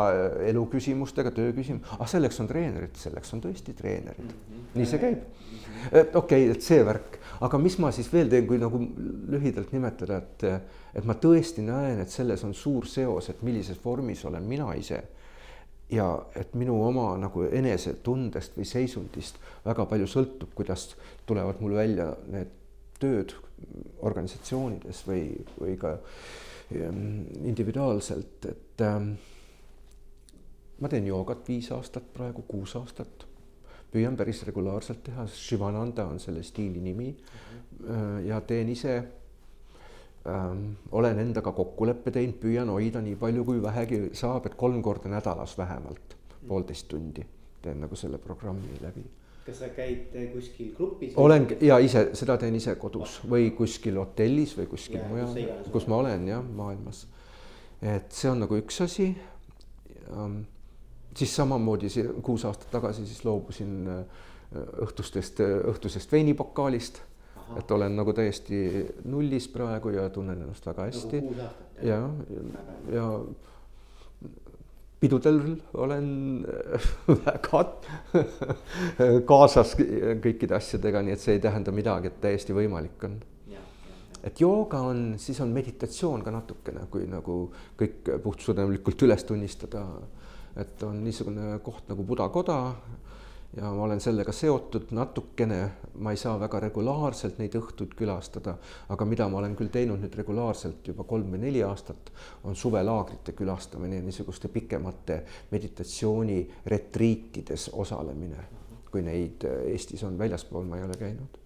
eluküsimustega, 0.48 1.32
tööküsimus, 1.36 1.96
ah 2.00 2.10
selleks 2.10 2.40
on 2.42 2.50
treenerid, 2.50 2.96
selleks 3.00 3.34
on 3.36 3.44
tõesti 3.44 3.76
treenerid 3.78 4.26
mm. 4.26 4.40
-hmm. 4.40 4.66
nii 4.80 4.90
see 4.90 5.02
käib. 5.04 5.20
et 5.92 6.16
okei 6.16 6.48
okay,, 6.48 6.56
et 6.56 6.66
see 6.66 6.86
värk, 6.86 7.20
aga 7.46 7.58
mis 7.62 7.78
ma 7.80 7.92
siis 7.92 8.12
veel 8.14 8.30
teen, 8.30 8.48
kui 8.48 8.58
nagu 8.58 8.82
lühidalt 9.30 9.72
nimetada, 9.72 10.18
et, 10.18 10.44
et 10.96 11.06
ma 11.06 11.14
tõesti 11.14 11.64
näen, 11.66 12.02
et 12.02 12.10
selles 12.10 12.44
on 12.44 12.54
suur 12.54 12.88
seos, 12.88 13.30
et 13.30 13.42
millises 13.42 13.80
vormis 13.86 14.26
olen 14.26 14.44
mina 14.44 14.74
ise. 14.74 15.04
ja 15.90 16.06
et 16.36 16.54
minu 16.54 16.76
oma 16.86 17.18
nagu 17.18 17.44
enesetundest 17.44 18.58
või 18.58 18.66
seisundist 18.66 19.40
väga 19.66 19.86
palju 19.86 20.08
sõltub, 20.08 20.50
kuidas 20.56 20.96
tulevad 21.26 21.62
mul 21.62 21.74
välja 21.74 22.12
need 22.28 22.52
tööd 23.00 23.34
organisatsioonides 24.06 25.02
või, 25.08 25.24
või 25.60 25.78
ka 25.80 25.98
individuaalselt, 26.72 28.46
et 28.46 28.82
ähm, 28.82 29.12
ma 30.80 30.90
teen 30.90 31.08
joogat 31.08 31.48
viis 31.48 31.72
aastat 31.76 32.14
praegu, 32.14 32.46
kuus 32.48 32.76
aastat. 32.80 33.26
püüan 33.90 34.14
päris 34.18 34.44
regulaarselt 34.46 35.00
teha, 35.04 35.24
Shivananda 35.28 36.04
on 36.06 36.20
selle 36.20 36.44
stiili 36.44 36.80
nimi 36.80 37.10
mm. 37.10 37.88
-hmm. 37.88 38.28
ja 38.28 38.42
teen 38.42 38.70
ise 38.70 38.98
ähm,, 40.28 40.72
olen 40.92 41.20
endaga 41.20 41.52
kokkuleppe 41.52 42.12
teinud, 42.12 42.38
püüan 42.38 42.70
hoida 42.70 43.02
nii 43.02 43.16
palju, 43.16 43.46
kui 43.46 43.62
vähegi 43.62 44.10
saab, 44.14 44.46
et 44.46 44.56
kolm 44.56 44.82
korda 44.82 45.10
nädalas 45.10 45.58
vähemalt 45.58 46.14
mm 46.14 46.16
-hmm. 46.16 46.48
poolteist 46.48 46.88
tundi 46.88 47.26
teen 47.62 47.82
nagu 47.82 47.96
selle 47.96 48.18
programmi 48.18 48.78
läbi 48.82 49.06
kas 49.46 49.60
sa 49.64 49.70
käid 49.74 50.16
kuskil 50.34 50.74
grupis? 50.78 51.14
olen 51.18 51.48
ja 51.62 51.80
ise, 51.80 52.10
seda 52.18 52.38
teen 52.38 52.56
ise 52.56 52.76
kodus 52.80 53.20
või 53.30 53.52
kuskil 53.58 53.98
hotellis 54.02 54.56
või 54.58 54.70
kuskil 54.72 55.02
Ja, 55.02 55.10
mujal 55.10 55.68
kus 55.72 55.88
ma 55.88 56.02
olen 56.04 56.28
jah, 56.28 56.44
maailmas. 56.44 57.06
et 57.82 58.12
see 58.12 58.32
on 58.32 58.44
nagu 58.46 58.58
üks 58.60 58.82
asi. 58.86 59.12
siis 61.16 61.36
samamoodi 61.36 61.90
see 61.90 62.08
kuus 62.24 62.46
aastat 62.46 62.72
tagasi 62.72 63.06
siis 63.06 63.26
loobusin 63.26 63.88
äh, 63.88 64.26
õhtustest, 64.86 65.44
õhtusest 65.70 66.12
veinipokaalist. 66.12 67.02
et 67.58 67.72
olen 67.72 67.96
nagu 67.96 68.14
täiesti 68.14 68.86
nullis 69.10 69.48
praegu 69.50 69.90
ja 69.90 70.10
tunnen 70.10 70.42
ennast 70.42 70.66
väga 70.66 70.86
hästi 70.86 71.22
nagu 71.22 71.34
kuus 71.34 71.40
aastat? 71.40 71.84
ja, 71.84 72.10
ja 72.94 73.06
pidudel 75.00 75.40
olen 75.74 76.08
väga 77.26 77.64
kaasas 79.32 79.76
kõikide 79.80 80.58
asjadega, 80.58 81.04
nii 81.04 81.16
et 81.16 81.24
see 81.24 81.38
ei 81.38 81.44
tähenda 81.44 81.74
midagi, 81.76 82.12
et 82.12 82.22
täiesti 82.22 82.56
võimalik 82.56 83.06
on. 83.08 83.20
et 84.24 84.42
jooga 84.42 84.82
on, 84.92 85.14
siis 85.18 85.40
on 85.40 85.54
meditatsioon 85.56 86.24
ka 86.24 86.32
natukene, 86.36 86.88
kui 86.92 87.08
nagu 87.08 87.42
kõik 87.80 88.16
puhtsõnelikult 88.24 89.08
üles 89.08 89.24
tunnistada. 89.24 89.86
et 90.60 90.84
on 90.84 91.04
niisugune 91.04 91.60
koht 91.64 91.88
nagu 91.88 92.04
Buda 92.04 92.28
koda 92.30 92.60
ja 93.58 93.72
ma 93.74 93.84
olen 93.84 94.02
sellega 94.02 94.32
seotud 94.36 94.92
natukene, 94.94 95.60
ma 96.04 96.12
ei 96.14 96.20
saa 96.22 96.36
väga 96.40 96.60
regulaarselt 96.68 97.40
neid 97.42 97.56
õhtuid 97.58 97.96
külastada, 97.98 98.56
aga 98.94 99.08
mida 99.10 99.28
ma 99.30 99.40
olen 99.42 99.56
küll 99.58 99.72
teinud 99.74 100.02
nüüd 100.04 100.16
regulaarselt 100.20 100.88
juba 100.92 101.06
kolm 101.10 101.34
või 101.34 101.42
neli 101.48 101.64
aastat, 101.66 102.12
on 102.44 102.56
suvelaagrite 102.56 103.34
külastamine 103.38 104.00
ja 104.00 104.06
niisuguste 104.06 104.52
pikemate 104.54 105.24
meditatsiooni 105.52 106.40
retriitides 106.66 107.72
osalemine, 107.74 108.46
kui 108.92 109.02
neid 109.06 109.46
Eestis 109.74 110.06
on, 110.06 110.18
väljaspool 110.20 110.70
ma 110.70 110.78
ei 110.78 110.86
ole 110.86 110.98
käinud. 111.00 111.42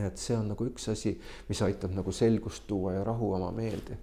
Et 0.00 0.16
see 0.16 0.32
on 0.38 0.48
nagu 0.48 0.64
üks 0.64 0.88
asi, 0.88 1.12
mis 1.50 1.60
aitab 1.62 1.92
nagu 1.92 2.12
selgust 2.16 2.64
tuua 2.66 2.94
ja 2.96 3.04
rahu 3.04 3.34
oma 3.36 3.50
meelde 3.52 3.98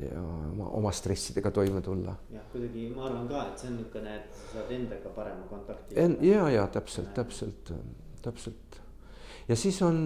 ja 0.00 0.22
oma, 0.22 0.68
oma 0.80 0.92
stressidega 0.92 1.50
toime 1.50 1.80
tulla. 1.82 2.14
jah, 2.30 2.44
kuidagi 2.52 2.88
ma 2.94 3.06
arvan 3.08 3.28
ka, 3.28 3.46
et 3.48 3.58
see 3.58 3.70
on 3.70 3.76
niisugune, 3.80 4.16
et 4.16 4.40
sa 4.40 4.52
saad 4.52 4.72
endaga 4.76 5.12
parema 5.16 5.50
kontakti. 5.50 5.94
ja, 6.28 6.48
ja 6.50 6.66
täpselt, 6.66 7.14
täpselt, 7.14 7.72
täpselt. 8.22 8.80
ja 9.48 9.56
siis 9.56 9.82
on 9.82 10.02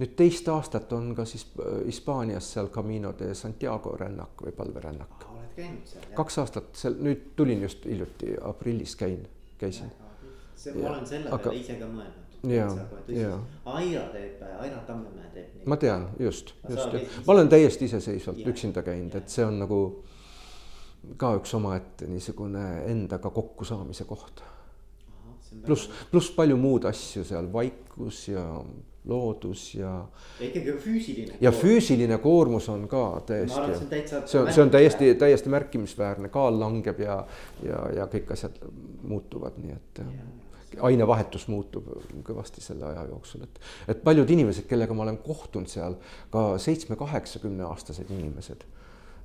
nüüd 0.00 0.12
teist 0.16 0.48
aastat 0.52 0.92
on 0.92 1.14
ka 1.16 1.24
siis 1.28 1.46
äh, 1.60 1.78
Hispaanias 1.86 2.50
seal 2.52 2.68
Camino 2.72 3.14
de 3.18 3.34
Santiago 3.34 3.96
rännak 3.96 4.44
või 4.44 4.52
palverännak. 4.56 5.28
oled 5.32 5.54
käinud 5.56 5.88
seal? 5.88 6.10
kaks 6.16 6.38
aastat 6.42 6.74
seal, 6.76 6.98
nüüd 7.00 7.32
tulin 7.36 7.64
just 7.64 7.84
hiljuti 7.88 8.36
aprillis 8.42 8.96
käin, 8.96 9.24
käisin. 9.58 9.90
see, 10.54 10.74
ma 10.76 10.90
olen 10.92 11.06
selle 11.06 11.32
aga... 11.32 11.48
peale 11.48 11.62
ise 11.62 11.78
ka 11.80 11.88
mõelnud. 11.88 12.25
Aira 13.64 14.08
teeb, 14.12 14.42
Aira 14.58 14.82
Tammemäe 14.86 15.30
teeb. 15.34 15.62
ma 15.66 15.76
tean, 15.76 16.08
just, 16.18 16.54
just, 16.68 16.98
ma 17.26 17.32
olen 17.34 17.48
täiesti 17.52 17.88
iseseisvalt 17.90 18.44
üksinda 18.46 18.82
käinud, 18.86 19.14
et 19.18 19.32
see 19.32 19.44
on 19.46 19.58
nagu 19.62 19.80
ka 21.20 21.32
üks 21.38 21.54
omaette 21.58 22.08
niisugune 22.10 22.66
endaga 22.90 23.30
kokkusaamise 23.30 24.04
koht. 24.08 24.42
pluss, 25.66 25.90
pluss 26.10 26.30
palju 26.36 26.56
muud 26.60 26.84
asju 26.88 27.24
seal, 27.24 27.52
vaikus 27.52 28.28
ja 28.28 28.44
loodus 29.06 29.74
ja. 29.74 29.92
ja 30.40 30.46
ikkagi 30.48 30.72
füüsiline. 30.82 31.36
ja 31.40 31.52
füüsiline 31.54 32.18
koormus 32.18 32.68
on 32.68 32.88
ka 32.90 33.22
täiesti. 33.26 33.90
see 34.26 34.40
on, 34.40 34.52
see 34.52 34.62
on 34.62 34.70
täiesti, 34.70 35.14
täiesti 35.14 35.52
märkimisväärne, 35.52 36.28
kaal 36.34 36.58
langeb 36.60 37.00
ja, 37.00 37.20
ja, 37.62 37.84
ja 38.00 38.08
kõik 38.10 38.34
asjad 38.34 38.58
muutuvad, 39.02 39.60
nii 39.62 39.78
et 39.78 40.02
ja 40.02 40.26
ainevahetus 40.82 41.46
muutub 41.48 41.88
kõvasti 42.26 42.62
selle 42.64 42.88
aja 42.90 43.04
jooksul, 43.10 43.44
et, 43.46 43.60
et 43.92 44.02
paljud 44.04 44.30
inimesed, 44.30 44.66
kellega 44.70 44.94
ma 44.94 45.06
olen 45.06 45.18
kohtunud 45.24 45.70
seal, 45.70 45.98
ka 46.32 46.48
seitsme-kaheksakümne 46.62 47.66
aastased 47.68 48.10
inimesed, 48.10 48.66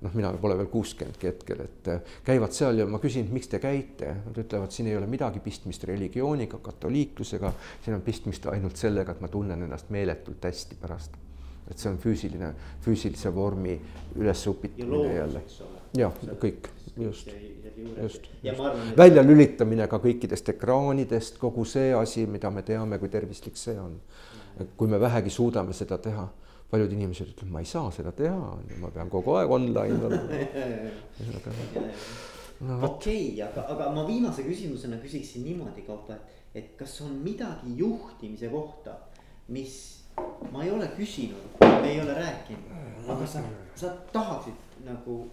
noh, 0.01 0.13
mina 0.17 0.31
pole 0.41 0.57
veel 0.57 0.69
kuuskümmendki 0.71 1.29
hetkel, 1.29 1.63
et 1.65 1.89
käivad 2.27 2.55
seal 2.55 2.81
ja 2.81 2.87
ma 2.89 2.99
küsin, 3.01 3.29
miks 3.33 3.51
te 3.51 3.61
käite, 3.61 4.15
nad 4.25 4.37
ütlevad, 4.43 4.73
siin 4.73 4.89
ei 4.89 4.97
ole 4.97 5.09
midagi 5.09 5.41
pistmist 5.43 5.85
religiooniga, 5.89 6.61
katoliiklusega, 6.63 7.53
siin 7.85 7.97
on 7.97 8.05
pistmist 8.05 8.47
ainult 8.51 8.81
sellega, 8.81 9.15
et 9.15 9.21
ma 9.23 9.29
tunnen 9.31 9.67
ennast 9.67 9.91
meeletult 9.93 10.49
hästi 10.49 10.79
pärast. 10.81 11.19
et 11.71 11.79
see 11.79 11.87
on 11.87 11.97
füüsiline, 12.01 12.49
füüsilise 12.83 13.29
vormi 13.35 13.77
ülesupitamine 14.19 15.13
jälle. 15.15 15.43
jah, 15.97 16.17
kõik, 16.41 16.67
just 16.97 17.29
just, 18.01 18.27
just. 18.43 18.97
Väljalülitamine 18.97 19.87
ka 19.89 19.99
kõikidest 20.01 20.49
ekraanidest, 20.53 21.37
kogu 21.41 21.65
see 21.67 21.93
asi, 21.95 22.25
mida 22.29 22.51
me 22.53 22.63
teame, 22.67 22.99
kui 22.99 23.09
tervislik 23.09 23.57
see 23.59 23.77
on. 23.79 23.99
kui 24.77 24.87
me 24.87 24.99
vähegi 24.99 25.29
suudame 25.31 25.73
seda 25.73 25.97
teha, 25.97 26.27
paljud 26.69 26.91
inimesed 26.91 27.31
ütlevad, 27.31 27.51
ma 27.53 27.61
ei 27.63 27.69
saa 27.69 27.91
seda 27.95 28.11
teha, 28.15 28.57
ma 28.81 28.89
pean 28.93 29.09
kogu 29.09 29.33
aeg 29.39 29.51
online 29.51 29.99
olema. 30.07 30.27
okei, 32.85 33.41
aga, 33.41 33.63
aga 33.73 33.89
ma 33.95 34.03
viimase 34.07 34.43
küsimusena 34.45 34.99
küsiksin 35.01 35.47
niimoodi 35.47 35.81
kaupa, 35.87 36.13
et, 36.19 36.21
et 36.53 36.69
kas 36.77 36.99
on 37.07 37.15
midagi 37.23 37.73
juhtimise 37.79 38.51
kohta, 38.51 38.97
mis 39.55 40.03
ma 40.51 40.65
ei 40.67 40.71
ole 40.75 40.91
küsinud, 40.97 41.63
ei 41.87 41.97
ole 42.03 42.13
rääkinud, 42.19 42.75
aga 43.09 43.25
sa, 43.27 43.39
sa 43.79 43.95
tahaksid 44.11 44.83
nagu 44.85 45.23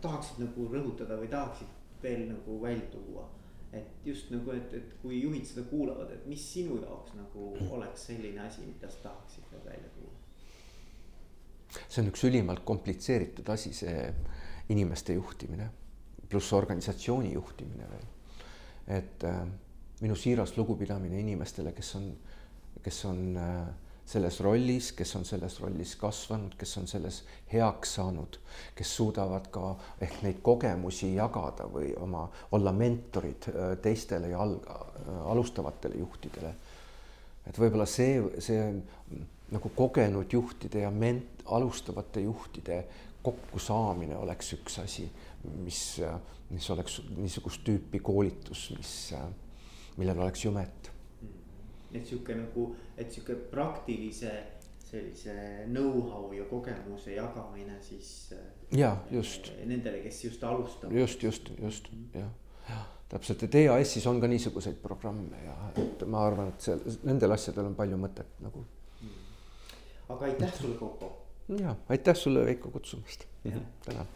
tahaksid 0.00 0.40
nagu 0.44 0.68
rõhutada 0.72 1.18
või 1.20 1.28
tahaksid 1.32 2.02
veel 2.02 2.26
nagu 2.32 2.62
välja 2.62 2.88
tuua? 2.94 3.28
et 3.72 4.02
just 4.04 4.32
nagu, 4.34 4.50
et, 4.50 4.72
et 4.74 4.94
kui 4.98 5.20
juhid 5.22 5.44
seda 5.46 5.62
kuulavad, 5.70 6.08
et 6.10 6.24
mis 6.26 6.42
sinu 6.42 6.80
jaoks 6.82 7.12
nagu 7.14 7.52
oleks 7.70 8.08
selline 8.08 8.40
asi, 8.42 8.64
mida 8.66 8.90
sa 8.90 9.04
tahaksid 9.04 9.44
veel 9.52 9.62
välja 9.64 9.92
tuua? 9.94 10.14
see 11.86 12.02
on 12.02 12.10
üks 12.10 12.24
ülimalt 12.26 12.64
komplitseeritud 12.66 13.52
asi, 13.54 13.70
see 13.74 14.08
inimeste 14.74 15.14
juhtimine 15.14 15.68
pluss 16.30 16.52
organisatsiooni 16.52 17.32
juhtimine 17.32 17.90
veel. 17.90 18.08
et 18.86 19.24
äh, 19.24 19.42
minu 20.00 20.16
siiras 20.16 20.56
lugupidamine 20.56 21.20
inimestele, 21.20 21.72
kes 21.76 21.94
on, 21.98 22.10
kes 22.82 23.04
on 23.04 23.36
äh, 23.36 23.68
selles 24.10 24.40
rollis, 24.42 24.90
kes 24.98 25.12
on 25.18 25.24
selles 25.26 25.60
rollis 25.62 25.94
kasvanud, 26.00 26.56
kes 26.58 26.72
on 26.80 26.88
selles 26.90 27.20
heaks 27.52 27.94
saanud, 27.98 28.40
kes 28.74 28.94
suudavad 28.96 29.46
ka 29.54 29.74
ehk 30.02 30.20
neid 30.24 30.40
kogemusi 30.42 31.12
jagada 31.14 31.68
või 31.70 31.92
oma, 32.02 32.24
olla 32.56 32.72
mentorid 32.74 33.50
äh, 33.52 33.74
teistele 33.82 34.32
ja 34.32 34.42
alg-, 34.42 34.66
äh, 34.66 35.20
alustavatele 35.30 36.02
juhtidele. 36.02 36.54
et 37.46 37.58
võib-olla 37.58 37.86
see, 37.86 38.18
see 38.42 38.64
nagu 39.54 39.70
kogenud 39.76 40.32
juhtide 40.32 40.84
ja 40.84 40.90
ment-, 40.90 41.44
alustavate 41.46 42.26
juhtide 42.26 42.82
kokkusaamine 43.22 44.16
oleks 44.16 44.54
üks 44.58 44.78
asi, 44.82 45.06
mis, 45.64 46.00
mis 46.50 46.70
oleks 46.70 47.02
niisugust 47.16 47.62
tüüpi 47.66 48.00
koolitus, 48.02 48.70
mis, 48.76 48.94
millel 50.00 50.18
oleks 50.18 50.44
jumet 50.44 50.89
et 51.94 52.06
sihuke 52.06 52.34
nagu, 52.34 52.70
et 52.96 53.12
sihuke 53.12 53.34
praktilise 53.50 54.32
sellise 54.90 55.34
know-how 55.66 56.32
ja 56.34 56.44
kogemuse 56.50 57.14
jagamine 57.14 57.78
siis. 57.82 58.32
Äh, 58.32 58.78
ja 58.78 58.96
just. 59.10 59.52
Nendele, 59.64 60.02
kes 60.06 60.24
just 60.24 60.44
alustavad. 60.44 60.96
just, 60.96 61.22
just, 61.22 61.52
just 61.58 61.92
jah, 62.14 62.30
jah 62.68 62.88
täpselt, 63.10 63.42
et 63.42 63.54
EAS-is 63.64 64.06
on 64.06 64.20
ka 64.22 64.28
niisuguseid 64.30 64.78
programme 64.82 65.42
ja 65.44 65.56
et 65.82 66.04
ma 66.06 66.22
arvan, 66.28 66.52
et 66.52 66.68
seal 66.68 66.82
nendel 67.08 67.34
asjadel 67.34 67.72
on 67.72 67.76
palju 67.78 67.98
mõtet 67.98 68.38
nagu. 68.44 68.64
aga 70.10 70.26
aitäh 70.30 70.54
sulle, 70.54 70.78
Kaupo. 70.78 71.12
ja 71.58 71.76
aitäh 71.88 72.16
sulle, 72.16 72.46
Veiko, 72.46 72.70
kutsumast. 72.70 73.26
tänan. 73.84 74.06